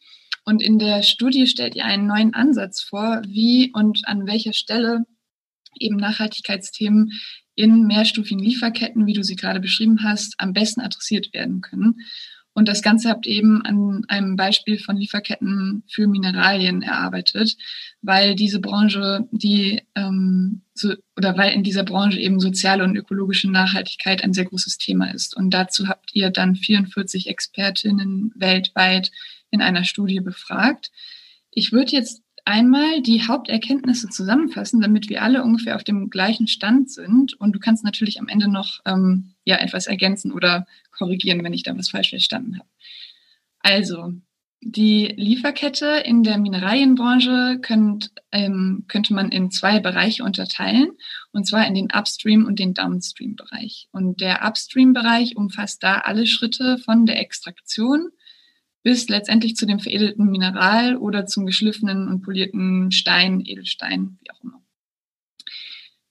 Und 0.44 0.62
in 0.62 0.80
der 0.80 1.04
Studie 1.04 1.48
stellt 1.48 1.76
ihr 1.76 1.86
einen 1.86 2.08
neuen 2.08 2.34
Ansatz 2.34 2.82
vor, 2.82 3.22
wie 3.26 3.72
und 3.74 4.08
an 4.08 4.28
welcher 4.28 4.54
Stelle 4.54 5.06
eben 5.80 5.98
Nachhaltigkeitsthemen 5.98 7.12
in 7.58 7.88
mehrstufigen 7.88 8.41
Lieferketten, 8.41 9.08
wie 9.08 9.13
du 9.13 9.24
sie 9.24 9.36
gerade 9.36 9.60
beschrieben 9.60 10.04
hast, 10.04 10.36
am 10.38 10.54
besten 10.54 10.80
adressiert 10.80 11.34
werden 11.34 11.62
können. 11.62 12.02
Und 12.54 12.67
das 12.67 12.82
Ganze 12.82 13.10
habt 13.10 13.28
eben 13.28 13.63
an 13.63 14.04
einem 14.08 14.36
Beispiel 14.36 14.80
von 14.80 14.96
Lieferketten 14.96 15.84
für 15.88 16.08
Mineralien 16.08 16.82
erarbeitet, 16.82 17.56
weil 18.02 18.36
diese 18.36 18.60
Branche, 18.60 19.28
die 19.32 19.82
ähm, 19.96 20.62
so, 20.74 20.93
oder 21.15 21.38
weil 21.38 21.54
in 21.54 21.63
dieser 21.63 21.84
Branche 21.84 22.20
eben 22.20 22.39
soziale 22.39 22.84
und 22.84 22.96
ökologische 22.96 23.50
Nachhaltigkeit 23.50 24.24
ein 24.24 24.34
sehr 24.34 24.46
großes 24.46 24.78
Thema 24.78 25.13
ist. 25.13 25.36
Und 25.36 25.52
dazu 25.52 25.88
habt 25.88 26.12
ihr 26.13 26.30
dann 26.30 26.56
44 26.56 27.28
Expertinnen 27.28 28.34
weltweit 28.36 29.12
in 29.50 29.62
einer 29.62 29.84
Studie 29.84 30.20
befragt. 30.20 30.91
Ich 31.52 31.72
würde 31.72 31.91
jetzt 31.91 32.22
einmal 32.48 33.02
die 33.02 33.28
Haupterkenntnisse 33.28 34.08
zusammenfassen, 34.10 34.80
damit 34.80 35.10
wir 35.10 35.22
alle 35.22 35.44
ungefähr 35.44 35.76
auf 35.76 35.84
dem 35.84 36.10
gleichen 36.10 36.48
Stand 36.48 36.90
sind. 36.90 37.34
Und 37.34 37.54
du 37.54 37.60
kannst 37.60 37.84
natürlich 37.84 38.20
am 38.20 38.30
Ende 38.30 38.50
noch 38.50 38.80
ähm, 38.86 39.34
ja, 39.44 39.58
etwas 39.58 39.88
ergänzen 39.88 40.32
oder 40.32 40.66
korrigieren, 40.98 41.44
wenn 41.44 41.54
ich 41.54 41.64
da 41.64 41.78
was 41.78 41.90
falsch 41.90 42.10
verstanden 42.10 42.58
habe. 42.58 42.70
Also, 43.60 44.14
die 44.62 45.14
Lieferkette 45.16 46.02
in 46.06 46.24
der 46.24 46.38
Mineralienbranche 46.38 47.60
könnt, 47.62 48.12
ähm, 48.32 48.86
könnte 48.88 49.14
man 49.14 49.30
in 49.30 49.52
zwei 49.52 49.80
Bereiche 49.80 50.24
unterteilen, 50.24 50.92
und 51.32 51.46
zwar 51.46 51.68
in 51.68 51.76
den 51.76 51.92
Upstream- 51.92 52.46
und 52.46 52.60
den 52.60 52.74
Downstream-Bereich. 52.74 53.90
Und 53.92 54.22
der 54.22 54.46
Upstream-Bereich 54.48 55.36
umfasst 55.36 55.84
da 55.84 56.00
alle 56.00 56.26
Schritte 56.26 56.78
von 56.80 57.06
der 57.06 57.20
Extraktion 57.20 58.10
bis 58.84 59.10
letztendlich 59.10 59.56
zu 59.56 59.66
dem 59.66 59.80
veredelten 59.80 60.28
Mineral 60.28 60.98
oder 60.98 61.26
zum 61.26 61.46
geschliffenen 61.46 62.08
und 62.08 62.22
polierten 62.22 62.92
Stein, 62.92 63.42
Edelstein, 63.46 64.18
wie 64.22 64.32
auch 64.32 64.44
immer. 64.44 64.62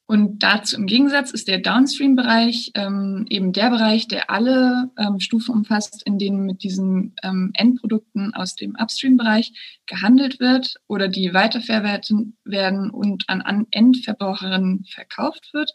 Und 0.09 0.45
dazu 0.45 0.77
im 0.77 0.87
Gegensatz 0.87 1.33
ist 1.33 1.49
der 1.49 1.59
Downstream-Bereich 1.59 2.71
ähm, 2.75 3.27
eben 3.29 3.53
der 3.53 3.71
Bereich, 3.71 4.07
der 4.07 4.31
alle 4.31 4.91
ähm, 4.97 5.19
Stufen 5.19 5.53
umfasst, 5.53 6.03
in 6.07 6.19
denen 6.19 6.47
mit 6.47 6.63
diesen 6.63 7.17
ähm, 7.25 7.51
Endprodukten 7.55 8.33
aus 8.33 8.55
dem 8.55 8.77
Upstream-Bereich 8.77 9.81
gehandelt 9.87 10.39
wird 10.39 10.77
oder 10.87 11.09
die 11.09 11.35
weiterverwertet 11.35 12.19
werden 12.45 12.91
und 12.91 13.29
an, 13.29 13.43
an 13.43 13.67
Endverbraucherinnen 13.73 14.85
verkauft 14.85 15.51
wird 15.53 15.73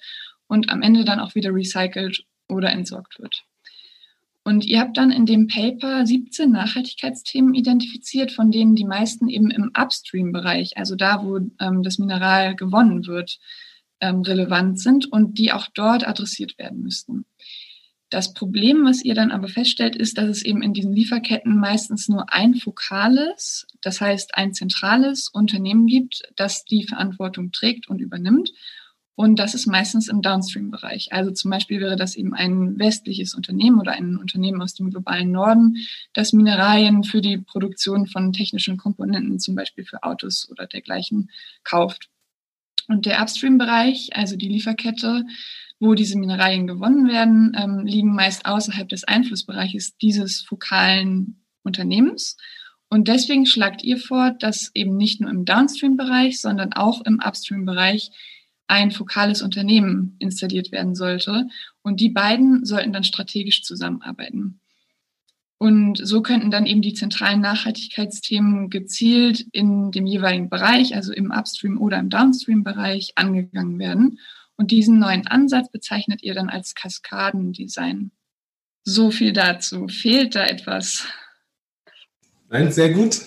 und 0.47 0.69
am 0.69 0.81
Ende 0.81 1.03
dann 1.03 1.19
auch 1.19 1.35
wieder 1.35 1.53
recycelt 1.53 2.23
oder 2.47 2.71
entsorgt 2.71 3.19
wird. 3.19 3.43
Und 4.43 4.65
ihr 4.65 4.79
habt 4.79 4.97
dann 4.97 5.11
in 5.11 5.25
dem 5.25 5.47
Paper 5.47 6.05
17 6.05 6.51
Nachhaltigkeitsthemen 6.51 7.53
identifiziert, 7.53 8.31
von 8.31 8.49
denen 8.49 8.75
die 8.75 8.85
meisten 8.85 9.29
eben 9.29 9.51
im 9.51 9.71
Upstream-Bereich, 9.77 10.77
also 10.77 10.95
da, 10.95 11.23
wo 11.23 11.37
ähm, 11.59 11.83
das 11.83 11.99
Mineral 11.99 12.55
gewonnen 12.55 13.05
wird, 13.05 13.37
ähm, 13.99 14.21
relevant 14.21 14.79
sind 14.79 15.11
und 15.11 15.37
die 15.37 15.51
auch 15.51 15.67
dort 15.73 16.07
adressiert 16.07 16.57
werden 16.57 16.81
müssten. 16.81 17.25
Das 18.09 18.33
Problem, 18.33 18.83
was 18.83 19.05
ihr 19.05 19.15
dann 19.15 19.31
aber 19.31 19.47
feststellt, 19.47 19.95
ist, 19.95 20.17
dass 20.17 20.27
es 20.27 20.43
eben 20.43 20.61
in 20.61 20.73
diesen 20.73 20.91
Lieferketten 20.91 21.57
meistens 21.57 22.09
nur 22.09 22.33
ein 22.33 22.55
fokales, 22.55 23.67
das 23.81 24.01
heißt 24.01 24.35
ein 24.35 24.53
zentrales 24.53 25.29
Unternehmen 25.29 25.87
gibt, 25.87 26.23
das 26.35 26.65
die 26.65 26.85
Verantwortung 26.85 27.53
trägt 27.53 27.87
und 27.87 28.01
übernimmt. 28.01 28.51
Und 29.15 29.39
das 29.39 29.53
ist 29.53 29.67
meistens 29.67 30.07
im 30.07 30.21
Downstream-Bereich. 30.21 31.11
Also 31.11 31.31
zum 31.31 31.51
Beispiel 31.51 31.79
wäre 31.79 31.95
das 31.95 32.15
eben 32.15 32.33
ein 32.33 32.79
westliches 32.79 33.35
Unternehmen 33.35 33.79
oder 33.79 33.91
ein 33.91 34.17
Unternehmen 34.17 34.61
aus 34.61 34.73
dem 34.73 34.89
globalen 34.89 35.31
Norden, 35.31 35.77
das 36.13 36.33
Mineralien 36.33 37.03
für 37.03 37.21
die 37.21 37.37
Produktion 37.37 38.07
von 38.07 38.33
technischen 38.33 38.77
Komponenten, 38.77 39.39
zum 39.39 39.55
Beispiel 39.55 39.85
für 39.85 40.03
Autos 40.03 40.49
oder 40.49 40.65
dergleichen, 40.65 41.29
kauft. 41.63 42.09
Und 42.87 43.05
der 43.05 43.21
Upstream-Bereich, 43.21 44.09
also 44.13 44.35
die 44.35 44.47
Lieferkette, 44.47 45.25
wo 45.79 45.93
diese 45.93 46.17
Mineralien 46.17 46.67
gewonnen 46.67 47.07
werden, 47.07 47.55
ähm, 47.57 47.85
liegen 47.85 48.13
meist 48.13 48.45
außerhalb 48.45 48.87
des 48.87 49.03
Einflussbereiches 49.03 49.97
dieses 49.97 50.41
fokalen 50.41 51.43
Unternehmens. 51.63 52.37
Und 52.89 53.07
deswegen 53.07 53.45
schlagt 53.45 53.83
ihr 53.83 53.97
vor, 53.97 54.31
dass 54.31 54.71
eben 54.73 54.97
nicht 54.97 55.21
nur 55.21 55.29
im 55.29 55.45
Downstream-Bereich, 55.45 56.39
sondern 56.39 56.73
auch 56.73 57.01
im 57.01 57.19
Upstream-Bereich 57.19 58.11
ein 58.71 58.91
fokales 58.91 59.41
Unternehmen 59.41 60.15
installiert 60.19 60.71
werden 60.71 60.95
sollte. 60.95 61.47
Und 61.81 61.99
die 61.99 62.09
beiden 62.09 62.65
sollten 62.65 62.93
dann 62.93 63.03
strategisch 63.03 63.63
zusammenarbeiten. 63.63 64.61
Und 65.57 65.99
so 66.01 66.21
könnten 66.21 66.49
dann 66.49 66.65
eben 66.65 66.81
die 66.81 66.93
zentralen 66.93 67.41
Nachhaltigkeitsthemen 67.41 68.69
gezielt 68.69 69.45
in 69.51 69.91
dem 69.91 70.07
jeweiligen 70.07 70.49
Bereich, 70.49 70.95
also 70.95 71.11
im 71.11 71.31
Upstream- 71.31 71.79
oder 71.79 71.99
im 71.99 72.09
Downstream-Bereich, 72.09 73.11
angegangen 73.15 73.77
werden. 73.77 74.19
Und 74.55 74.71
diesen 74.71 74.99
neuen 74.99 75.27
Ansatz 75.27 75.69
bezeichnet 75.69 76.23
ihr 76.23 76.33
dann 76.33 76.49
als 76.49 76.73
Kaskadendesign. 76.73 78.11
So 78.83 79.11
viel 79.11 79.33
dazu. 79.33 79.87
Fehlt 79.89 80.33
da 80.33 80.45
etwas? 80.45 81.05
Nein, 82.49 82.71
sehr 82.71 82.93
gut. 82.93 83.19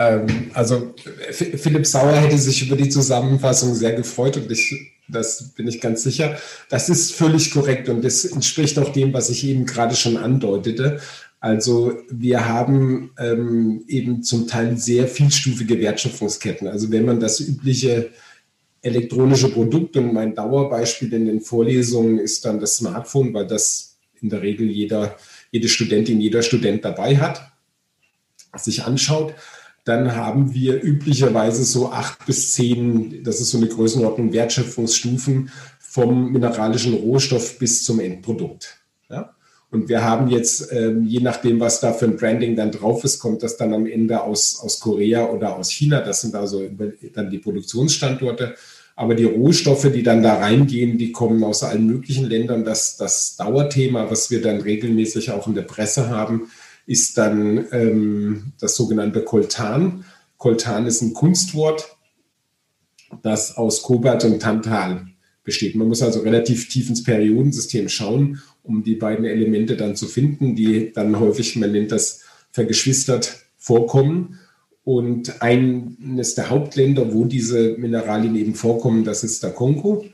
Ähm, 0.00 0.50
also 0.54 0.94
Philipp 1.30 1.86
Sauer 1.86 2.12
hätte 2.12 2.38
sich 2.38 2.66
über 2.66 2.74
die 2.74 2.88
Zusammenfassung 2.88 3.74
sehr 3.74 3.92
gefreut 3.92 4.38
und 4.38 4.50
ich, 4.50 4.74
das 5.06 5.50
bin 5.50 5.68
ich 5.68 5.80
ganz 5.80 6.02
sicher. 6.02 6.38
Das 6.70 6.88
ist 6.88 7.12
völlig 7.12 7.50
korrekt 7.50 7.90
und 7.90 8.02
das 8.02 8.24
entspricht 8.24 8.78
auch 8.78 8.92
dem, 8.92 9.12
was 9.12 9.28
ich 9.28 9.46
eben 9.46 9.66
gerade 9.66 9.94
schon 9.94 10.16
andeutete. 10.16 11.00
Also 11.38 11.98
wir 12.10 12.48
haben 12.48 13.10
ähm, 13.18 13.84
eben 13.88 14.22
zum 14.22 14.46
Teil 14.46 14.78
sehr 14.78 15.06
vielstufige 15.06 15.78
Wertschöpfungsketten. 15.78 16.66
Also 16.66 16.90
wenn 16.90 17.04
man 17.04 17.20
das 17.20 17.40
übliche 17.40 18.10
elektronische 18.80 19.50
Produkt 19.50 19.98
und 19.98 20.14
mein 20.14 20.34
Dauerbeispiel 20.34 21.12
in 21.12 21.26
den 21.26 21.42
Vorlesungen 21.42 22.18
ist 22.18 22.46
dann 22.46 22.58
das 22.58 22.76
Smartphone, 22.76 23.34
weil 23.34 23.46
das 23.46 23.98
in 24.22 24.30
der 24.30 24.40
Regel 24.40 24.70
jeder, 24.70 25.16
jede 25.50 25.68
Studentin, 25.68 26.22
jeder 26.22 26.40
Student 26.40 26.86
dabei 26.86 27.18
hat, 27.18 27.52
sich 28.56 28.82
anschaut 28.84 29.34
dann 29.84 30.14
haben 30.14 30.52
wir 30.52 30.82
üblicherweise 30.82 31.64
so 31.64 31.90
acht 31.90 32.26
bis 32.26 32.52
zehn, 32.52 33.24
das 33.24 33.40
ist 33.40 33.50
so 33.50 33.58
eine 33.58 33.68
Größenordnung, 33.68 34.32
Wertschöpfungsstufen 34.32 35.50
vom 35.78 36.32
mineralischen 36.32 36.94
Rohstoff 36.94 37.58
bis 37.58 37.82
zum 37.82 37.98
Endprodukt. 38.00 38.78
Ja? 39.08 39.34
Und 39.70 39.88
wir 39.88 40.04
haben 40.04 40.28
jetzt, 40.28 40.72
ähm, 40.72 41.04
je 41.06 41.20
nachdem, 41.20 41.60
was 41.60 41.80
da 41.80 41.92
für 41.92 42.06
ein 42.06 42.16
Branding 42.16 42.56
dann 42.56 42.72
drauf 42.72 43.04
ist, 43.04 43.20
kommt 43.20 43.42
das 43.42 43.56
dann 43.56 43.72
am 43.72 43.86
Ende 43.86 44.22
aus, 44.22 44.60
aus 44.60 44.80
Korea 44.80 45.28
oder 45.28 45.56
aus 45.56 45.70
China. 45.70 46.00
Das 46.00 46.22
sind 46.22 46.34
also 46.34 46.68
dann 47.14 47.30
die 47.30 47.38
Produktionsstandorte. 47.38 48.56
Aber 48.96 49.14
die 49.14 49.24
Rohstoffe, 49.24 49.90
die 49.92 50.02
dann 50.02 50.22
da 50.22 50.34
reingehen, 50.34 50.98
die 50.98 51.12
kommen 51.12 51.42
aus 51.44 51.62
allen 51.62 51.86
möglichen 51.86 52.26
Ländern. 52.26 52.64
Das, 52.64 52.96
das 52.96 53.36
Dauerthema, 53.36 54.10
was 54.10 54.30
wir 54.30 54.42
dann 54.42 54.60
regelmäßig 54.60 55.30
auch 55.30 55.46
in 55.46 55.54
der 55.54 55.62
Presse 55.62 56.10
haben, 56.10 56.50
ist 56.90 57.16
dann 57.18 57.66
ähm, 57.70 58.52
das 58.58 58.74
sogenannte 58.74 59.22
Koltan. 59.22 60.04
Koltan 60.38 60.86
ist 60.86 61.02
ein 61.02 61.14
Kunstwort, 61.14 61.96
das 63.22 63.56
aus 63.56 63.82
Kobalt 63.82 64.24
und 64.24 64.42
Tantal 64.42 65.06
besteht. 65.44 65.76
Man 65.76 65.86
muss 65.86 66.02
also 66.02 66.18
relativ 66.18 66.68
tief 66.68 66.88
ins 66.88 67.04
Periodensystem 67.04 67.88
schauen, 67.88 68.40
um 68.64 68.82
die 68.82 68.96
beiden 68.96 69.24
Elemente 69.24 69.76
dann 69.76 69.94
zu 69.94 70.08
finden, 70.08 70.56
die 70.56 70.92
dann 70.92 71.20
häufig, 71.20 71.54
man 71.54 71.70
nennt 71.70 71.92
das 71.92 72.22
vergeschwistert, 72.50 73.38
vorkommen. 73.56 74.40
Und 74.82 75.42
eines 75.42 76.34
der 76.34 76.50
Hauptländer, 76.50 77.14
wo 77.14 77.24
diese 77.24 77.76
Mineralien 77.78 78.34
eben 78.34 78.56
vorkommen, 78.56 79.04
das 79.04 79.22
ist 79.22 79.44
der 79.44 79.52
Kongo. 79.52 80.06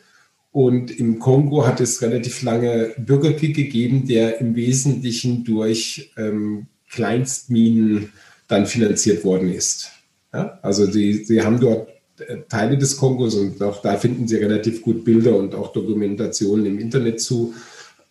Und 0.56 0.90
im 0.90 1.18
Kongo 1.18 1.66
hat 1.66 1.82
es 1.82 2.00
relativ 2.00 2.40
lange 2.40 2.94
Bürgerkrieg 2.96 3.54
gegeben, 3.54 4.08
der 4.08 4.40
im 4.40 4.56
Wesentlichen 4.56 5.44
durch 5.44 6.12
ähm, 6.16 6.68
Kleinstminen 6.88 8.10
dann 8.48 8.64
finanziert 8.64 9.22
worden 9.22 9.52
ist. 9.52 9.90
Ja? 10.32 10.58
Also 10.62 10.90
sie, 10.90 11.24
sie 11.24 11.42
haben 11.42 11.60
dort 11.60 11.90
äh, 12.20 12.38
Teile 12.48 12.78
des 12.78 12.96
Kongos 12.96 13.34
und 13.34 13.62
auch 13.62 13.82
da 13.82 13.98
finden 13.98 14.26
Sie 14.26 14.36
relativ 14.36 14.80
gut 14.80 15.04
Bilder 15.04 15.36
und 15.36 15.54
auch 15.54 15.74
Dokumentationen 15.74 16.64
im 16.64 16.78
Internet 16.78 17.20
zu, 17.20 17.52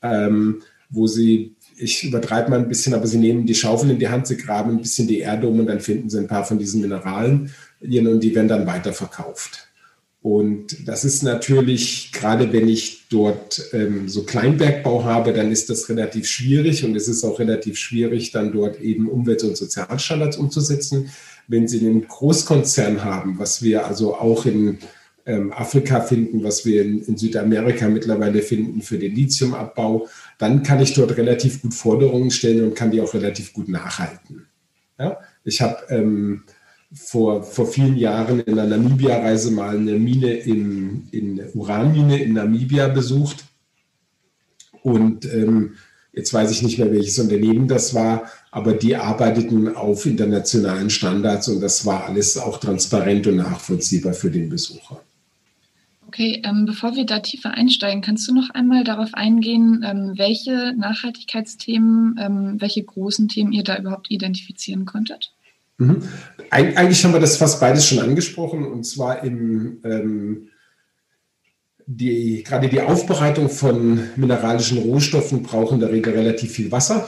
ähm, 0.03 0.61
wo 0.91 1.07
Sie, 1.07 1.55
ich 1.77 2.03
übertreibe 2.03 2.51
mal 2.51 2.59
ein 2.59 2.69
bisschen, 2.69 2.93
aber 2.93 3.07
Sie 3.07 3.17
nehmen 3.17 3.47
die 3.47 3.55
Schaufel 3.55 3.89
in 3.89 3.97
die 3.97 4.09
Hand, 4.09 4.27
Sie 4.27 4.37
graben 4.37 4.69
ein 4.69 4.81
bisschen 4.83 5.07
die 5.07 5.21
Erde 5.21 5.47
um 5.47 5.61
und 5.61 5.65
dann 5.65 5.79
finden 5.79 6.11
Sie 6.11 6.19
ein 6.19 6.27
paar 6.27 6.45
von 6.45 6.59
diesen 6.59 6.81
Mineralen 6.81 7.49
und 7.81 8.19
die 8.19 8.35
werden 8.35 8.49
dann 8.49 8.67
weiterverkauft. 8.67 9.67
Und 10.25 10.87
das 10.87 11.05
ist 11.05 11.21
natürlich, 11.21 12.11
gerade 12.11 12.51
wenn 12.51 12.67
ich 12.67 13.09
dort 13.09 13.61
ähm, 13.73 14.09
so 14.09 14.23
Kleinbergbau 14.23 15.03
habe, 15.03 15.33
dann 15.33 15.51
ist 15.51 15.69
das 15.69 15.87
relativ 15.87 16.25
schwierig 16.27 16.83
und 16.83 16.95
es 16.95 17.07
ist 17.07 17.23
auch 17.23 17.37
relativ 17.37 17.77
schwierig, 17.77 18.31
dann 18.31 18.51
dort 18.51 18.81
eben 18.81 19.07
Umwelt- 19.07 19.43
und 19.43 19.55
Sozialstandards 19.55 20.37
umzusetzen. 20.37 21.11
Wenn 21.47 21.67
Sie 21.67 21.79
einen 21.81 22.07
Großkonzern 22.07 23.03
haben, 23.03 23.37
was 23.37 23.61
wir 23.61 23.85
also 23.85 24.15
auch 24.15 24.47
in 24.47 24.79
ähm, 25.27 25.53
Afrika 25.53 26.01
finden, 26.01 26.43
was 26.43 26.65
wir 26.65 26.81
in, 26.81 27.03
in, 27.03 27.17
Südamerika 27.17 27.87
mittlerweile 27.87 28.41
finden 28.41 28.81
für 28.81 28.97
den 28.97 29.13
Lithiumabbau, 29.13 30.07
dann 30.39 30.63
kann 30.63 30.81
ich 30.81 30.95
dort 30.95 31.15
relativ 31.17 31.61
gut 31.61 31.75
Forderungen 31.75 32.31
stellen 32.31 32.63
und 32.63 32.73
kann 32.73 32.89
die 32.89 32.99
auch 32.99 33.13
relativ 33.13 33.53
gut 33.53 33.69
nachhalten. 33.69 34.47
Ja? 34.97 35.19
Ich 35.43 35.61
habe 35.61 35.77
ähm, 35.89 36.45
vor, 36.95 37.43
vor 37.43 37.67
vielen 37.67 37.97
Jahren 37.97 38.39
in 38.39 38.57
einer 38.57 38.77
Namibia-Reise 38.77 39.51
mal 39.51 39.75
eine 39.75 39.93
Mine 39.93 40.31
in, 40.33 41.07
in 41.11 41.41
Uranmine 41.53 42.23
in 42.23 42.33
Namibia 42.33 42.87
besucht. 42.87 43.45
Und 44.81 45.25
ähm, 45.25 45.73
jetzt 46.13 46.33
weiß 46.33 46.51
ich 46.51 46.61
nicht 46.61 46.77
mehr, 46.77 46.91
welches 46.91 47.19
Unternehmen 47.19 47.67
das 47.67 47.93
war, 47.93 48.29
aber 48.51 48.73
die 48.73 48.95
arbeiteten 48.95 49.75
auf 49.75 50.05
internationalen 50.05 50.89
Standards 50.89 51.49
und 51.49 51.59
das 51.59 51.85
war 51.85 52.05
alles 52.05 52.37
auch 52.37 52.59
transparent 52.59 53.27
und 53.27 53.37
nachvollziehbar 53.37 54.13
für 54.13 54.31
den 54.31 54.49
Besucher. 54.49 55.01
Okay, 56.07 56.41
ähm, 56.45 56.65
bevor 56.65 56.95
wir 56.95 57.05
da 57.05 57.19
tiefer 57.19 57.51
einsteigen, 57.51 58.01
kannst 58.01 58.25
du 58.29 58.33
noch 58.33 58.51
einmal 58.51 58.85
darauf 58.85 59.13
eingehen, 59.13 59.83
ähm, 59.85 60.13
welche 60.15 60.73
Nachhaltigkeitsthemen, 60.77 62.15
ähm, 62.21 62.61
welche 62.61 62.83
großen 62.83 63.27
Themen 63.27 63.51
ihr 63.51 63.63
da 63.63 63.77
überhaupt 63.77 64.09
identifizieren 64.09 64.85
konntet? 64.85 65.33
Mhm. 65.77 66.03
Eig 66.49 66.77
eigentlich 66.77 67.03
haben 67.03 67.13
wir 67.13 67.19
das 67.19 67.37
fast 67.37 67.59
beides 67.59 67.85
schon 67.85 67.99
angesprochen 67.99 68.65
und 68.65 68.85
zwar 68.85 69.23
im 69.23 69.79
ähm, 69.83 70.49
die, 71.87 72.43
gerade 72.43 72.67
die 72.67 72.81
Aufbereitung 72.81 73.49
von 73.49 74.09
mineralischen 74.15 74.79
Rohstoffen 74.79 75.43
braucht 75.43 75.73
in 75.73 75.79
der 75.79 75.91
Regel 75.91 76.13
relativ 76.13 76.51
viel 76.51 76.71
Wasser. 76.71 77.07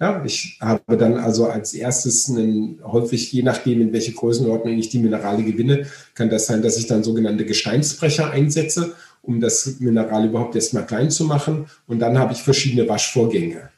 Ja, 0.00 0.24
ich 0.24 0.58
habe 0.60 0.96
dann 0.96 1.16
also 1.16 1.46
als 1.48 1.74
erstes 1.74 2.30
einen, 2.30 2.80
häufig, 2.84 3.32
je 3.32 3.42
nachdem, 3.42 3.80
in 3.80 3.92
welche 3.92 4.12
Größenordnung 4.12 4.78
ich 4.78 4.90
die 4.90 5.00
Minerale 5.00 5.42
gewinne, 5.42 5.86
kann 6.14 6.30
das 6.30 6.46
sein, 6.46 6.62
dass 6.62 6.78
ich 6.78 6.86
dann 6.86 7.02
sogenannte 7.02 7.44
Gesteinsbrecher 7.44 8.30
einsetze, 8.30 8.94
um 9.22 9.40
das 9.40 9.80
Mineral 9.80 10.26
überhaupt 10.26 10.54
erstmal 10.54 10.86
klein 10.86 11.10
zu 11.10 11.24
machen. 11.24 11.66
Und 11.88 11.98
dann 11.98 12.16
habe 12.16 12.32
ich 12.32 12.42
verschiedene 12.42 12.88
Waschvorgänge. 12.88 13.70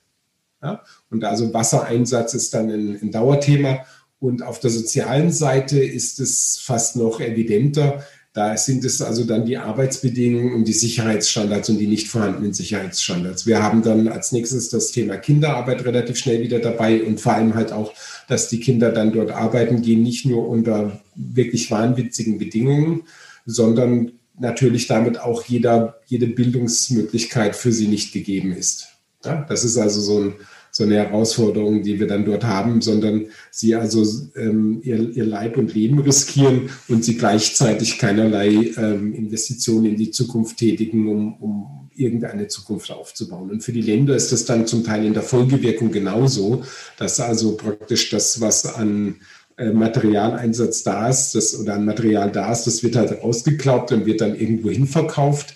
Ja, 0.62 0.82
und 1.10 1.24
also 1.24 1.54
Wassereinsatz 1.54 2.34
ist 2.34 2.52
dann 2.52 2.68
ein, 2.70 2.98
ein 3.00 3.10
Dauerthema. 3.10 3.86
Und 4.20 4.42
auf 4.42 4.60
der 4.60 4.70
sozialen 4.70 5.32
Seite 5.32 5.82
ist 5.82 6.20
es 6.20 6.60
fast 6.62 6.94
noch 6.96 7.20
evidenter. 7.20 8.04
Da 8.32 8.56
sind 8.56 8.84
es 8.84 9.02
also 9.02 9.24
dann 9.24 9.44
die 9.44 9.56
Arbeitsbedingungen 9.56 10.54
und 10.54 10.68
die 10.68 10.72
Sicherheitsstandards 10.72 11.68
und 11.70 11.78
die 11.78 11.88
nicht 11.88 12.06
vorhandenen 12.06 12.52
Sicherheitsstandards. 12.52 13.46
Wir 13.46 13.60
haben 13.60 13.82
dann 13.82 14.06
als 14.06 14.30
nächstes 14.30 14.68
das 14.68 14.92
Thema 14.92 15.16
Kinderarbeit 15.16 15.84
relativ 15.84 16.16
schnell 16.16 16.40
wieder 16.40 16.60
dabei 16.60 17.02
und 17.02 17.20
vor 17.20 17.32
allem 17.32 17.54
halt 17.54 17.72
auch, 17.72 17.92
dass 18.28 18.48
die 18.48 18.60
Kinder 18.60 18.92
dann 18.92 19.12
dort 19.12 19.32
arbeiten 19.32 19.82
gehen, 19.82 20.02
nicht 20.02 20.26
nur 20.26 20.46
unter 20.48 21.00
wirklich 21.16 21.70
wahnwitzigen 21.72 22.38
Bedingungen, 22.38 23.02
sondern 23.46 24.12
natürlich 24.38 24.86
damit 24.86 25.18
auch 25.18 25.44
jeder, 25.44 25.98
jede 26.06 26.28
Bildungsmöglichkeit 26.28 27.56
für 27.56 27.72
sie 27.72 27.88
nicht 27.88 28.12
gegeben 28.12 28.52
ist. 28.52 28.88
Ja, 29.24 29.44
das 29.48 29.64
ist 29.64 29.76
also 29.76 30.00
so 30.00 30.20
ein, 30.20 30.34
so 30.70 30.84
eine 30.84 30.96
Herausforderung, 30.96 31.82
die 31.82 31.98
wir 31.98 32.06
dann 32.06 32.24
dort 32.24 32.44
haben, 32.44 32.80
sondern 32.80 33.26
sie 33.50 33.74
also 33.74 34.04
ähm, 34.36 34.80
ihr, 34.82 35.10
ihr 35.10 35.24
Leib 35.24 35.56
und 35.56 35.74
Leben 35.74 35.98
riskieren 35.98 36.70
und 36.88 37.04
sie 37.04 37.16
gleichzeitig 37.16 37.98
keinerlei 37.98 38.72
ähm, 38.76 39.14
Investitionen 39.14 39.86
in 39.86 39.96
die 39.96 40.10
Zukunft 40.10 40.58
tätigen, 40.58 41.08
um, 41.08 41.34
um 41.40 41.90
irgendeine 41.94 42.48
Zukunft 42.48 42.90
aufzubauen. 42.90 43.50
Und 43.50 43.62
für 43.62 43.72
die 43.72 43.82
Länder 43.82 44.14
ist 44.16 44.32
das 44.32 44.44
dann 44.44 44.66
zum 44.66 44.84
Teil 44.84 45.04
in 45.04 45.14
der 45.14 45.22
Folgewirkung 45.22 45.92
genauso, 45.92 46.62
dass 46.96 47.20
also 47.20 47.56
praktisch 47.56 48.10
das, 48.10 48.40
was 48.40 48.74
an 48.74 49.16
äh, 49.56 49.72
Materialeinsatz 49.72 50.82
da 50.82 51.08
ist, 51.08 51.34
das, 51.34 51.58
oder 51.58 51.74
an 51.74 51.84
Material 51.84 52.30
da 52.30 52.50
ist, 52.52 52.64
das 52.64 52.82
wird 52.82 52.96
halt 52.96 53.22
ausgeklaubt 53.22 53.92
und 53.92 54.06
wird 54.06 54.20
dann 54.20 54.34
irgendwo 54.34 54.70
hin 54.70 54.86
verkauft. 54.86 55.54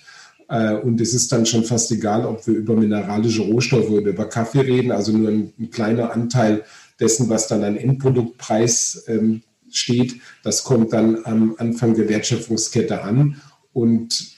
Äh, 0.49 0.74
und 0.74 1.01
es 1.01 1.14
ist 1.14 1.32
dann 1.32 1.47
schon 1.47 1.64
fast 1.64 1.90
egal, 1.92 2.26
ob 2.26 2.47
wir 2.47 2.55
über 2.55 2.76
mineralische 2.76 3.42
Rohstoffe 3.42 3.90
oder 3.90 4.11
über 4.11 4.28
Kaffee 4.28 4.61
reden, 4.61 4.92
also 4.92 5.12
nur 5.12 5.28
ein, 5.28 5.53
ein 5.59 5.70
kleiner 5.70 6.12
Anteil 6.12 6.64
dessen, 7.01 7.28
was 7.28 7.49
dann 7.49 7.64
an 7.64 7.76
Endproduktpreis 7.76 9.05
ähm, 9.09 9.42
steht, 9.70 10.16
das 10.42 10.64
kommt 10.64 10.92
dann 10.92 11.24
am 11.24 11.57
Anfang 11.59 11.95
der 11.95 12.09
Wertschöpfungskette 12.09 13.03
an. 13.03 13.40
Und 13.72 14.36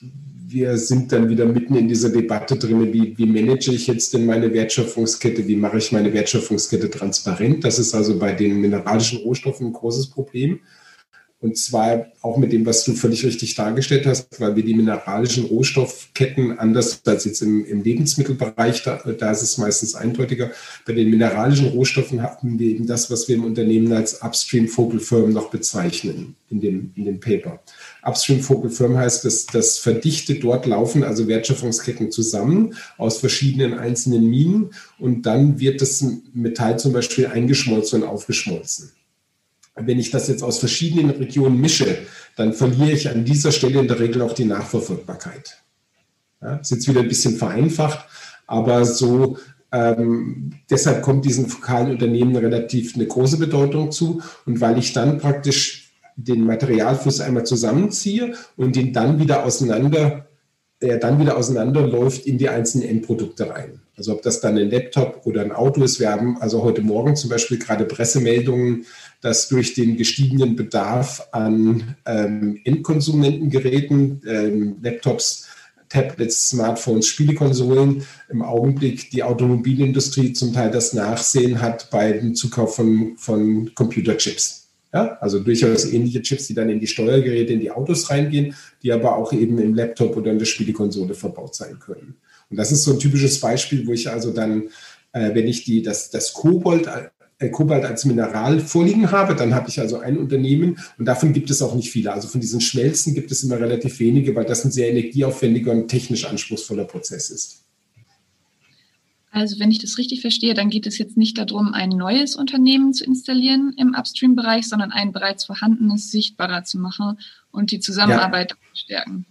wir 0.48 0.78
sind 0.78 1.12
dann 1.12 1.28
wieder 1.28 1.44
mitten 1.44 1.74
in 1.74 1.88
dieser 1.88 2.08
Debatte 2.08 2.56
drin, 2.56 2.92
wie, 2.92 3.18
wie 3.18 3.26
manage 3.26 3.72
ich 3.72 3.88
jetzt 3.88 4.14
denn 4.14 4.24
meine 4.24 4.52
Wertschöpfungskette, 4.52 5.46
wie 5.46 5.56
mache 5.56 5.78
ich 5.78 5.92
meine 5.92 6.12
Wertschöpfungskette 6.12 6.90
transparent. 6.90 7.64
Das 7.64 7.78
ist 7.78 7.94
also 7.94 8.18
bei 8.18 8.32
den 8.32 8.60
mineralischen 8.60 9.18
Rohstoffen 9.18 9.66
ein 9.66 9.72
großes 9.72 10.08
Problem. 10.08 10.60
Und 11.46 11.56
zwar 11.56 12.06
auch 12.22 12.38
mit 12.38 12.52
dem, 12.52 12.66
was 12.66 12.84
du 12.84 12.94
völlig 12.94 13.24
richtig 13.24 13.54
dargestellt 13.54 14.04
hast, 14.04 14.40
weil 14.40 14.56
wir 14.56 14.64
die 14.64 14.74
mineralischen 14.74 15.44
Rohstoffketten 15.44 16.58
anders 16.58 17.00
als 17.06 17.24
jetzt 17.24 17.40
im, 17.40 17.64
im 17.64 17.84
Lebensmittelbereich, 17.84 18.82
da, 18.82 18.96
da, 18.96 19.30
ist 19.30 19.42
es 19.42 19.56
meistens 19.56 19.94
eindeutiger. 19.94 20.50
Bei 20.84 20.92
den 20.92 21.08
mineralischen 21.08 21.68
Rohstoffen 21.68 22.20
haben 22.20 22.58
wir 22.58 22.66
eben 22.66 22.88
das, 22.88 23.12
was 23.12 23.28
wir 23.28 23.36
im 23.36 23.44
Unternehmen 23.44 23.92
als 23.92 24.22
Upstream 24.22 24.66
Focal 24.66 24.98
Firm 24.98 25.32
noch 25.32 25.50
bezeichnen 25.50 26.34
in 26.50 26.60
dem, 26.60 26.90
in 26.96 27.04
dem 27.04 27.20
Paper. 27.20 27.60
Upstream 28.02 28.40
Focal 28.40 28.70
Firm 28.70 28.96
heißt, 28.96 29.24
dass 29.24 29.46
das 29.46 29.78
verdichtet 29.78 30.42
dort 30.42 30.66
laufen, 30.66 31.04
also 31.04 31.28
Wertschöpfungsketten 31.28 32.10
zusammen 32.10 32.74
aus 32.98 33.18
verschiedenen 33.18 33.78
einzelnen 33.78 34.28
Minen 34.28 34.70
und 34.98 35.26
dann 35.26 35.60
wird 35.60 35.80
das 35.80 36.04
Metall 36.34 36.76
zum 36.80 36.92
Beispiel 36.92 37.28
eingeschmolzen 37.28 38.02
und 38.02 38.08
aufgeschmolzen 38.08 38.90
wenn 39.76 39.98
ich 39.98 40.10
das 40.10 40.28
jetzt 40.28 40.42
aus 40.42 40.58
verschiedenen 40.58 41.10
Regionen 41.10 41.60
mische, 41.60 41.98
dann 42.36 42.52
verliere 42.52 42.92
ich 42.92 43.08
an 43.08 43.24
dieser 43.24 43.52
Stelle 43.52 43.80
in 43.80 43.88
der 43.88 44.00
Regel 44.00 44.22
auch 44.22 44.32
die 44.32 44.44
Nachverfolgbarkeit. 44.44 45.62
Ja, 46.42 46.56
ist 46.56 46.70
jetzt 46.70 46.88
wieder 46.88 47.00
ein 47.00 47.08
bisschen 47.08 47.36
vereinfacht, 47.36 48.06
aber 48.46 48.84
so 48.84 49.38
ähm, 49.72 50.52
deshalb 50.70 51.02
kommt 51.02 51.24
diesen 51.24 51.48
fokalen 51.48 51.90
Unternehmen 51.90 52.36
relativ 52.36 52.94
eine 52.94 53.06
große 53.06 53.38
Bedeutung 53.38 53.90
zu. 53.90 54.22
Und 54.46 54.60
weil 54.60 54.78
ich 54.78 54.92
dann 54.92 55.18
praktisch 55.18 55.92
den 56.16 56.44
Materialfluss 56.44 57.20
einmal 57.20 57.44
zusammenziehe 57.44 58.34
und 58.56 58.76
den 58.76 58.92
dann 58.92 59.18
wieder 59.18 59.44
auseinander, 59.44 60.26
der 60.80 60.98
dann 60.98 61.18
wieder 61.20 61.36
auseinanderläuft 61.36 62.26
in 62.26 62.38
die 62.38 62.48
einzelnen 62.48 62.88
Endprodukte 62.88 63.50
rein. 63.50 63.80
Also 63.96 64.12
ob 64.12 64.22
das 64.22 64.40
dann 64.40 64.58
ein 64.58 64.70
Laptop 64.70 65.22
oder 65.24 65.42
ein 65.42 65.52
Auto 65.52 65.82
ist. 65.82 66.00
Wir 66.00 66.10
haben 66.10 66.36
also 66.40 66.62
heute 66.62 66.82
Morgen 66.82 67.16
zum 67.16 67.30
Beispiel 67.30 67.58
gerade 67.58 67.84
Pressemeldungen 67.84 68.84
dass 69.20 69.48
durch 69.48 69.74
den 69.74 69.96
gestiegenen 69.96 70.56
Bedarf 70.56 71.28
an 71.32 71.96
ähm, 72.06 72.60
Endkonsumentengeräten, 72.64 74.22
ähm, 74.26 74.76
Laptops, 74.82 75.46
Tablets, 75.88 76.50
Smartphones, 76.50 77.06
Spielekonsolen 77.06 78.04
im 78.28 78.42
Augenblick 78.42 79.10
die 79.10 79.22
Automobilindustrie 79.22 80.32
zum 80.32 80.52
Teil 80.52 80.70
das 80.70 80.92
Nachsehen 80.92 81.60
hat 81.60 81.90
bei 81.90 82.12
dem 82.12 82.34
Zukauf 82.34 82.76
von, 82.76 83.16
von 83.16 83.72
Computerchips. 83.74 84.68
Ja, 84.92 85.18
also 85.20 85.40
durchaus 85.40 85.84
ähnliche 85.84 86.22
Chips, 86.22 86.46
die 86.46 86.54
dann 86.54 86.70
in 86.70 86.80
die 86.80 86.86
Steuergeräte, 86.86 87.52
in 87.52 87.60
die 87.60 87.70
Autos 87.70 88.08
reingehen, 88.08 88.54
die 88.82 88.92
aber 88.92 89.16
auch 89.16 89.32
eben 89.32 89.58
im 89.58 89.74
Laptop 89.74 90.16
oder 90.16 90.30
in 90.30 90.38
der 90.38 90.46
Spielekonsole 90.46 91.14
verbaut 91.14 91.54
sein 91.54 91.78
können. 91.78 92.16
Und 92.50 92.56
das 92.56 92.72
ist 92.72 92.84
so 92.84 92.92
ein 92.92 92.98
typisches 92.98 93.40
Beispiel, 93.40 93.86
wo 93.86 93.92
ich 93.92 94.08
also 94.08 94.32
dann, 94.32 94.68
äh, 95.12 95.34
wenn 95.34 95.48
ich 95.48 95.64
die, 95.64 95.82
das, 95.82 96.10
das 96.10 96.32
Kobold 96.32 96.86
äh, 96.86 97.08
Kobalt 97.38 97.84
als 97.84 98.06
Mineral 98.06 98.60
vorliegen 98.60 99.10
habe, 99.10 99.34
dann 99.34 99.54
habe 99.54 99.68
ich 99.68 99.78
also 99.78 99.98
ein 99.98 100.16
Unternehmen 100.16 100.78
und 100.98 101.04
davon 101.04 101.34
gibt 101.34 101.50
es 101.50 101.60
auch 101.60 101.74
nicht 101.74 101.90
viele. 101.90 102.12
Also 102.12 102.28
von 102.28 102.40
diesen 102.40 102.62
Schmelzen 102.62 103.14
gibt 103.14 103.30
es 103.30 103.42
immer 103.42 103.60
relativ 103.60 104.00
wenige, 104.00 104.34
weil 104.34 104.46
das 104.46 104.64
ein 104.64 104.70
sehr 104.70 104.88
energieaufwendiger 104.88 105.72
und 105.72 105.88
technisch 105.88 106.24
anspruchsvoller 106.24 106.84
Prozess 106.84 107.28
ist. 107.28 107.62
Also 109.30 109.60
wenn 109.60 109.70
ich 109.70 109.80
das 109.80 109.98
richtig 109.98 110.22
verstehe, 110.22 110.54
dann 110.54 110.70
geht 110.70 110.86
es 110.86 110.96
jetzt 110.96 111.18
nicht 111.18 111.36
darum, 111.36 111.74
ein 111.74 111.90
neues 111.90 112.36
Unternehmen 112.36 112.94
zu 112.94 113.04
installieren 113.04 113.74
im 113.76 113.94
Upstream-Bereich, 113.94 114.66
sondern 114.66 114.92
ein 114.92 115.12
bereits 115.12 115.44
vorhandenes 115.44 116.10
sichtbarer 116.10 116.64
zu 116.64 116.78
machen 116.78 117.18
und 117.50 117.70
die 117.70 117.80
Zusammenarbeit 117.80 118.52
ja. 118.52 118.56
zu 118.56 118.80
stärken. 118.80 119.26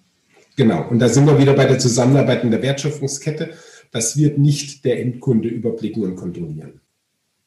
Genau, 0.58 0.88
und 0.90 1.00
da 1.00 1.10
sind 1.10 1.26
wir 1.26 1.40
wieder 1.40 1.54
bei 1.54 1.66
der 1.66 1.80
Zusammenarbeit 1.80 2.44
in 2.44 2.52
der 2.52 2.62
Wertschöpfungskette. 2.62 3.56
Das 3.92 4.16
wird 4.16 4.38
nicht 4.38 4.86
der 4.86 5.02
Endkunde 5.02 5.50
überblicken 5.50 6.04
und 6.04 6.16
kontrollieren. 6.16 6.82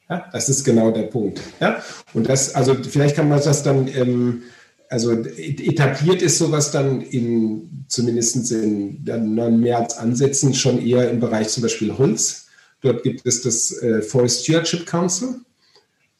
Ja, 0.09 0.25
das 0.33 0.49
ist 0.49 0.65
genau 0.65 0.91
der 0.91 1.03
Punkt. 1.03 1.41
Ja, 1.61 1.83
und 2.15 2.29
das, 2.29 2.55
also 2.55 2.75
vielleicht 2.75 3.17
kann 3.17 3.29
man 3.29 3.41
das 3.43 3.63
dann, 3.63 3.89
ähm, 3.89 4.43
also 4.89 5.13
etabliert 5.13 6.23
ist 6.23 6.39
sowas 6.39 6.71
dann 6.71 7.03
in, 7.03 7.85
zumindest 7.89 8.51
in 8.53 9.05
dann 9.05 9.61
mehr 9.61 9.79
als 9.79 9.99
Ansätzen 9.99 10.55
schon 10.55 10.85
eher 10.85 11.11
im 11.11 11.21
Bereich 11.21 11.49
zum 11.49 11.63
Beispiel 11.63 11.97
Holz. 11.97 12.47
Dort 12.81 13.03
gibt 13.03 13.27
es 13.27 13.43
das 13.43 13.83
äh, 13.83 14.01
Forest 14.01 14.45
Stewardship 14.45 14.87
Council. 14.87 15.41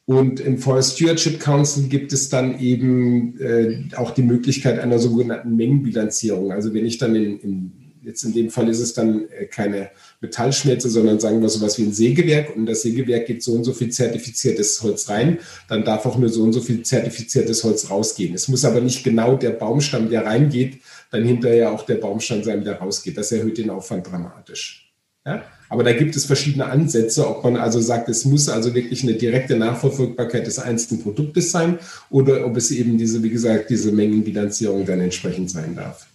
Und 0.05 0.39
im 0.39 0.57
Forest 0.57 0.95
Stewardship 0.95 1.39
Council 1.39 1.87
gibt 1.87 2.13
es 2.13 2.29
dann 2.29 2.59
eben 2.59 3.39
äh, 3.39 3.95
auch 3.95 4.11
die 4.11 4.23
Möglichkeit 4.23 4.79
einer 4.79 4.97
sogenannten 4.97 5.55
Mengenbilanzierung. 5.55 6.51
Also 6.51 6.73
wenn 6.73 6.85
ich 6.85 6.97
dann 6.97 7.15
in, 7.15 7.39
in 7.39 7.71
jetzt 8.03 8.23
in 8.23 8.33
dem 8.33 8.49
Fall 8.49 8.69
ist 8.69 8.79
es 8.79 8.93
dann 8.93 9.27
äh, 9.29 9.45
keine 9.45 9.91
Metallschmelze, 10.21 10.89
sondern 10.89 11.19
sagen 11.19 11.41
wir 11.41 11.49
sowas 11.49 11.77
wie 11.77 11.83
ein 11.83 11.93
Sägewerk 11.93 12.55
und 12.55 12.65
das 12.65 12.81
Sägewerk 12.81 13.25
gibt 13.25 13.43
so 13.43 13.53
und 13.53 13.63
so 13.63 13.73
viel 13.73 13.89
zertifiziertes 13.89 14.81
Holz 14.81 15.09
rein, 15.09 15.39
dann 15.67 15.83
darf 15.83 16.05
auch 16.05 16.17
nur 16.17 16.29
so 16.29 16.43
und 16.43 16.53
so 16.53 16.61
viel 16.61 16.83
zertifiziertes 16.83 17.63
Holz 17.63 17.89
rausgehen. 17.89 18.33
Es 18.33 18.47
muss 18.47 18.65
aber 18.65 18.81
nicht 18.81 19.03
genau 19.03 19.35
der 19.35 19.51
Baumstamm, 19.51 20.09
der 20.09 20.25
reingeht, 20.25 20.79
dann 21.11 21.23
hinterher 21.23 21.71
auch 21.71 21.85
der 21.85 21.95
Baumstamm 21.95 22.43
sein, 22.43 22.63
der 22.63 22.79
rausgeht. 22.79 23.17
Das 23.17 23.31
erhöht 23.31 23.57
den 23.57 23.69
Aufwand 23.69 24.09
dramatisch. 24.09 24.91
Ja? 25.25 25.43
Aber 25.69 25.83
da 25.83 25.93
gibt 25.93 26.15
es 26.15 26.25
verschiedene 26.25 26.65
Ansätze, 26.65 27.27
ob 27.27 27.43
man 27.43 27.55
also 27.55 27.79
sagt, 27.79 28.09
es 28.09 28.25
muss 28.25 28.49
also 28.49 28.73
wirklich 28.73 29.03
eine 29.03 29.13
direkte 29.13 29.55
Nachverfolgbarkeit 29.55 30.47
des 30.47 30.57
einzelnen 30.57 31.03
Produktes 31.03 31.51
sein 31.51 31.77
oder 32.09 32.45
ob 32.45 32.57
es 32.57 32.71
eben 32.71 32.97
diese, 32.97 33.21
wie 33.21 33.29
gesagt, 33.29 33.69
diese 33.69 33.91
Mengenbilanzierung 33.91 34.85
dann 34.85 34.99
entsprechend 34.99 35.51
sein 35.51 35.75
darf. 35.75 36.07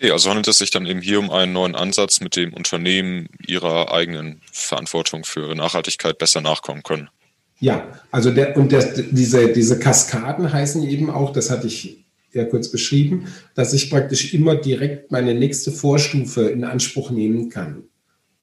Okay, 0.00 0.12
also 0.12 0.30
handelt 0.30 0.48
es 0.48 0.56
sich 0.56 0.70
dann 0.70 0.86
eben 0.86 1.02
hier 1.02 1.18
um 1.18 1.30
einen 1.30 1.52
neuen 1.52 1.74
Ansatz, 1.74 2.22
mit 2.22 2.34
dem 2.34 2.54
Unternehmen 2.54 3.28
ihrer 3.46 3.92
eigenen 3.92 4.40
Verantwortung 4.50 5.24
für 5.24 5.54
Nachhaltigkeit 5.54 6.16
besser 6.16 6.40
nachkommen 6.40 6.82
können. 6.82 7.10
Ja, 7.58 7.86
also 8.10 8.30
der, 8.30 8.56
und 8.56 8.72
der, 8.72 8.82
diese, 9.10 9.52
diese 9.52 9.78
Kaskaden 9.78 10.50
heißen 10.50 10.88
eben 10.88 11.10
auch, 11.10 11.34
das 11.34 11.50
hatte 11.50 11.66
ich 11.66 12.06
ja 12.32 12.46
kurz 12.46 12.70
beschrieben, 12.70 13.26
dass 13.54 13.74
ich 13.74 13.90
praktisch 13.90 14.32
immer 14.32 14.56
direkt 14.56 15.12
meine 15.12 15.34
nächste 15.34 15.70
Vorstufe 15.70 16.48
in 16.48 16.64
Anspruch 16.64 17.10
nehmen 17.10 17.50
kann. 17.50 17.82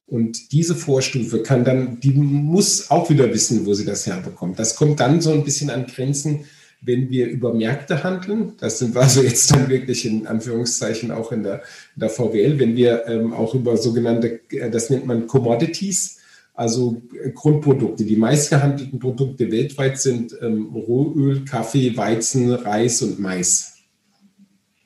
Und 0.06 0.52
diese 0.52 0.76
Vorstufe 0.76 1.42
kann 1.42 1.66
dann, 1.66 2.00
die 2.00 2.12
muss 2.12 2.92
auch 2.92 3.10
wieder 3.10 3.34
wissen, 3.34 3.66
wo 3.66 3.74
sie 3.74 3.86
das 3.86 4.06
herbekommt. 4.06 4.60
Das 4.60 4.76
kommt 4.76 5.00
dann 5.00 5.22
so 5.22 5.32
ein 5.32 5.44
bisschen 5.44 5.72
an 5.72 5.88
Grenzen, 5.88 6.46
wenn 6.82 7.10
wir 7.10 7.28
über 7.28 7.54
Märkte 7.54 8.04
handeln. 8.04 8.54
Das 8.60 8.80
sind 8.80 8.94
wir 8.96 9.02
also 9.02 9.22
jetzt 9.22 9.52
dann 9.52 9.70
wirklich 9.70 10.06
in 10.06 10.28
Anführungszeichen 10.28 11.12
auch 11.12 11.32
in 11.32 11.44
der, 11.44 11.64
in 11.96 12.02
der 12.02 12.10
VWL, 12.10 12.60
wenn 12.60 12.76
wir 12.76 13.08
ähm, 13.08 13.34
auch 13.34 13.56
über 13.56 13.78
sogenannte, 13.78 14.42
äh, 14.52 14.70
das 14.70 14.90
nennt 14.90 15.06
man 15.06 15.28
Commodities, 15.28 16.20
also 16.54 17.02
äh, 17.24 17.32
Grundprodukte. 17.32 18.06
Die 18.06 18.16
meistgehandelten 18.16 19.00
Produkte 19.00 19.52
weltweit 19.52 20.00
sind 20.00 20.38
ähm, 20.42 20.68
Rohöl, 20.74 21.46
Kaffee, 21.46 21.96
Weizen, 21.98 22.52
Reis 22.54 23.02
und 23.02 23.20
Mais. 23.20 23.74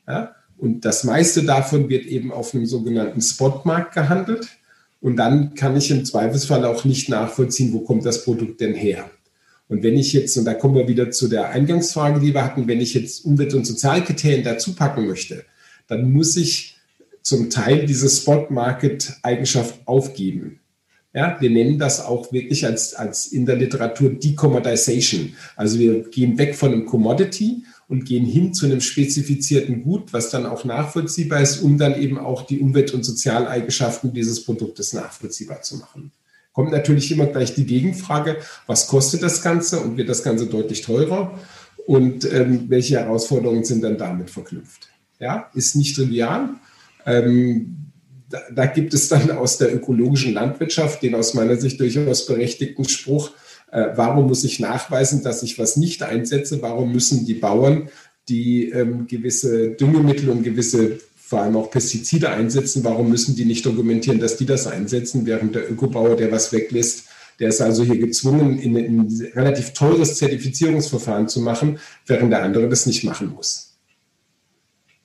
Ja? 0.08 0.36
Und 0.58 0.86
das 0.86 1.04
meiste 1.04 1.44
davon 1.44 1.90
wird 1.90 2.06
eben 2.06 2.32
auf 2.32 2.54
einem 2.54 2.66
sogenannten 2.66 3.22
Spotmarkt 3.22 3.96
gehandelt. 3.96 4.48
Und 5.02 5.16
dann 5.16 5.56
kann 5.56 5.76
ich 5.76 5.90
im 5.90 6.06
Zweifelsfall 6.06 6.64
auch 6.66 6.86
nicht 6.86 7.10
nachvollziehen, 7.10 7.74
wo 7.74 7.80
kommt 7.80 8.06
das 8.06 8.24
Produkt 8.24 8.62
denn 8.62 8.76
her. 8.76 9.10
Und 9.72 9.84
wenn 9.84 9.98
ich 9.98 10.12
jetzt, 10.12 10.36
und 10.36 10.44
da 10.44 10.54
kommen 10.54 10.76
wir 10.76 10.90
wieder 10.90 11.12
zu 11.12 11.30
der 11.30 11.52
Eingangsfrage, 11.52 12.20
die 12.20 12.34
wir 12.34 12.44
hatten, 12.44 12.68
wenn 12.68 12.82
ich 12.82 12.94
jetzt 12.94 13.24
Umwelt- 13.24 13.54
und 13.54 13.66
Sozialkriterien 13.66 14.44
dazu 14.44 14.76
packen 14.76 15.08
möchte, 15.08 15.46
dann 15.88 16.12
muss 16.12 16.36
ich 16.36 16.76
zum 17.22 17.50
Teil 17.50 17.86
diese 17.86 18.10
Spot-Market-Eigenschaft 18.10 19.80
aufgeben. 19.86 20.60
Ja, 21.14 21.38
wir 21.40 21.50
nennen 21.50 21.80
das 21.80 22.04
auch 22.04 22.34
wirklich 22.34 22.66
als, 22.66 22.96
als 22.96 23.28
in 23.28 23.46
der 23.46 23.56
Literatur 23.56 24.10
Decommodization. 24.10 25.36
Also 25.56 25.80
wir 25.80 26.02
gehen 26.10 26.38
weg 26.38 26.56
von 26.56 26.74
einem 26.74 26.86
Commodity 26.86 27.64
und 27.88 28.04
gehen 28.04 28.26
hin 28.26 28.54
zu 28.54 28.66
einem 28.66 28.82
spezifizierten 28.82 29.84
Gut, 29.84 30.12
was 30.12 30.32
dann 30.32 30.46
auch 30.46 30.66
nachvollziehbar 30.66 31.40
ist, 31.40 31.62
um 31.62 31.78
dann 31.78 31.98
eben 31.98 32.18
auch 32.18 32.46
die 32.46 32.60
Umwelt- 32.60 32.94
und 32.94 33.06
Sozialeigenschaften 33.06 34.12
dieses 34.12 34.44
Produktes 34.44 34.92
nachvollziehbar 34.92 35.62
zu 35.62 35.78
machen. 35.78 36.12
Kommt 36.54 36.72
natürlich 36.72 37.12
immer 37.12 37.28
gleich 37.28 37.56
die 37.56 37.66
Gegenfrage, 37.66 38.38
was 38.68 38.88
kostet 38.88 39.24
das 39.24 39.42
Ganze 39.42 39.80
und 39.80 39.98
wird 39.98 40.10
das 40.10 40.24
Ganze 40.24 40.48
deutlich 40.48 40.82
teurer 40.82 41.40
und 41.86 42.32
ähm, 42.32 42.66
welche 42.68 43.00
Herausforderungen 43.00 43.64
sind 43.64 43.84
dann 43.84 43.98
damit 43.98 44.30
verknüpft? 44.30 44.90
Ja, 45.20 45.50
ist 45.54 45.76
nicht 45.76 45.96
trivial. 45.96 46.50
Ähm, 47.06 47.78
da, 48.30 48.40
da, 48.54 48.66
gibt 48.66 48.94
es 48.94 49.08
dann 49.08 49.32
aus 49.32 49.58
der 49.58 49.74
ökologischen 49.74 50.34
Landwirtschaft 50.34 51.04
den 51.04 51.16
aus 51.16 51.34
meiner 51.34 51.58
Sicht 51.58 51.80
durchaus 51.80 52.26
berechtigten 52.26 52.88
Spruch, 52.88 53.32
äh, 53.72 53.90
warum 53.96 54.28
muss 54.28 54.44
ich 54.44 54.60
nachweisen, 54.60 55.24
dass 55.24 55.44
ich 55.44 55.58
was 55.58 55.78
nicht 55.78 56.04
einsetze? 56.04 56.62
Warum 56.62 56.92
müssen 56.92 57.26
die 57.26 57.36
Bauern, 57.36 57.90
die 58.28 58.70
ähm, 58.70 59.08
gewisse 59.08 59.72
Düngemittel 59.72 60.30
und 60.30 60.44
gewisse 60.44 61.00
vor 61.32 61.42
allem 61.42 61.56
auch 61.56 61.72
Pestizide 61.72 62.30
einsetzen, 62.30 62.84
warum 62.84 63.10
müssen 63.10 63.38
die 63.38 63.46
nicht 63.46 63.66
dokumentieren, 63.66 64.20
dass 64.20 64.36
die 64.36 64.46
das 64.46 64.68
einsetzen, 64.68 65.26
während 65.26 65.56
der 65.56 65.72
Ökobauer, 65.72 66.18
der 66.18 66.30
was 66.30 66.52
weglässt, 66.52 67.06
der 67.40 67.48
ist 67.48 67.62
also 67.62 67.86
hier 67.86 68.00
gezwungen, 68.00 68.60
in 68.60 68.76
ein 68.76 69.32
relativ 69.34 69.72
teures 69.72 70.18
Zertifizierungsverfahren 70.18 71.30
zu 71.30 71.40
machen, 71.40 71.80
während 72.06 72.34
der 72.34 72.44
andere 72.44 72.68
das 72.68 72.86
nicht 72.86 73.06
machen 73.06 73.30
muss. 73.30 73.78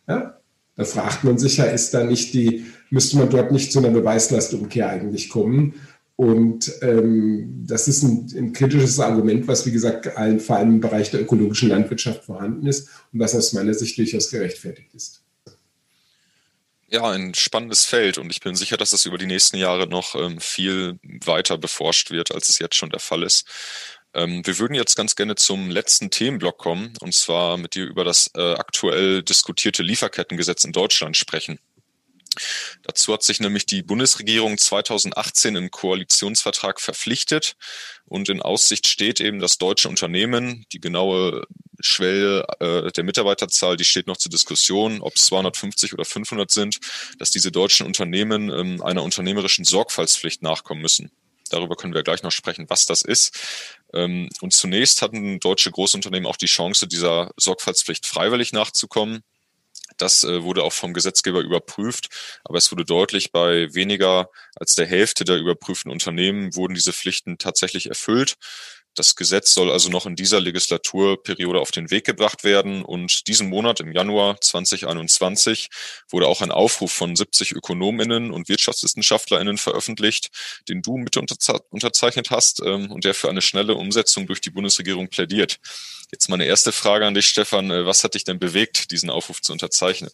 Ja? 0.09 0.41
Da 0.75 0.85
fragt 0.85 1.23
man 1.23 1.39
sich 1.39 1.59
ja, 1.59 1.67
ist 1.67 1.95
da 1.95 2.03
nicht 2.03 2.35
die, 2.35 2.65
müsste 2.91 3.19
man 3.19 3.31
dort 3.31 3.53
nicht 3.53 3.71
zu 3.71 3.79
einer 3.79 3.91
Beweislastumkehr 3.91 4.89
eigentlich 4.89 5.29
kommen? 5.29 5.75
Und 6.17 6.73
ähm, 6.83 7.63
das 7.69 7.87
ist 7.87 8.03
ein, 8.03 8.27
ein, 8.37 8.53
kritisches 8.53 8.99
Argument, 8.99 9.47
was, 9.47 9.65
wie 9.65 9.71
gesagt, 9.71 10.17
allen, 10.17 10.41
vor 10.41 10.57
allem 10.57 10.71
im 10.71 10.81
Bereich 10.81 11.13
der 11.13 11.23
ökologischen 11.23 11.69
Landwirtschaft 11.69 12.25
vorhanden 12.25 12.67
ist 12.67 12.89
und 13.13 13.21
was 13.21 13.37
aus 13.37 13.53
meiner 13.53 13.75
Sicht 13.75 13.97
durchaus 13.97 14.29
gerechtfertigt 14.29 14.93
ist. 14.93 15.23
Ja, 16.89 17.11
ein 17.11 17.35
spannendes 17.35 17.85
Feld 17.85 18.17
und 18.17 18.31
ich 18.31 18.41
bin 18.41 18.55
sicher, 18.55 18.77
dass 18.77 18.93
es 18.93 19.07
über 19.07 19.19
die 19.19 19.27
nächsten 19.27 19.57
Jahre 19.57 19.89
noch 19.89 20.15
ähm, 20.15 20.41
viel 20.41 21.01
weiter 21.25 21.59
beforscht 21.59 22.11
wird, 22.13 22.33
als 22.33 22.49
es 22.49 22.61
jetzt 22.61 22.77
schon 22.77 22.91
der 22.91 23.01
Fall 23.01 23.25
ist. 23.25 23.45
Ähm, 24.15 24.47
wir 24.47 24.59
würden 24.61 24.75
jetzt 24.75 24.95
ganz 24.95 25.17
gerne 25.17 25.35
zum 25.35 25.69
letzten 25.69 26.11
Themenblock 26.11 26.59
kommen 26.59 26.93
und 27.01 27.13
zwar 27.13 27.57
mit 27.57 27.75
dir 27.75 27.87
über 27.87 28.05
das 28.05 28.31
äh, 28.37 28.55
aktuell 28.55 29.25
diskutierte 29.25 29.83
Lieferkettengesetz 29.83 30.65
in 30.65 30.73
Deutschland 30.73 31.17
sprechen. 31.17 31.59
Dazu 32.83 33.13
hat 33.13 33.23
sich 33.25 33.41
nämlich 33.41 33.67
die 33.67 33.83
Bundesregierung 33.83 34.57
2018 34.57 35.57
im 35.57 35.71
Koalitionsvertrag 35.73 36.81
verpflichtet 36.81 37.57
und 38.05 38.29
in 38.29 38.43
Aussicht 38.43 38.87
steht 38.87 39.21
eben, 39.21 39.41
dass 39.41 39.59
deutsche 39.59 39.89
Unternehmen, 39.89 40.67
die 40.73 40.81
genaue 40.81 41.47
Schwelle 41.81 42.47
äh, 42.61 42.91
der 42.93 43.05
Mitarbeiterzahl, 43.05 43.77
die 43.77 43.85
steht 43.85 44.07
noch 44.07 44.17
zur 44.17 44.31
Diskussion, 44.31 45.01
ob 45.01 45.17
es 45.17 45.27
250 45.27 45.93
oder 45.95 46.05
500 46.05 46.51
sind, 46.51 46.79
dass 47.19 47.31
diese 47.31 47.53
deutschen 47.53 47.87
Unternehmen 47.87 48.51
ähm, 48.51 48.83
einer 48.83 49.03
unternehmerischen 49.03 49.65
Sorgfaltspflicht 49.65 50.43
nachkommen 50.43 50.83
müssen. 50.83 51.11
Darüber 51.51 51.77
können 51.77 51.95
wir 51.95 52.03
gleich 52.03 52.23
noch 52.23 52.33
sprechen, 52.33 52.67
was 52.69 52.87
das 52.87 53.03
ist. 53.03 53.39
Ähm, 53.93 54.29
und 54.41 54.53
zunächst 54.53 55.03
hatten 55.03 55.39
deutsche 55.41 55.71
Großunternehmen 55.71 56.27
auch 56.27 56.37
die 56.37 56.47
Chance, 56.47 56.89
dieser 56.89 57.31
Sorgfaltspflicht 57.37 58.07
freiwillig 58.07 58.53
nachzukommen. 58.53 59.23
Das 59.97 60.25
äh, 60.25 60.43
wurde 60.43 60.63
auch 60.63 60.73
vom 60.73 60.93
Gesetzgeber 60.93 61.41
überprüft, 61.41 62.09
aber 62.45 62.59
es 62.59 62.71
wurde 62.71 62.85
deutlich, 62.85 63.33
bei 63.33 63.73
weniger 63.75 64.29
als 64.57 64.75
der 64.75 64.87
Hälfte 64.87 65.25
der 65.25 65.39
überprüften 65.39 65.91
Unternehmen 65.91 66.55
wurden 66.55 66.75
diese 66.75 66.93
Pflichten 66.93 67.39
tatsächlich 67.39 67.87
erfüllt. 67.87 68.37
Das 68.97 69.15
Gesetz 69.15 69.53
soll 69.53 69.71
also 69.71 69.91
noch 69.91 70.07
in 70.07 70.17
dieser 70.17 70.41
Legislaturperiode 70.41 71.61
auf 71.61 71.71
den 71.71 71.91
Weg 71.91 72.07
gebracht 72.07 72.45
werden. 72.45 72.83
Und 72.83 73.29
diesen 73.29 73.51
Monat, 73.51 73.79
im 73.81 73.93
Januar 73.93 74.41
2021, 74.41 75.69
wurde 76.09 76.27
auch 76.27 76.41
ein 76.41 76.51
Aufruf 76.51 76.93
von 76.93 77.15
70 77.15 77.53
Ökonominnen 77.53 78.31
und 78.31 78.49
Wirtschaftswissenschaftlerinnen 78.49 79.59
veröffentlicht, 79.59 80.31
den 80.69 80.81
du 80.81 80.97
mit 80.97 81.17
unterzeichnet 81.19 82.31
hast 82.31 82.63
ähm, 82.65 82.91
und 82.91 83.05
der 83.05 83.13
für 83.13 83.29
eine 83.29 83.43
schnelle 83.43 83.75
Umsetzung 83.75 84.27
durch 84.27 84.41
die 84.41 84.51
Bundesregierung 84.51 85.09
plädiert. 85.09 85.59
Jetzt 86.11 86.31
meine 86.31 86.47
erste 86.47 86.73
Frage 86.73 87.07
an 87.07 87.13
dich, 87.13 87.27
Stefan. 87.27 87.71
Äh, 87.71 87.85
was 87.85 88.03
hat 88.03 88.15
dich 88.15 88.25
denn 88.25 88.39
bewegt, 88.39 88.91
diesen 88.93 89.11
Aufruf 89.11 89.43
zu 89.43 89.53
unterzeichnen? 89.53 90.11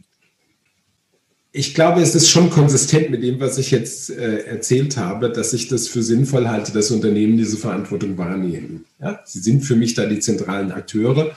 Ich 1.55 1.74
glaube, 1.74 2.00
es 2.00 2.14
ist 2.14 2.30
schon 2.30 2.48
konsistent 2.48 3.11
mit 3.11 3.22
dem, 3.22 3.38
was 3.38 3.59
ich 3.59 3.70
jetzt 3.70 4.09
äh, 4.09 4.44
erzählt 4.44 4.96
habe, 4.96 5.30
dass 5.30 5.53
ich 5.53 5.68
das 5.68 5.86
für 5.86 6.03
sinnvoll 6.03 6.48
halte, 6.48 6.72
dass 6.72 6.90
Unternehmen 6.90 7.36
diese 7.36 7.59
Verantwortung 7.59 8.16
wahrnehmen. 8.16 8.86
Ja? 9.00 9.20
Sie 9.26 9.40
sind 9.40 9.61
für 9.61 9.76
mich 9.76 9.92
da 9.92 10.07
die 10.07 10.18
zentralen 10.18 10.72
Akteure. 10.72 11.36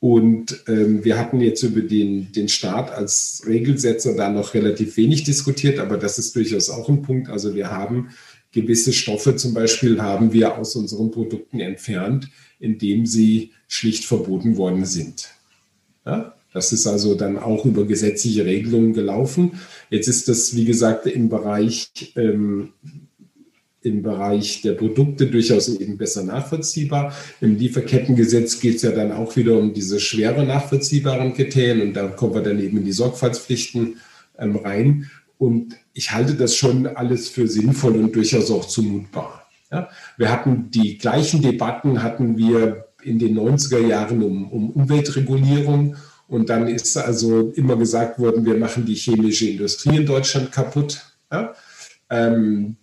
Und 0.00 0.64
ähm, 0.66 1.04
wir 1.04 1.18
hatten 1.18 1.40
jetzt 1.40 1.62
über 1.62 1.80
den, 1.80 2.32
den 2.32 2.48
Staat 2.48 2.90
als 2.90 3.42
Regelsetzer 3.46 4.14
da 4.14 4.30
noch 4.30 4.52
relativ 4.52 4.96
wenig 4.96 5.24
diskutiert, 5.24 5.78
aber 5.78 5.96
das 5.96 6.18
ist 6.18 6.34
durchaus 6.36 6.68
auch 6.68 6.88
ein 6.88 7.02
Punkt. 7.02 7.30
Also 7.30 7.54
wir 7.54 7.70
haben 7.70 8.10
gewisse 8.52 8.92
Stoffe 8.92 9.36
zum 9.36 9.54
Beispiel 9.54 10.02
haben 10.02 10.32
wir 10.32 10.58
aus 10.58 10.76
unseren 10.76 11.10
Produkten 11.12 11.60
entfernt, 11.60 12.28
indem 12.58 13.06
sie 13.06 13.52
schlicht 13.68 14.04
verboten 14.04 14.56
worden 14.56 14.84
sind. 14.84 15.28
Ja? 16.04 16.35
Das 16.56 16.72
ist 16.72 16.86
also 16.86 17.14
dann 17.14 17.38
auch 17.38 17.66
über 17.66 17.84
gesetzliche 17.84 18.46
Regelungen 18.46 18.94
gelaufen. 18.94 19.60
Jetzt 19.90 20.08
ist 20.08 20.26
das, 20.26 20.56
wie 20.56 20.64
gesagt, 20.64 21.04
im 21.04 21.28
Bereich, 21.28 21.90
ähm, 22.16 22.70
im 23.82 24.02
Bereich 24.02 24.62
der 24.62 24.72
Produkte 24.72 25.26
durchaus 25.26 25.68
eben 25.68 25.98
besser 25.98 26.22
nachvollziehbar. 26.22 27.12
Im 27.42 27.58
Lieferkettengesetz 27.58 28.58
geht 28.58 28.76
es 28.76 28.82
ja 28.82 28.92
dann 28.92 29.12
auch 29.12 29.36
wieder 29.36 29.58
um 29.58 29.74
diese 29.74 30.00
schwere 30.00 30.46
nachvollziehbaren 30.46 31.34
Kriterien 31.34 31.88
und 31.88 31.92
da 31.92 32.06
kommen 32.06 32.32
wir 32.32 32.40
dann 32.40 32.58
eben 32.58 32.78
in 32.78 32.86
die 32.86 32.92
Sorgfaltspflichten 32.92 33.98
ähm, 34.38 34.56
rein. 34.56 35.10
Und 35.36 35.76
ich 35.92 36.12
halte 36.12 36.36
das 36.36 36.56
schon 36.56 36.86
alles 36.86 37.28
für 37.28 37.48
sinnvoll 37.48 37.96
und 37.96 38.16
durchaus 38.16 38.50
auch 38.50 38.64
zumutbar. 38.64 39.46
Ja? 39.70 39.90
Wir 40.16 40.32
hatten 40.32 40.70
die 40.70 40.96
gleichen 40.96 41.42
Debatten, 41.42 42.02
hatten 42.02 42.38
wir 42.38 42.86
in 43.02 43.18
den 43.18 43.38
90er 43.38 43.86
Jahren 43.86 44.22
um, 44.22 44.50
um 44.50 44.70
Umweltregulierung 44.70 45.96
und 46.28 46.48
dann 46.48 46.66
ist 46.66 46.96
also 46.96 47.52
immer 47.54 47.76
gesagt 47.76 48.18
worden, 48.18 48.44
wir 48.44 48.56
machen 48.56 48.84
die 48.84 48.94
chemische 48.94 49.48
Industrie 49.48 49.96
in 49.96 50.06
Deutschland 50.06 50.50
kaputt. 50.50 51.00
Ja? 51.30 51.54
Ähm, 52.10 52.76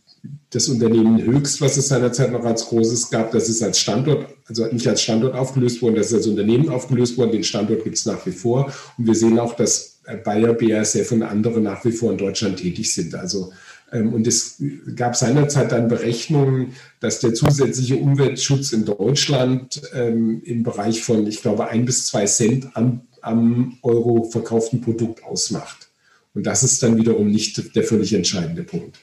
das 0.52 0.70
Unternehmen 0.70 1.22
Höchst, 1.22 1.60
was 1.60 1.76
es 1.76 1.90
seinerzeit 1.90 2.32
noch 2.32 2.46
als 2.46 2.66
großes 2.68 3.10
gab, 3.10 3.32
das 3.32 3.50
ist 3.50 3.62
als 3.62 3.80
Standort, 3.80 4.28
also 4.48 4.66
nicht 4.68 4.88
als 4.88 5.02
Standort 5.02 5.36
aufgelöst 5.36 5.82
worden, 5.82 5.96
das 5.96 6.08
ist 6.08 6.14
als 6.14 6.28
Unternehmen 6.28 6.70
aufgelöst 6.70 7.18
worden. 7.18 7.32
Den 7.32 7.44
Standort 7.44 7.84
gibt 7.84 7.98
es 7.98 8.06
nach 8.06 8.26
wie 8.26 8.32
vor. 8.32 8.72
Und 8.98 9.08
wir 9.08 9.16
sehen 9.16 9.40
auch, 9.40 9.56
dass 9.56 10.00
Bayer, 10.24 10.54
BASF 10.54 11.12
und 11.12 11.24
andere 11.24 11.60
nach 11.60 11.84
wie 11.84 11.92
vor 11.92 12.12
in 12.12 12.18
Deutschland 12.18 12.58
tätig 12.58 12.94
sind. 12.94 13.16
Also 13.16 13.52
ähm, 13.92 14.14
und 14.14 14.28
es 14.28 14.62
gab 14.96 15.16
seinerzeit 15.16 15.72
dann 15.72 15.88
Berechnungen, 15.88 16.74
dass 17.00 17.20
der 17.20 17.34
zusätzliche 17.34 17.98
Umweltschutz 17.98 18.72
in 18.74 18.86
Deutschland 18.86 19.82
ähm, 19.94 20.42
im 20.44 20.64
Bereich 20.64 21.04
von, 21.04 21.28
ich 21.28 21.42
glaube, 21.42 21.68
ein 21.68 21.86
bis 21.86 22.06
zwei 22.06 22.26
Cent 22.26 22.70
am 22.76 23.02
am 23.24 23.78
Euro 23.82 24.24
verkauften 24.30 24.82
Produkt 24.82 25.24
ausmacht. 25.24 25.90
Und 26.34 26.46
das 26.46 26.64
ist 26.64 26.82
dann 26.84 26.98
wiederum 26.98 27.30
nicht 27.30 27.76
der 27.76 27.84
völlig 27.84 28.14
entscheidende 28.14 28.64
Punkt. 28.64 28.98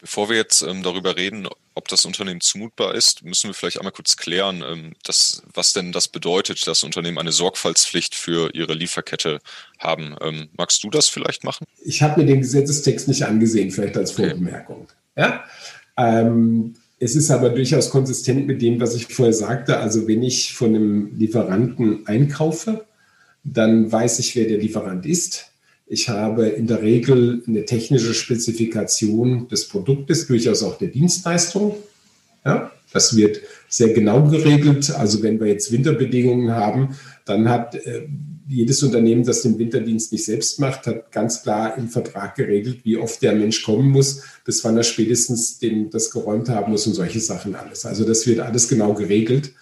Bevor 0.00 0.28
wir 0.28 0.36
jetzt 0.36 0.62
ähm, 0.62 0.82
darüber 0.84 1.16
reden, 1.16 1.48
ob 1.74 1.88
das 1.88 2.04
Unternehmen 2.04 2.40
zumutbar 2.40 2.94
ist, 2.94 3.24
müssen 3.24 3.48
wir 3.48 3.54
vielleicht 3.54 3.78
einmal 3.78 3.92
kurz 3.92 4.16
klären, 4.16 4.62
ähm, 4.66 4.92
dass, 5.02 5.42
was 5.52 5.72
denn 5.72 5.90
das 5.90 6.06
bedeutet, 6.06 6.66
dass 6.68 6.84
Unternehmen 6.84 7.18
eine 7.18 7.32
Sorgfaltspflicht 7.32 8.14
für 8.14 8.54
ihre 8.54 8.74
Lieferkette 8.74 9.40
haben. 9.78 10.14
Ähm, 10.20 10.48
magst 10.56 10.84
du 10.84 10.90
das 10.90 11.08
vielleicht 11.08 11.42
machen? 11.42 11.66
Ich 11.84 12.00
habe 12.00 12.20
mir 12.20 12.26
den 12.26 12.42
Gesetzestext 12.42 13.08
nicht 13.08 13.24
angesehen, 13.24 13.72
vielleicht 13.72 13.96
als 13.96 14.12
Vorbemerkung. 14.12 14.86
Okay. 15.16 15.20
Ja? 15.20 15.44
Ähm, 15.96 16.76
es 17.00 17.16
ist 17.16 17.30
aber 17.30 17.50
durchaus 17.50 17.90
konsistent 17.90 18.46
mit 18.46 18.62
dem, 18.62 18.80
was 18.80 18.94
ich 18.94 19.06
vorher 19.06 19.34
sagte. 19.34 19.78
Also 19.78 20.06
wenn 20.06 20.22
ich 20.22 20.54
von 20.54 20.74
einem 20.74 21.16
Lieferanten 21.16 22.06
einkaufe, 22.06 22.86
dann 23.44 23.90
weiß 23.90 24.18
ich, 24.18 24.36
wer 24.36 24.46
der 24.46 24.58
Lieferant 24.58 25.06
ist. 25.06 25.46
Ich 25.86 26.08
habe 26.08 26.48
in 26.48 26.66
der 26.66 26.82
Regel 26.82 27.42
eine 27.46 27.64
technische 27.64 28.12
Spezifikation 28.12 29.48
des 29.48 29.68
Produktes, 29.68 30.26
durchaus 30.26 30.62
auch 30.62 30.76
der 30.76 30.88
Dienstleistung. 30.88 31.76
Ja, 32.44 32.70
das 32.92 33.16
wird 33.16 33.40
sehr 33.68 33.92
genau 33.92 34.28
geregelt. 34.28 34.90
Also 34.90 35.22
wenn 35.22 35.40
wir 35.40 35.46
jetzt 35.46 35.72
Winterbedingungen 35.72 36.52
haben, 36.52 36.96
dann 37.24 37.48
hat 37.48 37.74
äh, 37.74 38.06
jedes 38.48 38.82
Unternehmen, 38.82 39.24
das 39.24 39.42
den 39.42 39.58
Winterdienst 39.58 40.10
nicht 40.12 40.24
selbst 40.24 40.58
macht, 40.58 40.86
hat 40.86 41.12
ganz 41.12 41.42
klar 41.42 41.76
im 41.76 41.88
Vertrag 41.88 42.34
geregelt, 42.34 42.80
wie 42.84 42.96
oft 42.96 43.20
der 43.22 43.34
Mensch 43.34 43.62
kommen 43.62 43.90
muss, 43.90 44.22
bis 44.44 44.64
wann 44.64 44.76
er 44.76 44.84
spätestens 44.84 45.58
den, 45.58 45.90
das 45.90 46.10
geräumt 46.10 46.48
haben 46.48 46.72
muss 46.72 46.86
und 46.86 46.94
solche 46.94 47.20
Sachen 47.20 47.54
alles. 47.54 47.84
Also 47.84 48.04
das 48.04 48.26
wird 48.26 48.40
alles 48.40 48.68
genau 48.68 48.94
geregelt. 48.94 49.52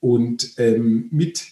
Und 0.00 0.52
ähm, 0.56 1.08
mit 1.10 1.42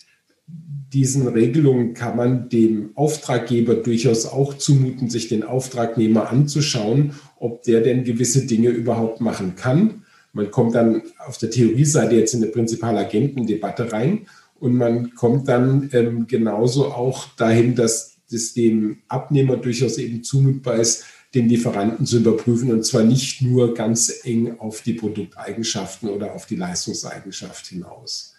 diesen 0.93 1.29
Regelungen 1.29 1.93
kann 1.95 2.17
man 2.17 2.49
dem 2.49 2.91
Auftraggeber 2.95 3.75
durchaus 3.75 4.27
auch 4.27 4.55
zumuten, 4.55 5.11
sich 5.11 5.29
den 5.29 5.43
Auftragnehmer 5.43 6.31
anzuschauen, 6.31 7.13
ob 7.39 7.63
der 7.63 7.83
denn 7.83 8.05
gewisse 8.05 8.47
Dinge 8.47 8.71
überhaupt 8.71 9.21
machen 9.21 9.55
kann. 9.55 10.05
Man 10.33 10.51
kommt 10.51 10.75
dann 10.75 11.03
auf 11.27 11.39
der 11.39 11.51
Theorieseite 11.51 12.17
jetzt 12.17 12.35
in 12.35 12.43
eine 12.43 12.53
Prinzipalagentendebatte 12.53 13.93
rein 13.93 14.27
und 14.59 14.77
man 14.77 15.15
kommt 15.15 15.49
dann 15.49 15.91
ähm, 15.93 16.27
genauso 16.27 16.87
auch 16.87 17.29
dahin, 17.37 17.75
dass 17.75 18.17
es 18.31 18.55
dem 18.55 18.99
Abnehmer 19.09 19.57
durchaus 19.57 19.99
eben 19.99 20.23
zumutbar 20.23 20.77
ist, 20.77 21.05
den 21.35 21.49
Lieferanten 21.49 22.07
zu 22.07 22.19
überprüfen 22.19 22.73
und 22.73 22.85
zwar 22.85 23.05
nicht 23.05 23.43
nur 23.43 23.75
ganz 23.75 24.21
eng 24.25 24.59
auf 24.59 24.81
die 24.81 24.95
Produkteigenschaften 24.95 26.09
oder 26.09 26.33
auf 26.33 26.47
die 26.47 26.57
Leistungseigenschaft 26.57 27.67
hinaus. 27.67 28.35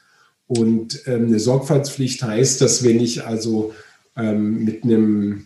Und 0.49 1.03
ähm, 1.05 1.27
eine 1.27 1.39
Sorgfaltspflicht 1.39 2.23
heißt, 2.23 2.59
dass 2.59 2.83
wenn 2.83 2.99
ich 2.99 3.23
also 3.23 3.71
ähm, 4.17 4.63
mit 4.65 4.83
einem 4.83 5.45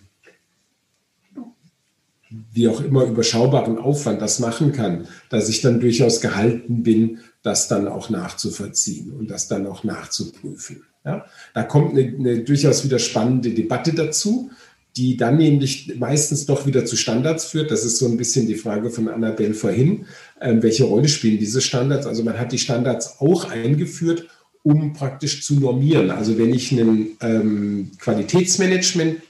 wie 2.53 2.69
auch 2.69 2.79
immer 2.79 3.03
überschaubaren 3.03 3.77
Aufwand 3.77 4.21
das 4.21 4.39
machen 4.39 4.71
kann, 4.71 5.07
dass 5.29 5.49
ich 5.49 5.59
dann 5.59 5.81
durchaus 5.81 6.21
gehalten 6.21 6.83
bin, 6.83 7.19
das 7.41 7.67
dann 7.67 7.89
auch 7.89 8.09
nachzuvollziehen 8.09 9.11
und 9.11 9.29
das 9.29 9.49
dann 9.49 9.67
auch 9.67 9.83
nachzuprüfen. 9.83 10.83
Ja? 11.03 11.25
Da 11.53 11.63
kommt 11.63 11.97
eine, 11.97 12.07
eine 12.07 12.39
durchaus 12.39 12.85
wieder 12.85 12.97
spannende 12.97 13.49
Debatte 13.49 13.93
dazu, 13.93 14.51
die 14.95 15.17
dann 15.17 15.35
nämlich 15.37 15.95
meistens 15.97 16.45
doch 16.45 16.65
wieder 16.65 16.85
zu 16.85 16.95
Standards 16.95 17.45
führt. 17.45 17.71
Das 17.71 17.83
ist 17.83 17.97
so 17.97 18.05
ein 18.05 18.15
bisschen 18.15 18.47
die 18.47 18.55
Frage 18.55 18.89
von 18.89 19.09
Annabelle 19.09 19.53
vorhin. 19.53 20.05
Ähm, 20.39 20.63
welche 20.63 20.85
Rolle 20.85 21.09
spielen 21.09 21.39
diese 21.39 21.59
Standards? 21.59 22.07
Also 22.07 22.23
man 22.23 22.39
hat 22.39 22.53
die 22.53 22.59
Standards 22.59 23.19
auch 23.19 23.51
eingeführt, 23.51 24.27
um 24.63 24.93
praktisch 24.93 25.45
zu 25.45 25.59
normieren. 25.59 26.09
Also 26.09 26.37
wenn 26.37 26.53
ich 26.53 26.71
ein 26.71 27.17
ähm, 27.21 27.91
Qualitätsmanagement 27.99 29.21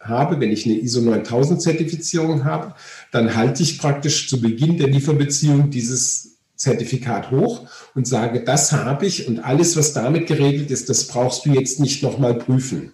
habe, 0.00 0.40
wenn 0.40 0.50
ich 0.50 0.66
eine 0.66 0.78
ISO 0.78 1.00
9000 1.00 1.60
Zertifizierung 1.62 2.44
habe, 2.44 2.74
dann 3.10 3.34
halte 3.34 3.62
ich 3.62 3.78
praktisch 3.78 4.28
zu 4.28 4.40
Beginn 4.40 4.76
der 4.76 4.88
Lieferbeziehung 4.88 5.70
dieses 5.70 6.32
Zertifikat 6.56 7.30
hoch 7.30 7.66
und 7.94 8.06
sage, 8.06 8.44
das 8.44 8.72
habe 8.72 9.06
ich 9.06 9.26
und 9.26 9.40
alles, 9.40 9.76
was 9.76 9.94
damit 9.94 10.26
geregelt 10.26 10.70
ist, 10.70 10.88
das 10.88 11.08
brauchst 11.08 11.46
du 11.46 11.50
jetzt 11.50 11.80
nicht 11.80 12.02
nochmal 12.02 12.34
prüfen. 12.34 12.92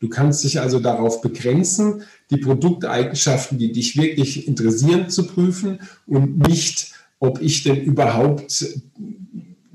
Du 0.00 0.08
kannst 0.08 0.44
dich 0.44 0.60
also 0.60 0.78
darauf 0.78 1.20
begrenzen, 1.22 2.02
die 2.30 2.36
Produkteigenschaften, 2.36 3.58
die 3.58 3.72
dich 3.72 3.96
wirklich 3.96 4.46
interessieren, 4.46 5.10
zu 5.10 5.26
prüfen 5.26 5.80
und 6.06 6.38
nicht, 6.38 6.92
ob 7.18 7.42
ich 7.42 7.64
denn 7.64 7.82
überhaupt 7.82 8.64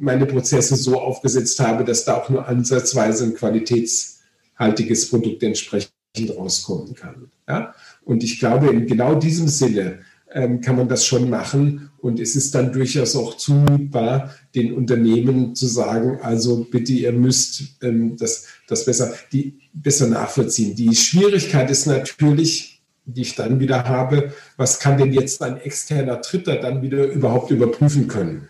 meine 0.04 0.26
Prozesse 0.26 0.76
so 0.76 1.00
aufgesetzt 1.00 1.60
habe, 1.60 1.84
dass 1.84 2.06
da 2.06 2.18
auch 2.18 2.30
nur 2.30 2.48
ansatzweise 2.48 3.24
ein 3.26 3.36
qualitätshaltiges 3.36 5.10
Produkt 5.10 5.44
entsprechend 5.44 5.92
rauskommen 6.38 6.94
kann. 6.94 7.32
Ja? 7.48 7.74
Und 8.04 8.24
ich 8.24 8.40
glaube, 8.40 8.68
in 8.68 8.86
genau 8.86 9.16
diesem 9.16 9.48
Sinne 9.48 10.00
ähm, 10.32 10.62
kann 10.62 10.76
man 10.76 10.88
das 10.88 11.06
schon 11.06 11.30
machen. 11.30 11.92
Und 12.00 12.20
es 12.20 12.36
ist 12.36 12.54
dann 12.54 12.74
durchaus 12.74 13.16
auch 13.16 13.38
zumutbar, 13.38 14.34
den 14.56 14.74
Unternehmen 14.74 15.56
zu 15.56 15.68
sagen, 15.68 16.20
also 16.22 16.66
bitte, 16.70 16.92
ihr 16.92 17.14
müsst 17.14 17.82
ähm, 17.82 18.18
das, 18.18 18.48
das 18.68 18.86
besser, 18.86 19.14
die, 19.32 19.60
besser 19.74 20.08
nachvollziehen. 20.08 20.76
Die 20.76 20.96
Schwierigkeit 20.96 21.72
ist 21.72 21.86
natürlich, 21.86 22.82
die 23.06 23.22
ich 23.22 23.36
dann 23.36 23.60
wieder 23.60 23.86
habe, 23.86 24.34
was 24.58 24.80
kann 24.80 24.98
denn 24.98 25.14
jetzt 25.14 25.42
ein 25.42 25.58
externer 25.58 26.18
Dritter 26.18 26.56
dann 26.58 26.82
wieder 26.82 27.06
überhaupt 27.06 27.52
überprüfen 27.52 28.08
können? 28.08 28.48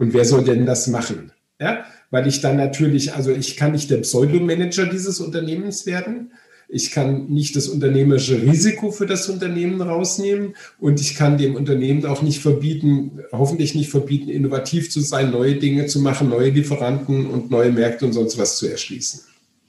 Und 0.00 0.14
wer 0.14 0.24
soll 0.24 0.44
denn 0.44 0.64
das 0.64 0.86
machen? 0.86 1.30
Ja, 1.60 1.84
weil 2.10 2.26
ich 2.26 2.40
dann 2.40 2.56
natürlich, 2.56 3.12
also 3.12 3.32
ich 3.32 3.58
kann 3.58 3.72
nicht 3.72 3.90
der 3.90 3.98
Pseudomanager 3.98 4.86
dieses 4.86 5.20
Unternehmens 5.20 5.84
werden. 5.84 6.32
Ich 6.70 6.90
kann 6.90 7.26
nicht 7.26 7.54
das 7.54 7.68
unternehmerische 7.68 8.40
Risiko 8.40 8.92
für 8.92 9.04
das 9.04 9.28
Unternehmen 9.28 9.82
rausnehmen 9.82 10.54
und 10.78 11.02
ich 11.02 11.16
kann 11.16 11.36
dem 11.36 11.54
Unternehmen 11.54 12.06
auch 12.06 12.22
nicht 12.22 12.40
verbieten, 12.40 13.20
hoffentlich 13.30 13.74
nicht 13.74 13.90
verbieten, 13.90 14.30
innovativ 14.30 14.90
zu 14.90 15.00
sein, 15.00 15.32
neue 15.32 15.56
Dinge 15.56 15.84
zu 15.84 16.00
machen, 16.00 16.30
neue 16.30 16.48
Lieferanten 16.48 17.26
und 17.26 17.50
neue 17.50 17.70
Märkte 17.70 18.06
und 18.06 18.14
sonst 18.14 18.38
was 18.38 18.56
zu 18.56 18.68
erschließen. 18.68 19.20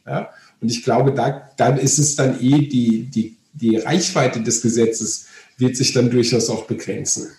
Ja? 0.05 0.29
Und 0.61 0.71
ich 0.71 0.81
glaube, 0.85 1.11
da, 1.11 1.49
dann 1.57 1.77
ist 1.77 1.97
es 1.97 2.15
dann 2.15 2.39
eh 2.39 2.69
die, 2.69 3.09
die, 3.13 3.35
die 3.51 3.75
Reichweite 3.75 4.39
des 4.41 4.61
Gesetzes 4.61 5.25
wird 5.57 5.75
sich 5.75 5.91
dann 5.91 6.09
durchaus 6.09 6.49
auch 6.49 6.67
begrenzen. 6.67 7.31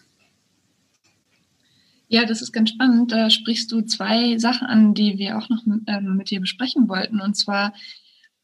Ja, 2.12 2.26
das 2.26 2.42
ist 2.42 2.52
ganz 2.52 2.70
spannend. 2.70 3.10
Da 3.10 3.30
sprichst 3.30 3.72
du 3.72 3.80
zwei 3.80 4.36
Sachen 4.38 4.66
an, 4.66 4.94
die 4.94 5.18
wir 5.18 5.38
auch 5.38 5.48
noch 5.48 5.62
ähm, 5.86 6.16
mit 6.16 6.30
dir 6.30 6.40
besprechen 6.40 6.88
wollten. 6.88 7.20
Und 7.20 7.36
zwar 7.36 7.72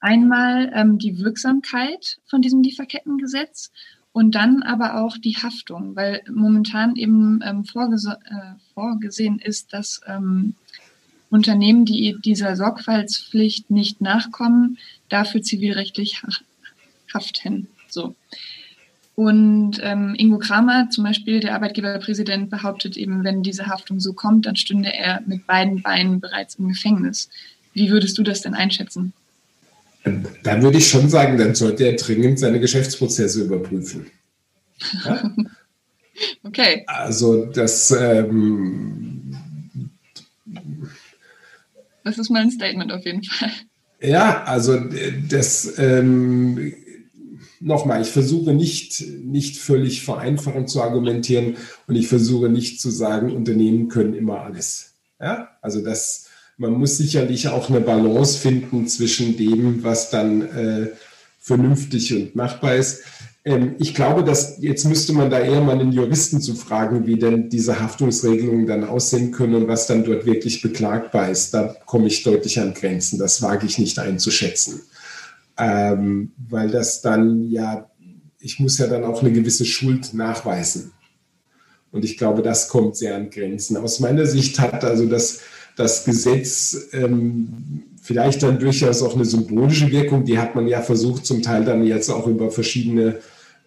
Einmal 0.00 0.70
ähm, 0.74 0.98
die 0.98 1.18
Wirksamkeit 1.18 2.18
von 2.26 2.40
diesem 2.40 2.62
Lieferkettengesetz 2.62 3.72
und 4.12 4.34
dann 4.34 4.62
aber 4.62 5.02
auch 5.02 5.18
die 5.18 5.36
Haftung, 5.36 5.96
weil 5.96 6.22
momentan 6.30 6.94
eben 6.94 7.40
ähm, 7.44 7.64
vorgese 7.64 8.18
äh, 8.24 8.54
vorgesehen 8.74 9.40
ist, 9.40 9.72
dass 9.72 10.00
ähm, 10.06 10.54
Unternehmen, 11.30 11.84
die 11.84 12.16
dieser 12.24 12.54
Sorgfaltspflicht 12.56 13.70
nicht 13.70 14.00
nachkommen, 14.00 14.78
dafür 15.08 15.42
zivilrechtlich 15.42 16.22
haften. 17.12 17.68
So. 17.88 18.14
Und 19.18 19.80
ähm, 19.82 20.14
Ingo 20.16 20.38
Kramer, 20.38 20.90
zum 20.90 21.02
Beispiel 21.02 21.40
der 21.40 21.56
Arbeitgeberpräsident, 21.56 22.50
behauptet 22.50 22.96
eben, 22.96 23.24
wenn 23.24 23.42
diese 23.42 23.66
Haftung 23.66 23.98
so 23.98 24.12
kommt, 24.12 24.46
dann 24.46 24.54
stünde 24.54 24.94
er 24.94 25.22
mit 25.26 25.44
beiden 25.44 25.82
Beinen 25.82 26.20
bereits 26.20 26.54
im 26.54 26.68
Gefängnis. 26.68 27.28
Wie 27.74 27.90
würdest 27.90 28.16
du 28.16 28.22
das 28.22 28.42
denn 28.42 28.54
einschätzen? 28.54 29.12
Da 30.44 30.62
würde 30.62 30.78
ich 30.78 30.88
schon 30.88 31.08
sagen, 31.08 31.36
dann 31.36 31.56
sollte 31.56 31.82
er 31.86 31.96
dringend 31.96 32.38
seine 32.38 32.60
Geschäftsprozesse 32.60 33.42
überprüfen. 33.42 34.06
Ja? 35.04 35.34
okay. 36.44 36.84
Also 36.86 37.46
das. 37.46 37.90
Ähm, 37.90 39.34
das 42.04 42.18
ist 42.18 42.30
mal 42.30 42.42
ein 42.42 42.52
Statement 42.52 42.92
auf 42.92 43.04
jeden 43.04 43.24
Fall. 43.24 43.50
Ja, 44.00 44.44
also 44.44 44.78
das. 45.28 45.76
Ähm, 45.76 46.72
Nochmal, 47.60 48.02
ich 48.02 48.08
versuche 48.08 48.52
nicht, 48.52 49.02
nicht 49.24 49.56
völlig 49.56 50.02
vereinfachend 50.02 50.70
zu 50.70 50.82
argumentieren 50.82 51.56
und 51.86 51.96
ich 51.96 52.08
versuche 52.08 52.48
nicht 52.48 52.80
zu 52.80 52.90
sagen, 52.90 53.34
Unternehmen 53.34 53.88
können 53.88 54.14
immer 54.14 54.42
alles. 54.42 54.92
Ja, 55.20 55.48
also 55.60 55.82
das, 55.82 56.26
man 56.56 56.72
muss 56.72 56.96
sicherlich 56.96 57.48
auch 57.48 57.68
eine 57.68 57.80
Balance 57.80 58.38
finden 58.38 58.86
zwischen 58.86 59.36
dem, 59.36 59.82
was 59.82 60.10
dann 60.10 60.42
äh, 60.42 60.88
vernünftig 61.40 62.14
und 62.14 62.36
machbar 62.36 62.76
ist. 62.76 63.02
Ähm, 63.44 63.76
ich 63.78 63.94
glaube, 63.94 64.22
dass 64.22 64.58
jetzt 64.60 64.84
müsste 64.84 65.12
man 65.12 65.30
da 65.30 65.40
eher 65.40 65.60
mal 65.60 65.78
einen 65.78 65.92
Juristen 65.92 66.40
zu 66.40 66.54
fragen, 66.54 67.06
wie 67.06 67.18
denn 67.18 67.48
diese 67.48 67.80
Haftungsregelungen 67.80 68.66
dann 68.66 68.84
aussehen 68.84 69.32
können 69.32 69.54
und 69.54 69.68
was 69.68 69.86
dann 69.86 70.04
dort 70.04 70.26
wirklich 70.26 70.60
beklagbar 70.60 71.30
ist. 71.30 71.54
Da 71.54 71.74
komme 71.86 72.06
ich 72.06 72.22
deutlich 72.22 72.60
an 72.60 72.74
Grenzen. 72.74 73.18
Das 73.18 73.40
wage 73.40 73.66
ich 73.66 73.78
nicht 73.78 73.98
einzuschätzen. 73.98 74.82
Ähm, 75.58 76.32
weil 76.48 76.70
das 76.70 77.02
dann 77.02 77.50
ja, 77.50 77.90
ich 78.40 78.60
muss 78.60 78.78
ja 78.78 78.86
dann 78.86 79.04
auch 79.04 79.22
eine 79.22 79.32
gewisse 79.32 79.64
Schuld 79.64 80.14
nachweisen. 80.14 80.92
Und 81.90 82.04
ich 82.04 82.16
glaube, 82.16 82.42
das 82.42 82.68
kommt 82.68 82.96
sehr 82.96 83.16
an 83.16 83.30
Grenzen. 83.30 83.76
Aus 83.76 83.98
meiner 83.98 84.26
Sicht 84.26 84.60
hat 84.60 84.84
also 84.84 85.06
das 85.06 85.40
das 85.78 86.04
Gesetz 86.04 86.88
ähm, 86.92 87.84
vielleicht 88.02 88.42
dann 88.42 88.58
durchaus 88.58 89.02
auch 89.02 89.14
eine 89.14 89.24
symbolische 89.24 89.90
Wirkung. 89.90 90.24
Die 90.24 90.38
hat 90.38 90.56
man 90.56 90.66
ja 90.66 90.82
versucht, 90.82 91.24
zum 91.24 91.40
Teil 91.40 91.64
dann 91.64 91.86
jetzt 91.86 92.10
auch 92.10 92.26
über 92.26 92.50
verschiedene, 92.50 93.18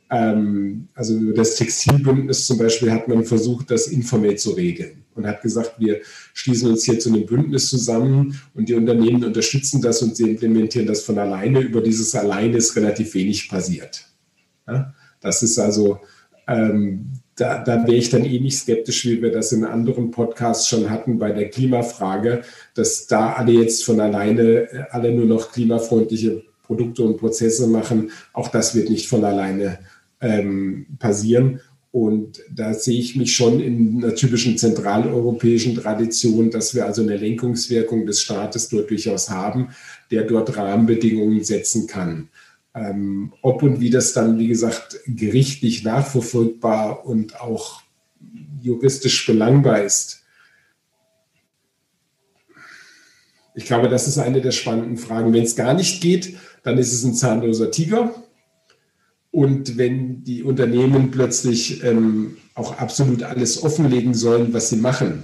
ähm, 0.09 0.89
also 0.93 1.15
über 1.15 1.33
das 1.33 1.55
Textilbündnis 1.55 2.47
zum 2.47 2.57
Beispiel 2.57 2.91
hat 2.91 3.07
man 3.07 3.23
versucht, 3.23 3.71
das 3.71 3.87
informell 3.87 4.35
zu 4.35 4.51
regeln 4.51 5.00
und 5.16 5.28
hat 5.28 5.41
gesagt, 5.41 5.76
wir 5.80 6.01
schließen 6.34 6.70
uns 6.70 6.84
hier 6.84 6.99
zu 6.99 7.09
einem 7.09 7.26
Bündnis 7.26 7.70
zusammen 7.70 8.39
und 8.53 8.70
die 8.70 8.76
Unternehmen 8.76 9.24
unterstützen 9.24 9.82
das 9.82 10.01
und 10.01 10.16
sie 10.16 10.30
implementieren 10.30 10.88
das 10.88 11.01
von 11.03 11.18
alleine. 11.18 11.59
Über 11.59 11.82
dieses 11.82 12.16
Alleine 12.16 12.57
ist 12.57 12.76
relativ 12.76 13.14
wenig 13.14 13.49
passiert. 13.49 14.05
Ja? 14.68 14.93
Das 15.20 15.43
ist 15.43 15.59
also 15.59 15.99
ähm, 16.47 17.12
da, 17.36 17.64
da 17.64 17.84
wäre 17.84 17.95
ich 17.95 18.09
dann 18.09 18.26
eh 18.26 18.39
nicht 18.39 18.57
skeptisch, 18.57 19.05
wie 19.05 19.22
wir 19.22 19.32
das 19.32 19.51
in 19.51 19.64
anderen 19.64 20.12
Podcasts 20.12 20.68
schon 20.68 20.89
hatten 20.89 21.18
bei 21.18 21.32
der 21.32 21.49
Klimafrage, 21.49 22.41
dass 22.76 23.07
da 23.07 23.34
alle 23.34 23.53
jetzt 23.53 23.84
von 23.84 23.99
alleine 23.99 24.72
äh, 24.72 24.84
alle 24.91 25.12
nur 25.12 25.26
noch 25.26 25.51
klimafreundliche 25.51 26.43
Produkte 26.64 27.03
und 27.03 27.18
Prozesse 27.18 27.68
machen. 27.68 28.12
Auch 28.34 28.49
das 28.49 28.76
wird 28.76 28.89
nicht 28.89 29.07
von 29.07 29.24
alleine 29.24 29.80
ähm, 30.20 30.86
passieren. 30.99 31.62
Und 31.91 32.41
da 32.49 32.73
sehe 32.73 32.99
ich 32.99 33.17
mich 33.17 33.35
schon 33.35 33.59
in 33.59 34.01
einer 34.01 34.15
typischen 34.15 34.57
zentraleuropäischen 34.57 35.75
Tradition, 35.75 36.49
dass 36.49 36.73
wir 36.73 36.85
also 36.85 37.01
eine 37.01 37.17
Lenkungswirkung 37.17 38.05
des 38.05 38.21
Staates 38.21 38.69
dort 38.69 38.89
durchaus 38.89 39.29
haben, 39.29 39.69
der 40.09 40.23
dort 40.23 40.55
Rahmenbedingungen 40.55 41.43
setzen 41.43 41.87
kann. 41.87 42.29
Ähm, 42.73 43.33
ob 43.41 43.61
und 43.61 43.81
wie 43.81 43.89
das 43.89 44.13
dann, 44.13 44.39
wie 44.39 44.47
gesagt, 44.47 45.01
gerichtlich 45.05 45.83
nachverfolgbar 45.83 47.05
und 47.05 47.41
auch 47.41 47.81
juristisch 48.61 49.25
belangbar 49.25 49.83
ist. 49.83 50.23
Ich 53.53 53.65
glaube, 53.65 53.89
das 53.89 54.07
ist 54.07 54.17
eine 54.17 54.39
der 54.39 54.51
spannenden 54.51 54.97
Fragen. 54.97 55.33
Wenn 55.33 55.43
es 55.43 55.57
gar 55.57 55.73
nicht 55.73 56.01
geht, 56.01 56.37
dann 56.63 56.77
ist 56.77 56.93
es 56.93 57.03
ein 57.03 57.13
zahnloser 57.13 57.69
Tiger. 57.69 58.15
Und 59.32 59.77
wenn 59.77 60.23
die 60.23 60.43
Unternehmen 60.43 61.09
plötzlich 61.09 61.84
ähm, 61.84 62.38
auch 62.53 62.77
absolut 62.77 63.23
alles 63.23 63.63
offenlegen 63.63 64.13
sollen, 64.13 64.53
was 64.53 64.69
sie 64.69 64.75
machen, 64.75 65.23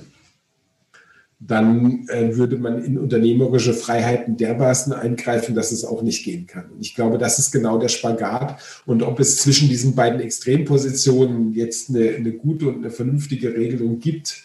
dann 1.39 2.07
äh, 2.07 2.35
würde 2.35 2.57
man 2.57 2.83
in 2.83 2.97
unternehmerische 2.97 3.73
Freiheiten 3.73 4.37
dermaßen 4.37 4.91
eingreifen, 4.91 5.53
dass 5.53 5.71
es 5.71 5.85
auch 5.85 6.01
nicht 6.01 6.23
gehen 6.23 6.47
kann. 6.47 6.65
Und 6.71 6.81
ich 6.81 6.95
glaube, 6.95 7.19
das 7.19 7.37
ist 7.37 7.51
genau 7.51 7.77
der 7.77 7.89
Spagat. 7.89 8.59
Und 8.85 9.03
ob 9.03 9.19
es 9.19 9.37
zwischen 9.37 9.69
diesen 9.69 9.93
beiden 9.93 10.19
Extrempositionen 10.19 11.53
jetzt 11.53 11.89
eine, 11.89 12.09
eine 12.09 12.31
gute 12.31 12.67
und 12.69 12.77
eine 12.77 12.89
vernünftige 12.89 13.53
Regelung 13.55 13.99
gibt, 13.99 14.43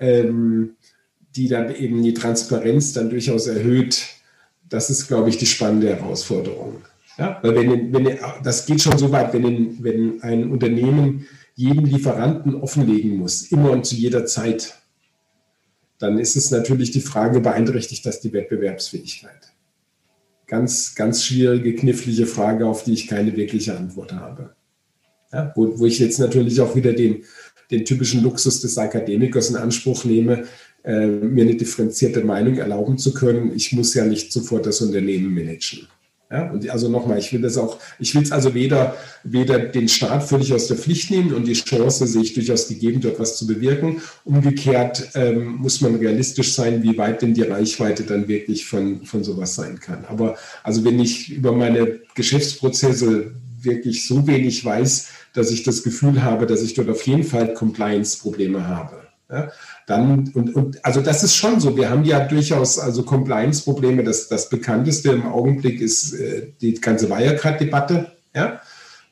ähm, 0.00 0.76
die 1.34 1.48
dann 1.48 1.74
eben 1.74 2.02
die 2.02 2.14
Transparenz 2.14 2.92
dann 2.92 3.08
durchaus 3.08 3.46
erhöht, 3.46 4.06
das 4.68 4.90
ist, 4.90 5.08
glaube 5.08 5.30
ich, 5.30 5.38
die 5.38 5.46
spannende 5.46 5.88
Herausforderung. 5.88 6.82
Ja? 7.18 7.38
Weil 7.42 7.56
wenn, 7.56 7.92
wenn, 7.92 8.18
das 8.42 8.64
geht 8.66 8.80
schon 8.80 8.96
so 8.96 9.10
weit, 9.10 9.32
wenn, 9.34 9.82
wenn 9.82 10.22
ein 10.22 10.50
Unternehmen 10.50 11.26
jeden 11.54 11.84
Lieferanten 11.84 12.54
offenlegen 12.54 13.16
muss, 13.16 13.50
immer 13.50 13.70
und 13.72 13.84
zu 13.84 13.96
jeder 13.96 14.24
Zeit, 14.26 14.74
dann 15.98 16.18
ist 16.18 16.36
es 16.36 16.50
natürlich 16.52 16.92
die 16.92 17.00
Frage, 17.00 17.40
beeinträchtigt 17.40 18.06
das 18.06 18.20
die 18.20 18.32
Wettbewerbsfähigkeit? 18.32 19.52
Ganz, 20.46 20.94
ganz 20.94 21.24
schwierige, 21.24 21.74
knifflige 21.74 22.26
Frage, 22.26 22.66
auf 22.66 22.84
die 22.84 22.92
ich 22.92 23.08
keine 23.08 23.36
wirkliche 23.36 23.76
Antwort 23.76 24.12
habe. 24.12 24.54
Ja, 25.32 25.52
wo, 25.56 25.78
wo 25.78 25.86
ich 25.86 25.98
jetzt 25.98 26.20
natürlich 26.20 26.60
auch 26.60 26.74
wieder 26.74 26.92
den, 26.92 27.24
den 27.70 27.84
typischen 27.84 28.22
Luxus 28.22 28.60
des 28.60 28.78
Akademikers 28.78 29.50
in 29.50 29.56
Anspruch 29.56 30.04
nehme, 30.04 30.44
äh, 30.84 31.06
mir 31.06 31.44
eine 31.44 31.56
differenzierte 31.56 32.24
Meinung 32.24 32.56
erlauben 32.56 32.96
zu 32.96 33.12
können. 33.12 33.54
Ich 33.54 33.72
muss 33.72 33.92
ja 33.92 34.04
nicht 34.04 34.32
sofort 34.32 34.64
das 34.64 34.80
Unternehmen 34.80 35.34
managen. 35.34 35.88
Ja, 36.30 36.50
und 36.50 36.68
also 36.68 36.90
nochmal, 36.90 37.18
ich 37.18 37.32
will 37.32 37.40
das 37.40 37.56
auch, 37.56 37.78
ich 37.98 38.14
will 38.14 38.22
es 38.22 38.32
also 38.32 38.52
weder, 38.52 38.96
weder 39.24 39.58
den 39.58 39.88
Staat 39.88 40.24
völlig 40.24 40.52
aus 40.52 40.66
der 40.68 40.76
Pflicht 40.76 41.10
nehmen 41.10 41.32
und 41.32 41.46
die 41.46 41.54
Chance 41.54 42.06
sehe 42.06 42.20
ich 42.20 42.34
durchaus 42.34 42.68
gegeben, 42.68 43.00
dort 43.00 43.18
was 43.18 43.38
zu 43.38 43.46
bewirken. 43.46 44.02
Umgekehrt 44.26 45.08
ähm, 45.14 45.56
muss 45.56 45.80
man 45.80 45.94
realistisch 45.94 46.52
sein, 46.52 46.82
wie 46.82 46.98
weit 46.98 47.22
denn 47.22 47.32
die 47.32 47.42
Reichweite 47.42 48.02
dann 48.02 48.28
wirklich 48.28 48.66
von, 48.66 49.06
von 49.06 49.24
sowas 49.24 49.54
sein 49.54 49.80
kann. 49.80 50.04
Aber 50.06 50.36
also 50.62 50.84
wenn 50.84 51.00
ich 51.00 51.30
über 51.30 51.52
meine 51.52 52.00
Geschäftsprozesse 52.14 53.32
wirklich 53.60 54.06
so 54.06 54.26
wenig 54.26 54.62
weiß, 54.62 55.08
dass 55.32 55.50
ich 55.50 55.62
das 55.62 55.82
Gefühl 55.82 56.22
habe, 56.22 56.46
dass 56.46 56.62
ich 56.62 56.74
dort 56.74 56.90
auf 56.90 57.06
jeden 57.06 57.24
Fall 57.24 57.54
Compliance-Probleme 57.54 58.66
habe. 58.66 59.08
Ja, 59.30 59.50
dann, 59.88 60.30
und, 60.34 60.54
und 60.54 60.84
also 60.84 61.00
das 61.00 61.24
ist 61.24 61.34
schon 61.34 61.60
so. 61.60 61.74
Wir 61.74 61.88
haben 61.88 62.04
ja 62.04 62.20
durchaus 62.20 62.78
also 62.78 63.04
Compliance-Probleme. 63.04 64.04
Das, 64.04 64.28
das 64.28 64.50
bekannteste 64.50 65.12
im 65.12 65.24
Augenblick 65.24 65.80
ist 65.80 66.12
äh, 66.12 66.52
die 66.60 66.74
ganze 66.74 67.08
Wirecard-Debatte. 67.08 68.12
Ja? 68.34 68.60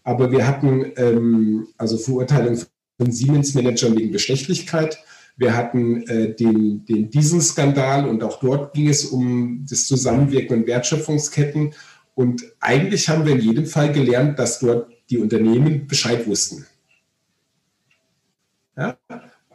Aber 0.04 0.30
wir 0.30 0.46
hatten 0.46 0.92
ähm, 0.96 1.68
also 1.78 1.96
Verurteilung 1.96 2.58
von 2.98 3.10
Siemens-Managern 3.10 3.96
wegen 3.96 4.12
Bestechlichkeit. 4.12 4.98
Wir 5.38 5.56
hatten 5.56 6.06
äh, 6.08 6.34
den, 6.34 6.84
den 6.84 7.08
Dieselskandal 7.08 8.06
und 8.06 8.22
auch 8.22 8.38
dort 8.38 8.74
ging 8.74 8.90
es 8.90 9.06
um 9.06 9.64
das 9.66 9.86
Zusammenwirken 9.86 10.58
in 10.58 10.66
Wertschöpfungsketten. 10.66 11.72
Und 12.14 12.44
eigentlich 12.60 13.08
haben 13.08 13.24
wir 13.24 13.32
in 13.32 13.40
jedem 13.40 13.64
Fall 13.64 13.94
gelernt, 13.94 14.38
dass 14.38 14.58
dort 14.58 14.90
die 15.08 15.16
Unternehmen 15.16 15.86
Bescheid 15.86 16.26
wussten. 16.26 16.66
Ja? 18.76 18.98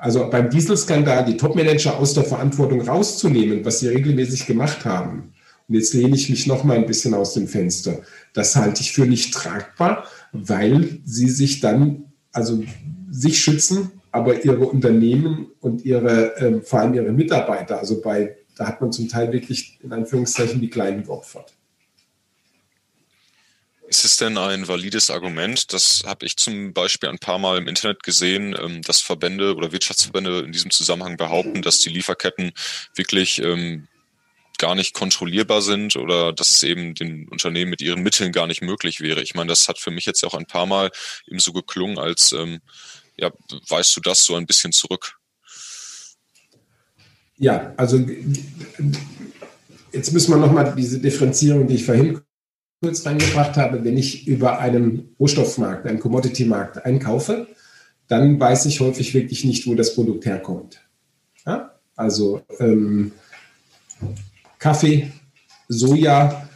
Also 0.01 0.27
beim 0.31 0.49
Dieselskandal 0.49 1.25
die 1.25 1.37
Topmanager 1.37 1.99
aus 1.99 2.15
der 2.15 2.23
Verantwortung 2.23 2.81
rauszunehmen, 2.81 3.63
was 3.63 3.81
sie 3.81 3.87
regelmäßig 3.87 4.47
gemacht 4.47 4.83
haben. 4.83 5.33
Und 5.67 5.75
jetzt 5.75 5.93
lehne 5.93 6.15
ich 6.15 6.27
mich 6.27 6.47
noch 6.47 6.63
mal 6.63 6.75
ein 6.75 6.87
bisschen 6.87 7.13
aus 7.13 7.35
dem 7.35 7.47
Fenster. 7.47 8.01
Das 8.33 8.55
halte 8.55 8.81
ich 8.81 8.93
für 8.93 9.05
nicht 9.05 9.31
tragbar, 9.31 10.05
weil 10.31 11.01
sie 11.05 11.29
sich 11.29 11.59
dann, 11.59 12.05
also 12.31 12.63
sich 13.11 13.39
schützen, 13.39 13.91
aber 14.11 14.43
ihre 14.43 14.65
Unternehmen 14.65 15.51
und 15.59 15.85
ihre, 15.85 16.35
äh, 16.37 16.61
vor 16.61 16.79
allem 16.79 16.95
ihre 16.95 17.11
Mitarbeiter, 17.11 17.77
also 17.77 18.01
bei, 18.01 18.37
da 18.57 18.67
hat 18.67 18.81
man 18.81 18.91
zum 18.91 19.07
Teil 19.07 19.31
wirklich 19.31 19.79
in 19.83 19.93
Anführungszeichen 19.93 20.59
die 20.59 20.71
Kleinen 20.71 21.03
geopfert. 21.03 21.53
Ist 23.91 24.05
es 24.05 24.15
denn 24.15 24.37
ein 24.37 24.69
valides 24.69 25.09
Argument? 25.09 25.73
Das 25.73 26.03
habe 26.05 26.25
ich 26.25 26.37
zum 26.37 26.71
Beispiel 26.71 27.09
ein 27.09 27.19
paar 27.19 27.39
Mal 27.39 27.57
im 27.57 27.67
Internet 27.67 28.03
gesehen, 28.03 28.55
ähm, 28.57 28.81
dass 28.83 29.01
Verbände 29.01 29.53
oder 29.53 29.73
Wirtschaftsverbände 29.73 30.39
in 30.39 30.53
diesem 30.53 30.71
Zusammenhang 30.71 31.17
behaupten, 31.17 31.61
dass 31.61 31.79
die 31.79 31.89
Lieferketten 31.89 32.53
wirklich 32.95 33.41
ähm, 33.41 33.89
gar 34.57 34.75
nicht 34.75 34.93
kontrollierbar 34.93 35.61
sind 35.61 35.97
oder 35.97 36.31
dass 36.31 36.51
es 36.51 36.63
eben 36.63 36.95
den 36.95 37.27
Unternehmen 37.27 37.69
mit 37.69 37.81
ihren 37.81 38.01
Mitteln 38.01 38.31
gar 38.31 38.47
nicht 38.47 38.61
möglich 38.61 39.01
wäre. 39.01 39.21
Ich 39.23 39.35
meine, 39.35 39.49
das 39.49 39.67
hat 39.67 39.77
für 39.77 39.91
mich 39.91 40.05
jetzt 40.05 40.23
auch 40.23 40.35
ein 40.35 40.45
paar 40.45 40.65
Mal 40.65 40.89
eben 41.27 41.39
so 41.39 41.51
geklungen, 41.51 41.97
als 41.97 42.31
ähm, 42.31 42.61
ja, 43.17 43.29
weißt 43.67 43.97
du 43.97 43.99
das 43.99 44.23
so 44.23 44.35
ein 44.37 44.45
bisschen 44.45 44.71
zurück? 44.71 45.17
Ja, 47.35 47.73
also 47.75 47.99
jetzt 49.91 50.13
müssen 50.13 50.31
wir 50.31 50.37
nochmal 50.37 50.75
diese 50.77 51.01
Differenzierung, 51.01 51.67
die 51.67 51.75
ich 51.75 51.83
vorhin 51.83 52.21
kurz 52.81 53.05
reingebracht 53.05 53.57
habe, 53.57 53.83
wenn 53.83 53.95
ich 53.95 54.27
über 54.27 54.59
einen 54.59 55.15
Rohstoffmarkt, 55.19 55.85
einen 55.85 55.99
Commodity-Markt 55.99 56.83
einkaufe, 56.83 57.47
dann 58.07 58.39
weiß 58.39 58.65
ich 58.65 58.79
häufig 58.79 59.13
wirklich 59.13 59.45
nicht, 59.45 59.67
wo 59.67 59.75
das 59.75 59.93
Produkt 59.93 60.25
herkommt. 60.25 60.81
Ja? 61.45 61.75
Also 61.95 62.41
ähm, 62.59 63.11
Kaffee, 64.57 65.11
Soja, 65.67 66.49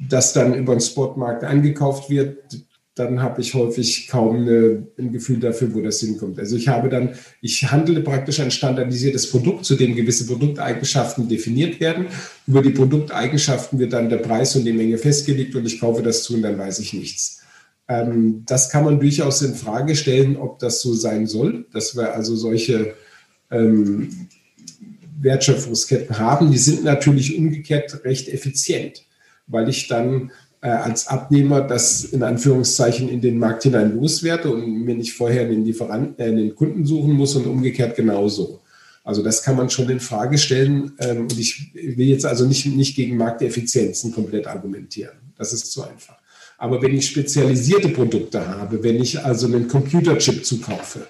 das 0.00 0.32
dann 0.32 0.54
über 0.54 0.74
den 0.74 0.80
Spotmarkt 0.80 1.44
eingekauft 1.44 2.10
wird, 2.10 2.65
dann 2.96 3.22
habe 3.22 3.42
ich 3.42 3.52
häufig 3.52 4.08
kaum 4.08 4.36
eine, 4.36 4.86
ein 4.98 5.12
Gefühl 5.12 5.38
dafür, 5.38 5.72
wo 5.74 5.82
das 5.82 6.00
hinkommt. 6.00 6.38
Also 6.38 6.56
ich 6.56 6.68
habe 6.68 6.88
dann, 6.88 7.10
ich 7.42 7.70
handle 7.70 8.00
praktisch 8.00 8.40
ein 8.40 8.50
standardisiertes 8.50 9.30
Produkt, 9.30 9.66
zu 9.66 9.76
dem 9.76 9.94
gewisse 9.94 10.26
Produkteigenschaften 10.26 11.28
definiert 11.28 11.78
werden. 11.78 12.06
Über 12.46 12.62
die 12.62 12.70
Produkteigenschaften 12.70 13.78
wird 13.78 13.92
dann 13.92 14.08
der 14.08 14.16
Preis 14.16 14.56
und 14.56 14.64
die 14.64 14.72
Menge 14.72 14.96
festgelegt 14.96 15.54
und 15.54 15.66
ich 15.66 15.78
kaufe 15.78 16.02
das 16.02 16.22
zu 16.22 16.34
und 16.34 16.42
dann 16.42 16.56
weiß 16.56 16.78
ich 16.78 16.94
nichts. 16.94 17.42
Ähm, 17.86 18.44
das 18.46 18.70
kann 18.70 18.86
man 18.86 18.98
durchaus 18.98 19.42
in 19.42 19.54
Frage 19.54 19.94
stellen, 19.94 20.38
ob 20.38 20.58
das 20.58 20.80
so 20.80 20.94
sein 20.94 21.26
soll, 21.26 21.66
dass 21.74 21.96
wir 21.96 22.14
also 22.14 22.34
solche 22.34 22.94
ähm, 23.50 24.28
Wertschöpfungsketten 25.20 26.18
haben. 26.18 26.50
Die 26.50 26.56
sind 26.58 26.82
natürlich 26.82 27.36
umgekehrt 27.36 28.04
recht 28.04 28.28
effizient, 28.28 29.04
weil 29.46 29.68
ich 29.68 29.86
dann 29.86 30.30
äh, 30.66 30.70
als 30.70 31.06
Abnehmer 31.06 31.60
das 31.60 32.02
in 32.02 32.24
Anführungszeichen 32.24 33.08
in 33.08 33.20
den 33.20 33.38
Markt 33.38 33.62
hinein 33.62 33.94
loswerte 33.94 34.52
und 34.52 34.84
mir 34.84 34.96
nicht 34.96 35.12
vorher 35.12 35.48
den 35.48 35.64
Lieferanten, 35.64 36.18
äh, 36.18 36.34
den 36.34 36.56
Kunden 36.56 36.84
suchen 36.84 37.12
muss 37.12 37.36
und 37.36 37.46
umgekehrt 37.46 37.94
genauso. 37.94 38.58
Also 39.04 39.22
das 39.22 39.44
kann 39.44 39.56
man 39.56 39.70
schon 39.70 39.88
in 39.90 40.00
Frage 40.00 40.38
stellen. 40.38 40.90
Ähm, 40.98 41.22
und 41.22 41.38
ich 41.38 41.72
will 41.72 42.08
jetzt 42.08 42.26
also 42.26 42.46
nicht, 42.46 42.66
nicht 42.66 42.96
gegen 42.96 43.16
Markteffizienzen 43.16 44.12
komplett 44.12 44.48
argumentieren. 44.48 45.14
Das 45.38 45.52
ist 45.52 45.70
zu 45.70 45.84
einfach. 45.84 46.16
Aber 46.58 46.82
wenn 46.82 46.96
ich 46.96 47.06
spezialisierte 47.06 47.90
Produkte 47.90 48.44
habe, 48.48 48.82
wenn 48.82 49.00
ich 49.00 49.24
also 49.24 49.46
einen 49.46 49.68
Computerchip 49.68 50.44
zukaufe, 50.44 51.06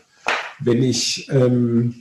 wenn 0.60 0.82
ich 0.82 1.28
ähm, 1.30 1.94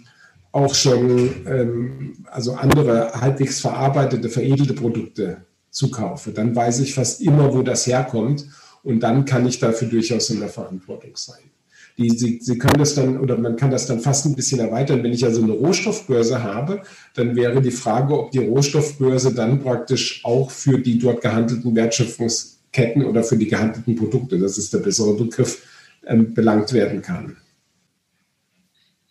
auch 0.52 0.76
schon 0.76 1.30
ähm, 1.48 2.18
also 2.26 2.56
andere 2.56 3.14
halbwegs 3.14 3.62
verarbeitete, 3.62 4.28
veredelte 4.28 4.74
Produkte 4.74 5.46
zukaufe, 5.76 6.32
dann 6.32 6.56
weiß 6.56 6.80
ich 6.80 6.94
fast 6.94 7.22
immer, 7.22 7.54
wo 7.54 7.62
das 7.62 7.86
herkommt 7.86 8.46
und 8.82 9.02
dann 9.02 9.26
kann 9.26 9.46
ich 9.46 9.60
dafür 9.60 9.90
durchaus 9.90 10.30
in 10.30 10.40
der 10.40 10.50
Verantwortung 10.50 11.12
sein. 11.16 11.52
Die, 11.98 12.10
sie, 12.10 12.40
sie 12.42 12.58
können 12.58 12.80
das 12.80 12.96
dann, 12.96 13.20
oder 13.20 13.38
man 13.38 13.56
kann 13.56 13.72
das 13.72 13.86
dann 13.86 14.00
fast 14.00 14.26
ein 14.26 14.36
bisschen 14.36 14.60
erweitern. 14.60 15.02
Wenn 15.04 15.14
ich 15.14 15.24
also 15.24 15.42
eine 15.42 15.54
Rohstoffbörse 15.54 16.44
habe, 16.44 16.82
dann 17.14 17.36
wäre 17.36 17.62
die 17.62 17.72
Frage, 17.72 18.18
ob 18.18 18.32
die 18.32 18.46
Rohstoffbörse 18.46 19.34
dann 19.34 19.62
praktisch 19.62 20.22
auch 20.26 20.52
für 20.52 20.78
die 20.78 20.98
dort 21.00 21.22
gehandelten 21.22 21.74
Wertschöpfungsketten 21.76 23.06
oder 23.06 23.24
für 23.24 23.38
die 23.38 23.48
gehandelten 23.48 23.96
Produkte, 23.96 24.40
das 24.40 24.58
ist 24.58 24.74
der 24.74 24.80
bessere 24.80 25.14
Begriff, 25.16 25.62
ähm, 26.06 26.34
belangt 26.34 26.74
werden 26.74 27.02
kann. 27.02 27.38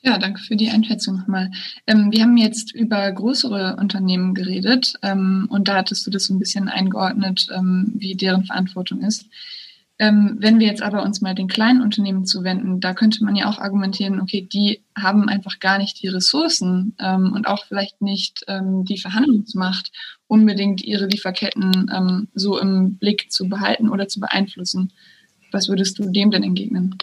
Ja, 0.07 0.19
danke 0.19 0.43
für 0.43 0.55
die 0.55 0.69
Einschätzung 0.69 1.17
nochmal. 1.17 1.51
Ähm, 1.87 2.13
wir 2.13 2.21
haben 2.23 2.37
jetzt 2.37 2.75
über 2.75 3.11
größere 3.11 3.77
Unternehmen 3.77 4.35
geredet 4.35 4.93
ähm, 5.01 5.47
und 5.49 5.67
da 5.67 5.77
hattest 5.77 6.07
du 6.07 6.11
das 6.11 6.25
so 6.25 6.35
ein 6.35 6.39
bisschen 6.39 6.69
eingeordnet, 6.69 7.47
ähm, 7.51 7.91
wie 7.95 8.15
deren 8.15 8.45
Verantwortung 8.45 9.01
ist. 9.01 9.25
Ähm, 9.99 10.37
wenn 10.41 10.59
wir 10.59 10.67
jetzt 10.67 10.83
aber 10.83 11.05
uns 11.05 11.23
mal 11.23 11.35
den 11.35 11.49
kleinen 11.49 11.81
Unternehmen 11.81 12.27
zuwenden, 12.27 12.81
da 12.81 12.93
könnte 12.93 13.25
man 13.25 13.35
ja 13.35 13.49
auch 13.49 13.59
argumentieren, 13.59 14.21
okay, 14.21 14.43
die 14.43 14.83
haben 14.95 15.31
einfach 15.31 15.59
gar 15.59 15.79
nicht 15.79 16.03
die 16.03 16.09
Ressourcen 16.09 16.95
ähm, 16.99 17.33
und 17.33 17.47
auch 17.47 17.65
vielleicht 17.65 18.03
nicht 18.03 18.45
ähm, 18.47 18.85
die 18.85 18.99
Verhandlungsmacht, 18.99 19.91
unbedingt 20.27 20.85
ihre 20.85 21.07
Lieferketten 21.07 22.29
so 22.35 22.59
im 22.59 22.99
Blick 22.99 23.31
zu 23.33 23.49
behalten 23.49 23.89
oder 23.89 24.09
zu 24.09 24.21
beeinflussen. 24.21 24.93
Was 25.51 25.69
würdest 25.69 25.99
du 25.99 26.11
dem 26.11 26.31
denn 26.31 26.43
entgegnen? 26.43 26.99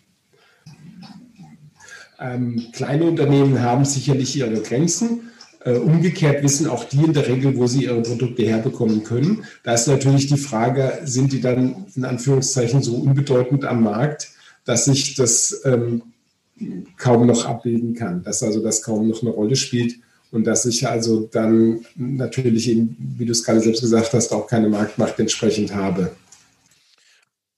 Ähm, 2.22 2.68
kleine 2.72 3.06
Unternehmen 3.06 3.62
haben 3.62 3.84
sicherlich 3.84 4.36
ihre 4.38 4.62
Grenzen. 4.62 5.32
Äh, 5.64 5.74
umgekehrt 5.74 6.44
wissen 6.44 6.68
auch 6.68 6.86
die 6.86 7.04
in 7.04 7.14
der 7.14 7.28
Regel, 7.28 7.56
wo 7.58 7.68
sie 7.68 7.86
ihre 7.86 8.02
Produkte 8.02 8.44
herbekommen 8.44 9.04
können. 9.04 9.44
Da 9.64 9.74
ist 9.74 9.88
natürlich 9.88 10.28
die 10.28 10.38
Frage, 10.38 11.02
sind 11.04 11.34
die 11.34 11.42
dann 11.42 11.86
in 11.96 12.06
Anführungszeichen 12.06 12.82
so 12.82 12.96
unbedeutend 12.96 13.66
am 13.66 13.84
Markt, 13.84 14.30
dass 14.66 14.86
sich 14.86 15.16
das 15.16 15.62
ähm, 15.66 16.04
kaum 16.98 17.26
noch 17.26 17.46
abbilden 17.46 17.96
kann, 17.96 18.24
dass 18.24 18.44
also 18.44 18.62
das 18.62 18.84
kaum 18.84 19.08
noch 19.08 19.22
eine 19.22 19.32
Rolle 19.32 19.56
spielt 19.56 19.96
und 20.32 20.46
dass 20.46 20.66
ich 20.66 20.88
also 20.88 21.28
dann 21.32 21.86
natürlich 21.96 22.70
eben, 22.70 22.96
wie 23.18 23.26
du 23.26 23.32
es 23.32 23.44
gerade 23.44 23.62
selbst 23.62 23.82
gesagt 23.82 24.14
hast, 24.14 24.32
auch 24.32 24.48
keine 24.48 24.70
Marktmacht 24.70 25.20
entsprechend 25.20 25.76
habe. 25.76 26.12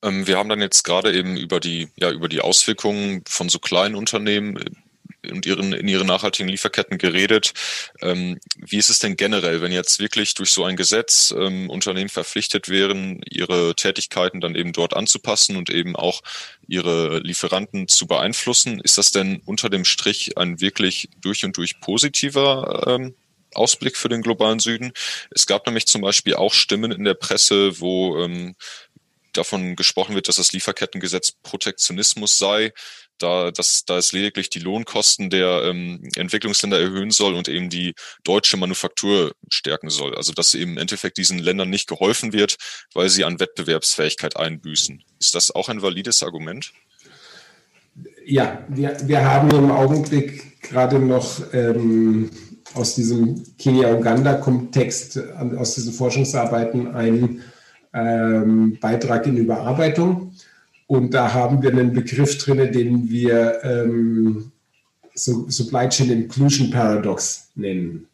Ähm, 0.04 0.28
wir 0.28 0.38
haben 0.38 0.50
dann 0.50 0.62
jetzt 0.62 0.84
gerade 0.84 1.14
eben 1.14 1.38
über 1.38 1.60
die, 1.60 1.90
ja, 1.96 2.12
über 2.12 2.30
die 2.30 2.42
Auswirkungen 2.42 3.24
von 3.28 3.50
so 3.50 3.60
kleinen 3.60 3.96
Unternehmen 3.96 4.58
äh, 4.58 5.32
und 5.32 5.46
ihren, 5.46 5.72
in 5.72 5.88
ihren 5.88 6.08
nachhaltigen 6.08 6.50
Lieferketten 6.50 6.98
geredet. 6.98 7.54
Ähm, 8.02 8.40
wie 8.58 8.78
ist 8.78 8.90
es 8.90 9.00
denn 9.00 9.16
generell, 9.16 9.62
wenn 9.62 9.72
jetzt 9.72 10.00
wirklich 10.00 10.34
durch 10.34 10.52
so 10.52 10.66
ein 10.66 10.76
Gesetz 10.76 11.34
ähm, 11.38 11.70
Unternehmen 11.70 12.10
verpflichtet 12.10 12.68
wären, 12.68 13.22
ihre 13.30 13.74
Tätigkeiten 13.76 14.42
dann 14.42 14.56
eben 14.56 14.74
dort 14.74 14.94
anzupassen 14.94 15.56
und 15.56 15.70
eben 15.70 15.96
auch 15.96 16.22
ihre 16.68 17.20
Lieferanten 17.20 17.88
zu 17.88 18.06
beeinflussen? 18.06 18.82
Ist 18.82 18.98
das 18.98 19.12
denn 19.12 19.42
unter 19.46 19.70
dem 19.70 19.86
Strich 19.86 20.38
ein 20.38 20.60
wirklich 20.60 21.10
durch 21.22 21.46
und 21.46 21.56
durch 21.56 21.80
positiver 21.80 22.84
ähm, 22.88 23.16
Ausblick 23.54 23.96
für 23.96 24.10
den 24.10 24.24
globalen 24.24 24.60
Süden? 24.60 24.92
Es 25.32 25.48
gab 25.48 25.66
nämlich 25.66 25.86
zum 25.86 26.02
Beispiel 26.02 26.36
auch 26.36 26.54
Stimmen 26.54 26.92
in 26.92 27.06
der 27.06 27.14
Presse, 27.14 27.80
wo 27.80 28.22
ähm, 28.22 28.56
davon 29.34 29.76
gesprochen 29.76 30.16
wird, 30.16 30.28
dass 30.28 30.38
das 30.38 30.54
Lieferkettengesetz 30.54 31.34
Protektionismus 31.44 32.38
sei, 32.38 32.72
da, 33.18 33.52
dass, 33.52 33.86
da 33.86 33.98
es 33.98 34.12
lediglich 34.12 34.50
die 34.50 34.60
Lohnkosten 34.60 35.30
der 35.30 35.64
ähm, 35.64 36.10
Entwicklungsländer 36.16 36.80
erhöhen 36.80 37.12
soll 37.12 37.36
und 37.36 37.48
eben 37.48 37.70
die 37.70 37.94
deutsche 38.24 38.58
Manufaktur 38.58 39.34
stärken 39.50 39.90
soll. 39.90 40.16
Also 40.16 40.34
dass 40.34 40.54
im 40.54 40.78
Endeffekt 40.78 41.18
diesen 41.18 41.40
Ländern 41.40 41.70
nicht 41.70 41.88
geholfen 41.88 42.34
wird, 42.34 42.58
weil 42.94 43.10
sie 43.10 43.24
an 43.24 43.40
Wettbewerbsfähigkeit 43.40 44.36
einbüßen. 44.36 45.04
Ist 45.20 45.36
das 45.36 45.52
auch 45.52 45.70
ein 45.70 45.82
valides 45.82 46.24
Argument? 46.24 46.74
Ja, 48.26 48.66
wir, 48.70 48.98
wir 49.06 49.24
haben 49.24 49.52
im 49.52 49.72
Augenblick 49.72 50.62
gerade 50.62 50.98
noch 50.98 51.54
ähm, 51.54 52.32
aus 52.74 52.96
diesem 52.96 53.44
Kenia-Uganda-Kontext, 53.58 55.20
aus 55.58 55.76
diesen 55.76 55.94
Forschungsarbeiten 55.94 56.96
ein 56.96 57.44
ähm, 57.94 58.78
Beitrag 58.80 59.28
in 59.28 59.38
Überarbeitung. 59.38 60.34
Und 60.88 61.14
da 61.14 61.34
haben 61.34 61.62
wir 61.62 61.72
einen 61.72 61.94
Begriff 61.94 62.38
drin, 62.38 62.72
den 62.72 63.10
wir 63.10 63.64
ähm, 63.64 64.52
Supply 65.16 65.90
Chain 65.90 66.12
Inclusion 66.12 66.72
Paradox 66.72 67.50
nennen. 67.56 68.08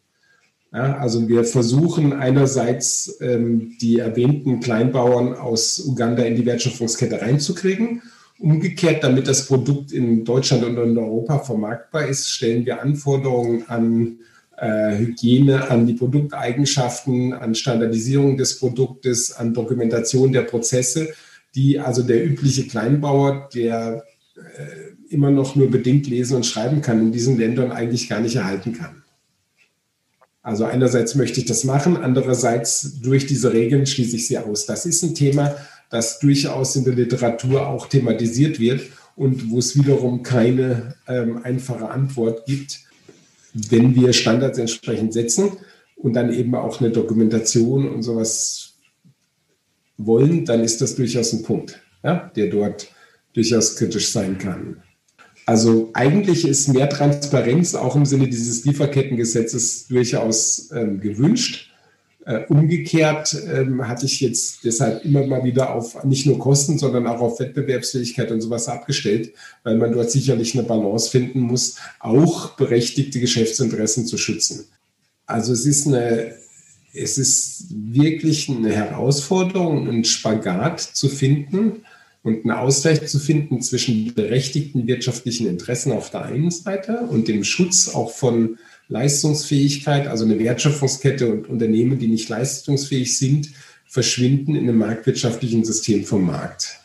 Ja, 0.72 0.98
also 0.98 1.28
wir 1.28 1.44
versuchen 1.44 2.12
einerseits 2.12 3.18
ähm, 3.20 3.76
die 3.80 3.98
erwähnten 3.98 4.60
Kleinbauern 4.60 5.34
aus 5.34 5.84
Uganda 5.84 6.22
in 6.22 6.36
die 6.36 6.46
Wertschöpfungskette 6.46 7.20
reinzukriegen. 7.20 8.02
Umgekehrt, 8.38 9.02
damit 9.02 9.26
das 9.26 9.46
Produkt 9.46 9.90
in 9.92 10.24
Deutschland 10.24 10.64
und 10.64 10.76
in 10.78 10.96
Europa 10.96 11.40
vermarktbar 11.40 12.06
ist, 12.06 12.28
stellen 12.28 12.64
wir 12.66 12.80
Anforderungen 12.80 13.68
an 13.68 14.20
Hygiene, 14.66 15.70
an 15.70 15.86
die 15.86 15.94
Produkteigenschaften, 15.94 17.32
an 17.32 17.54
Standardisierung 17.54 18.36
des 18.36 18.58
Produktes, 18.58 19.32
an 19.32 19.54
Dokumentation 19.54 20.32
der 20.32 20.42
Prozesse, 20.42 21.14
die 21.54 21.78
also 21.78 22.02
der 22.02 22.24
übliche 22.24 22.66
Kleinbauer, 22.66 23.48
der 23.54 24.04
äh, 24.36 25.12
immer 25.14 25.30
noch 25.30 25.56
nur 25.56 25.70
bedingt 25.70 26.06
lesen 26.06 26.36
und 26.36 26.46
schreiben 26.46 26.82
kann, 26.82 27.00
in 27.00 27.12
diesen 27.12 27.38
Ländern 27.38 27.72
eigentlich 27.72 28.08
gar 28.08 28.20
nicht 28.20 28.36
erhalten 28.36 28.74
kann. 28.74 29.02
Also 30.42 30.64
einerseits 30.64 31.14
möchte 31.14 31.40
ich 31.40 31.46
das 31.46 31.64
machen, 31.64 31.96
andererseits 31.96 33.00
durch 33.00 33.26
diese 33.26 33.52
Regeln 33.52 33.86
schließe 33.86 34.16
ich 34.16 34.26
sie 34.26 34.38
aus. 34.38 34.66
Das 34.66 34.86
ist 34.86 35.02
ein 35.02 35.14
Thema, 35.14 35.56
das 35.90 36.18
durchaus 36.18 36.76
in 36.76 36.84
der 36.84 36.94
Literatur 36.94 37.66
auch 37.66 37.88
thematisiert 37.88 38.60
wird 38.60 38.82
und 39.16 39.50
wo 39.50 39.58
es 39.58 39.76
wiederum 39.76 40.22
keine 40.22 40.94
ähm, 41.08 41.40
einfache 41.44 41.90
Antwort 41.90 42.46
gibt 42.46 42.89
wenn 43.52 43.94
wir 43.94 44.12
Standards 44.12 44.58
entsprechend 44.58 45.12
setzen 45.12 45.52
und 45.96 46.14
dann 46.14 46.32
eben 46.32 46.54
auch 46.54 46.80
eine 46.80 46.90
Dokumentation 46.90 47.88
und 47.88 48.02
sowas 48.02 48.74
wollen, 49.96 50.44
dann 50.44 50.62
ist 50.62 50.80
das 50.80 50.94
durchaus 50.94 51.32
ein 51.32 51.42
Punkt, 51.42 51.80
ja, 52.02 52.30
der 52.34 52.48
dort 52.48 52.88
durchaus 53.32 53.76
kritisch 53.76 54.10
sein 54.10 54.38
kann. 54.38 54.82
Also 55.46 55.90
eigentlich 55.94 56.46
ist 56.46 56.68
mehr 56.68 56.88
Transparenz 56.88 57.74
auch 57.74 57.96
im 57.96 58.06
Sinne 58.06 58.28
dieses 58.28 58.64
Lieferkettengesetzes 58.64 59.88
durchaus 59.88 60.70
ähm, 60.72 61.00
gewünscht. 61.00 61.69
Äh, 62.30 62.44
umgekehrt 62.46 63.36
ähm, 63.52 63.88
hatte 63.88 64.06
ich 64.06 64.20
jetzt 64.20 64.64
deshalb 64.64 65.04
immer 65.04 65.26
mal 65.26 65.42
wieder 65.42 65.74
auf 65.74 66.04
nicht 66.04 66.26
nur 66.26 66.38
Kosten, 66.38 66.78
sondern 66.78 67.08
auch 67.08 67.20
auf 67.20 67.40
Wettbewerbsfähigkeit 67.40 68.30
und 68.30 68.40
sowas 68.40 68.68
abgestellt, 68.68 69.32
weil 69.64 69.76
man 69.76 69.90
dort 69.90 70.12
sicherlich 70.12 70.54
eine 70.54 70.62
Balance 70.62 71.10
finden 71.10 71.40
muss, 71.40 71.74
auch 71.98 72.50
berechtigte 72.50 73.18
Geschäftsinteressen 73.18 74.06
zu 74.06 74.16
schützen. 74.16 74.66
Also 75.26 75.52
es 75.52 75.66
ist 75.66 75.88
eine, 75.88 76.36
es 76.94 77.18
ist 77.18 77.66
wirklich 77.70 78.48
eine 78.48 78.70
Herausforderung, 78.70 79.88
einen 79.88 80.04
Spagat 80.04 80.78
zu 80.78 81.08
finden 81.08 81.82
und 82.22 82.44
einen 82.44 82.52
Ausgleich 82.52 83.08
zu 83.08 83.18
finden 83.18 83.60
zwischen 83.60 84.14
berechtigten 84.14 84.86
wirtschaftlichen 84.86 85.48
Interessen 85.48 85.90
auf 85.90 86.10
der 86.10 86.26
einen 86.26 86.52
Seite 86.52 87.00
und 87.08 87.26
dem 87.26 87.42
Schutz 87.42 87.88
auch 87.88 88.12
von 88.12 88.56
Leistungsfähigkeit, 88.90 90.08
also 90.08 90.24
eine 90.24 90.38
Wertschöpfungskette 90.38 91.30
und 91.32 91.48
Unternehmen, 91.48 91.98
die 91.98 92.08
nicht 92.08 92.28
leistungsfähig 92.28 93.16
sind, 93.16 93.50
verschwinden 93.86 94.54
in 94.56 94.68
einem 94.68 94.78
marktwirtschaftlichen 94.78 95.64
System 95.64 96.04
vom 96.04 96.26
Markt. 96.26 96.80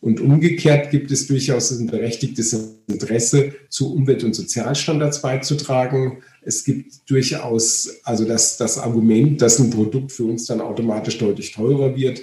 Und 0.00 0.20
umgekehrt 0.20 0.90
gibt 0.90 1.10
es 1.10 1.26
durchaus 1.26 1.70
ein 1.70 1.86
berechtigtes 1.86 2.56
Interesse, 2.86 3.52
zu 3.68 3.92
Umwelt- 3.92 4.24
und 4.24 4.34
Sozialstandards 4.34 5.22
beizutragen. 5.22 6.22
Es 6.42 6.64
gibt 6.64 7.10
durchaus 7.10 7.90
also 8.04 8.24
das, 8.24 8.56
das 8.56 8.78
Argument, 8.78 9.42
dass 9.42 9.58
ein 9.58 9.70
Produkt 9.70 10.12
für 10.12 10.24
uns 10.24 10.46
dann 10.46 10.60
automatisch 10.60 11.18
deutlich 11.18 11.52
teurer 11.52 11.96
wird. 11.96 12.22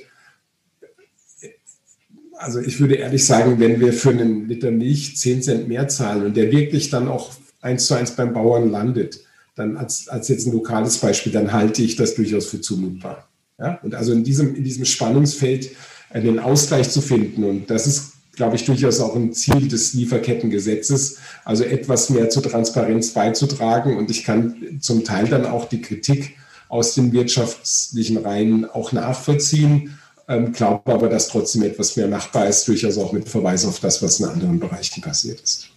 Also 2.38 2.60
ich 2.60 2.80
würde 2.80 2.96
ehrlich 2.96 3.26
sagen, 3.26 3.60
wenn 3.60 3.80
wir 3.80 3.94
für 3.94 4.10
einen 4.10 4.48
Liter 4.48 4.72
Milch 4.72 5.18
10 5.18 5.42
Cent 5.42 5.68
mehr 5.68 5.88
zahlen 5.88 6.26
und 6.26 6.38
der 6.38 6.52
wirklich 6.52 6.90
dann 6.90 7.08
auch 7.08 7.34
eins 7.66 7.88
zu 7.88 7.96
eins 7.96 8.12
beim 8.12 8.32
Bauern 8.32 8.70
landet, 8.70 9.22
dann 9.56 9.76
als, 9.76 10.08
als 10.08 10.28
jetzt 10.28 10.46
ein 10.46 10.54
lokales 10.54 11.00
Beispiel, 11.00 11.32
dann 11.32 11.52
halte 11.52 11.82
ich 11.82 11.96
das 11.96 12.16
durchaus 12.16 12.46
für 12.46 12.62
zumutbar. 12.62 13.28
Ja? 13.60 13.80
Und 13.84 13.96
also 13.96 14.14
in 14.14 14.24
diesem, 14.24 14.56
in 14.56 14.64
diesem 14.64 14.86
Spannungsfeld 14.86 15.72
einen 16.12 16.40
Ausgleich 16.40 16.90
zu 16.90 17.02
finden. 17.02 17.44
Und 17.44 17.70
das 17.70 17.88
ist, 17.88 18.14
glaube 18.36 18.56
ich, 18.56 18.66
durchaus 18.66 19.00
auch 19.00 19.16
ein 19.16 19.34
Ziel 19.34 19.68
des 19.68 19.94
Lieferkettengesetzes, 19.94 21.18
also 21.44 21.64
etwas 21.64 22.10
mehr 22.10 22.30
zur 22.30 22.44
Transparenz 22.44 23.12
beizutragen. 23.12 23.98
Und 23.98 24.12
ich 24.12 24.24
kann 24.24 24.80
zum 24.80 25.04
Teil 25.04 25.28
dann 25.28 25.46
auch 25.46 25.66
die 25.68 25.82
Kritik 25.82 26.36
aus 26.70 26.94
den 26.94 27.14
wirtschaftlichen 27.14 28.18
Reihen 28.18 28.66
auch 28.66 28.92
nachvollziehen. 28.92 29.98
Ähm, 30.28 30.54
glaube 30.54 30.92
aber, 30.92 31.08
dass 31.08 31.30
trotzdem 31.30 31.64
etwas 31.64 31.96
mehr 31.96 32.08
machbar 32.08 32.48
ist, 32.48 32.68
durchaus 32.68 32.98
auch 32.98 33.14
mit 33.14 33.30
Verweis 33.30 33.66
auf 33.66 33.80
das, 33.80 34.02
was 34.02 34.20
in 34.20 34.26
anderen 34.26 34.60
Bereichen 34.60 35.02
passiert 35.02 35.40
ist 35.40 35.70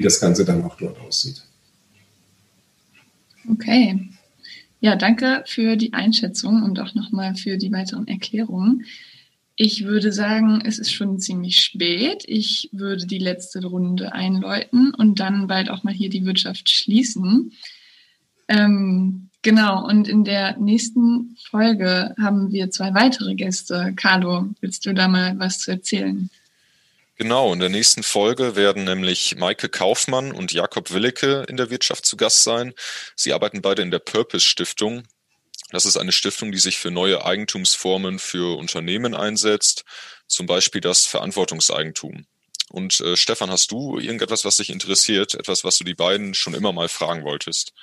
wie 0.00 0.04
das 0.04 0.18
Ganze 0.18 0.46
dann 0.46 0.64
auch 0.64 0.78
dort 0.78 0.98
aussieht. 0.98 1.42
Okay. 3.50 4.08
Ja, 4.80 4.96
danke 4.96 5.44
für 5.46 5.76
die 5.76 5.92
Einschätzung 5.92 6.62
und 6.62 6.80
auch 6.80 6.94
nochmal 6.94 7.34
für 7.34 7.58
die 7.58 7.70
weiteren 7.70 8.08
Erklärungen. 8.08 8.86
Ich 9.56 9.84
würde 9.84 10.10
sagen, 10.10 10.62
es 10.64 10.78
ist 10.78 10.90
schon 10.90 11.20
ziemlich 11.20 11.60
spät. 11.60 12.22
Ich 12.26 12.70
würde 12.72 13.04
die 13.06 13.18
letzte 13.18 13.62
Runde 13.62 14.14
einläuten 14.14 14.94
und 14.94 15.20
dann 15.20 15.48
bald 15.48 15.68
auch 15.68 15.82
mal 15.82 15.92
hier 15.92 16.08
die 16.08 16.24
Wirtschaft 16.24 16.70
schließen. 16.70 17.52
Ähm, 18.48 19.28
genau, 19.42 19.86
und 19.86 20.08
in 20.08 20.24
der 20.24 20.56
nächsten 20.56 21.36
Folge 21.50 22.14
haben 22.18 22.52
wir 22.52 22.70
zwei 22.70 22.94
weitere 22.94 23.34
Gäste. 23.34 23.92
Carlo, 23.96 24.48
willst 24.62 24.86
du 24.86 24.94
da 24.94 25.08
mal 25.08 25.38
was 25.38 25.58
zu 25.58 25.72
erzählen? 25.72 26.30
Genau, 27.20 27.52
in 27.52 27.58
der 27.60 27.68
nächsten 27.68 28.02
Folge 28.02 28.56
werden 28.56 28.84
nämlich 28.84 29.36
Maike 29.36 29.68
Kaufmann 29.68 30.32
und 30.32 30.54
Jakob 30.54 30.90
Willecke 30.90 31.44
in 31.50 31.58
der 31.58 31.68
Wirtschaft 31.68 32.06
zu 32.06 32.16
Gast 32.16 32.44
sein. 32.44 32.72
Sie 33.14 33.34
arbeiten 33.34 33.60
beide 33.60 33.82
in 33.82 33.90
der 33.90 33.98
Purpose 33.98 34.46
Stiftung. 34.46 35.02
Das 35.70 35.84
ist 35.84 35.98
eine 35.98 36.12
Stiftung, 36.12 36.50
die 36.50 36.58
sich 36.58 36.78
für 36.78 36.90
neue 36.90 37.22
Eigentumsformen 37.22 38.18
für 38.18 38.56
Unternehmen 38.56 39.14
einsetzt, 39.14 39.84
zum 40.28 40.46
Beispiel 40.46 40.80
das 40.80 41.04
Verantwortungseigentum. 41.04 42.24
Und 42.70 43.00
äh, 43.00 43.18
Stefan, 43.18 43.50
hast 43.50 43.70
du 43.70 43.98
irgendetwas, 43.98 44.46
was 44.46 44.56
dich 44.56 44.70
interessiert, 44.70 45.34
etwas, 45.34 45.62
was 45.62 45.76
du 45.76 45.84
die 45.84 45.92
beiden 45.92 46.32
schon 46.32 46.54
immer 46.54 46.72
mal 46.72 46.88
fragen 46.88 47.24
wolltest? 47.24 47.74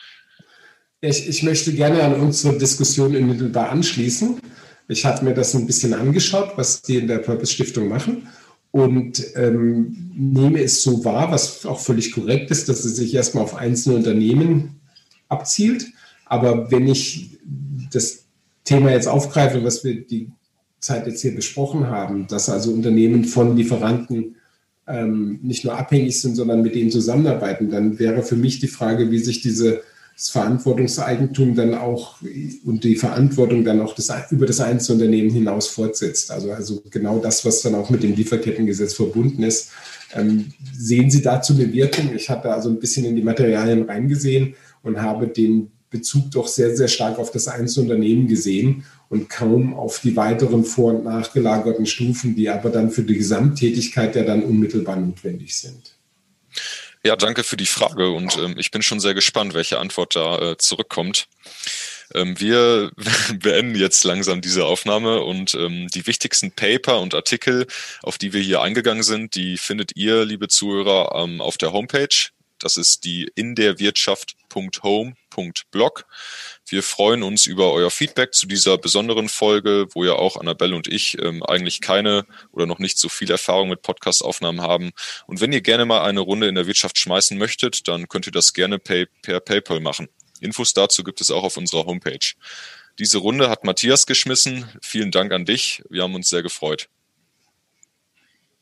Ich, 0.99 1.27
ich 1.27 1.43
möchte 1.43 1.71
gerne 1.73 2.01
an 2.01 2.19
unsere 2.19 2.57
Diskussion 2.57 3.15
unmittelbar 3.15 3.69
anschließen. 3.69 4.41
Ich 4.87 5.05
habe 5.05 5.23
mir 5.23 5.35
das 5.35 5.53
ein 5.53 5.67
bisschen 5.67 5.93
angeschaut, 5.93 6.53
was 6.55 6.81
die 6.81 6.95
in 6.95 7.07
der 7.07 7.19
Purpose 7.19 7.53
Stiftung 7.53 7.87
machen 7.87 8.27
und 8.77 9.23
ähm, 9.35 10.11
nehme 10.15 10.61
es 10.61 10.83
so 10.83 11.03
wahr, 11.03 11.31
was 11.31 11.65
auch 11.65 11.79
völlig 11.79 12.11
korrekt 12.11 12.51
ist, 12.51 12.69
dass 12.69 12.85
es 12.85 12.95
sich 12.95 13.13
erstmal 13.13 13.43
auf 13.43 13.55
einzelne 13.55 13.95
Unternehmen 13.95 14.79
abzielt. 15.29 15.85
Aber 16.25 16.71
wenn 16.71 16.87
ich 16.87 17.39
das 17.91 18.25
Thema 18.63 18.91
jetzt 18.91 19.07
aufgreife, 19.07 19.63
was 19.63 19.83
wir 19.83 20.05
die 20.05 20.29
Zeit 20.79 21.07
jetzt 21.07 21.21
hier 21.21 21.35
besprochen 21.35 21.87
haben, 21.87 22.27
dass 22.27 22.49
also 22.49 22.71
Unternehmen 22.71 23.25
von 23.25 23.55
Lieferanten 23.55 24.35
ähm, 24.87 25.39
nicht 25.41 25.65
nur 25.65 25.77
abhängig 25.77 26.21
sind, 26.21 26.35
sondern 26.35 26.61
mit 26.61 26.75
denen 26.75 26.91
zusammenarbeiten, 26.91 27.69
dann 27.69 27.99
wäre 27.99 28.23
für 28.23 28.35
mich 28.35 28.59
die 28.59 28.67
Frage, 28.67 29.11
wie 29.11 29.19
sich 29.19 29.41
diese 29.41 29.81
das 30.17 30.29
Verantwortungseigentum 30.29 31.53
dann 31.53 31.75
auch 31.75 32.15
und 32.65 32.83
die 32.83 32.95
Verantwortung 32.95 33.63
dann 33.63 33.79
auch 33.79 33.93
das, 33.93 34.11
über 34.31 34.47
das 34.47 34.59
Einzelunternehmen 34.59 35.29
hinaus 35.29 35.67
fortsetzt. 35.67 36.31
Also, 36.31 36.51
also 36.51 36.81
genau 36.89 37.19
das, 37.19 37.45
was 37.45 37.61
dann 37.61 37.75
auch 37.75 37.91
mit 37.91 38.01
dem 38.01 38.15
Lieferkettengesetz 38.15 38.95
verbunden 38.95 39.43
ist. 39.43 39.69
Ähm, 40.15 40.53
sehen 40.75 41.11
Sie 41.11 41.21
dazu 41.21 41.53
eine 41.53 41.71
Wirkung? 41.71 42.15
Ich 42.15 42.31
hatte 42.31 42.51
also 42.51 42.69
ein 42.69 42.79
bisschen 42.79 43.05
in 43.05 43.15
die 43.15 43.21
Materialien 43.21 43.83
reingesehen 43.83 44.55
und 44.81 44.99
habe 44.99 45.27
den 45.27 45.69
Bezug 45.91 46.31
doch 46.31 46.47
sehr, 46.47 46.75
sehr 46.75 46.87
stark 46.87 47.19
auf 47.19 47.29
das 47.29 47.47
Einzelunternehmen 47.47 48.27
gesehen 48.27 48.85
und 49.09 49.29
kaum 49.29 49.75
auf 49.75 49.99
die 49.99 50.15
weiteren 50.15 50.63
vor- 50.63 50.95
und 50.95 51.03
nachgelagerten 51.03 51.85
Stufen, 51.85 52.35
die 52.35 52.49
aber 52.49 52.71
dann 52.71 52.89
für 52.89 53.03
die 53.03 53.17
Gesamttätigkeit 53.17 54.15
ja 54.15 54.23
dann 54.23 54.41
unmittelbar 54.41 54.95
notwendig 54.95 55.55
sind. 55.55 55.93
Ja, 57.03 57.15
danke 57.15 57.43
für 57.43 57.57
die 57.57 57.65
Frage 57.65 58.09
und 58.09 58.37
ähm, 58.37 58.55
ich 58.57 58.71
bin 58.71 58.81
schon 58.81 58.99
sehr 58.99 59.13
gespannt, 59.13 59.53
welche 59.53 59.79
Antwort 59.79 60.15
da 60.15 60.39
äh, 60.39 60.57
zurückkommt. 60.57 61.27
Ähm, 62.13 62.39
wir 62.39 62.91
beenden 63.35 63.75
jetzt 63.75 64.03
langsam 64.03 64.41
diese 64.41 64.65
Aufnahme 64.65 65.21
und 65.21 65.53
ähm, 65.55 65.87
die 65.93 66.07
wichtigsten 66.07 66.51
Paper 66.51 66.99
und 66.99 67.13
Artikel, 67.13 67.67
auf 68.01 68.17
die 68.17 68.33
wir 68.33 68.41
hier 68.41 68.61
eingegangen 68.61 69.03
sind, 69.03 69.35
die 69.35 69.57
findet 69.57 69.95
ihr, 69.95 70.25
liebe 70.25 70.47
Zuhörer, 70.47 71.15
auf 71.39 71.57
der 71.57 71.73
Homepage. 71.73 72.29
Das 72.59 72.77
ist 72.77 73.03
die 73.03 73.29
in 73.35 73.55
der 73.55 73.79
Wirtschaft.home.blog. 73.79 76.05
Wir 76.69 76.83
freuen 76.83 77.23
uns 77.23 77.45
über 77.45 77.71
euer 77.71 77.89
Feedback 77.89 78.33
zu 78.33 78.45
dieser 78.45 78.77
besonderen 78.77 79.29
Folge, 79.29 79.87
wo 79.93 80.03
ja 80.03 80.13
auch 80.13 80.35
Annabelle 80.35 80.75
und 80.75 80.87
ich 80.87 81.17
ähm, 81.21 81.41
eigentlich 81.41 81.79
keine 81.79 82.25
oder 82.51 82.65
noch 82.65 82.79
nicht 82.79 82.97
so 82.97 83.07
viel 83.07 83.31
Erfahrung 83.31 83.69
mit 83.69 83.81
Podcast-Aufnahmen 83.81 84.61
haben. 84.61 84.91
Und 85.27 85.39
wenn 85.39 85.53
ihr 85.53 85.61
gerne 85.61 85.85
mal 85.85 86.01
eine 86.01 86.19
Runde 86.19 86.49
in 86.49 86.55
der 86.55 86.67
Wirtschaft 86.67 86.97
schmeißen 86.97 87.37
möchtet, 87.37 87.87
dann 87.87 88.09
könnt 88.09 88.27
ihr 88.27 88.33
das 88.33 88.53
gerne 88.53 88.79
pay 88.79 89.05
per 89.21 89.39
PayPal 89.39 89.79
machen. 89.79 90.09
Infos 90.41 90.73
dazu 90.73 91.05
gibt 91.05 91.21
es 91.21 91.31
auch 91.31 91.43
auf 91.43 91.55
unserer 91.55 91.85
Homepage. 91.85 92.33
Diese 92.99 93.19
Runde 93.19 93.49
hat 93.49 93.63
Matthias 93.63 94.05
geschmissen. 94.05 94.65
Vielen 94.81 95.11
Dank 95.11 95.31
an 95.31 95.45
dich. 95.45 95.83
Wir 95.89 96.03
haben 96.03 96.15
uns 96.15 96.27
sehr 96.27 96.43
gefreut. 96.43 96.89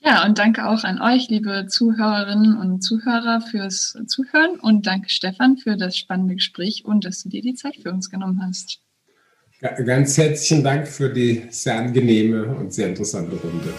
Ja, 0.06 0.24
und 0.24 0.38
danke 0.38 0.68
auch 0.68 0.84
an 0.84 1.02
euch, 1.02 1.30
liebe 1.30 1.66
Zuhörerinnen 1.68 2.58
und 2.58 2.82
Zuhörer, 2.82 3.42
fürs 3.42 3.98
Zuhören 4.06 4.60
und 4.60 4.86
danke 4.86 5.10
Stefan 5.10 5.58
für 5.58 5.78
das 5.78 5.98
spannende 5.98 6.36
Gespräch 6.36 6.86
und 6.86 7.06
dass 7.06 7.24
du 7.24 7.30
dir 7.30 7.42
die 7.42 7.56
Zeit 7.56 7.78
für 7.78 7.92
uns 7.92 8.12
genommen 8.12 8.40
hast. 8.46 8.82
Ganz 9.62 10.16
herzlichen 10.16 10.64
Dank 10.64 10.88
für 10.88 11.12
die 11.12 11.48
sehr 11.50 11.80
angenehme 11.80 12.46
und 12.46 12.72
sehr 12.72 12.90
interessante 12.90 13.36
Runde. 13.36 13.74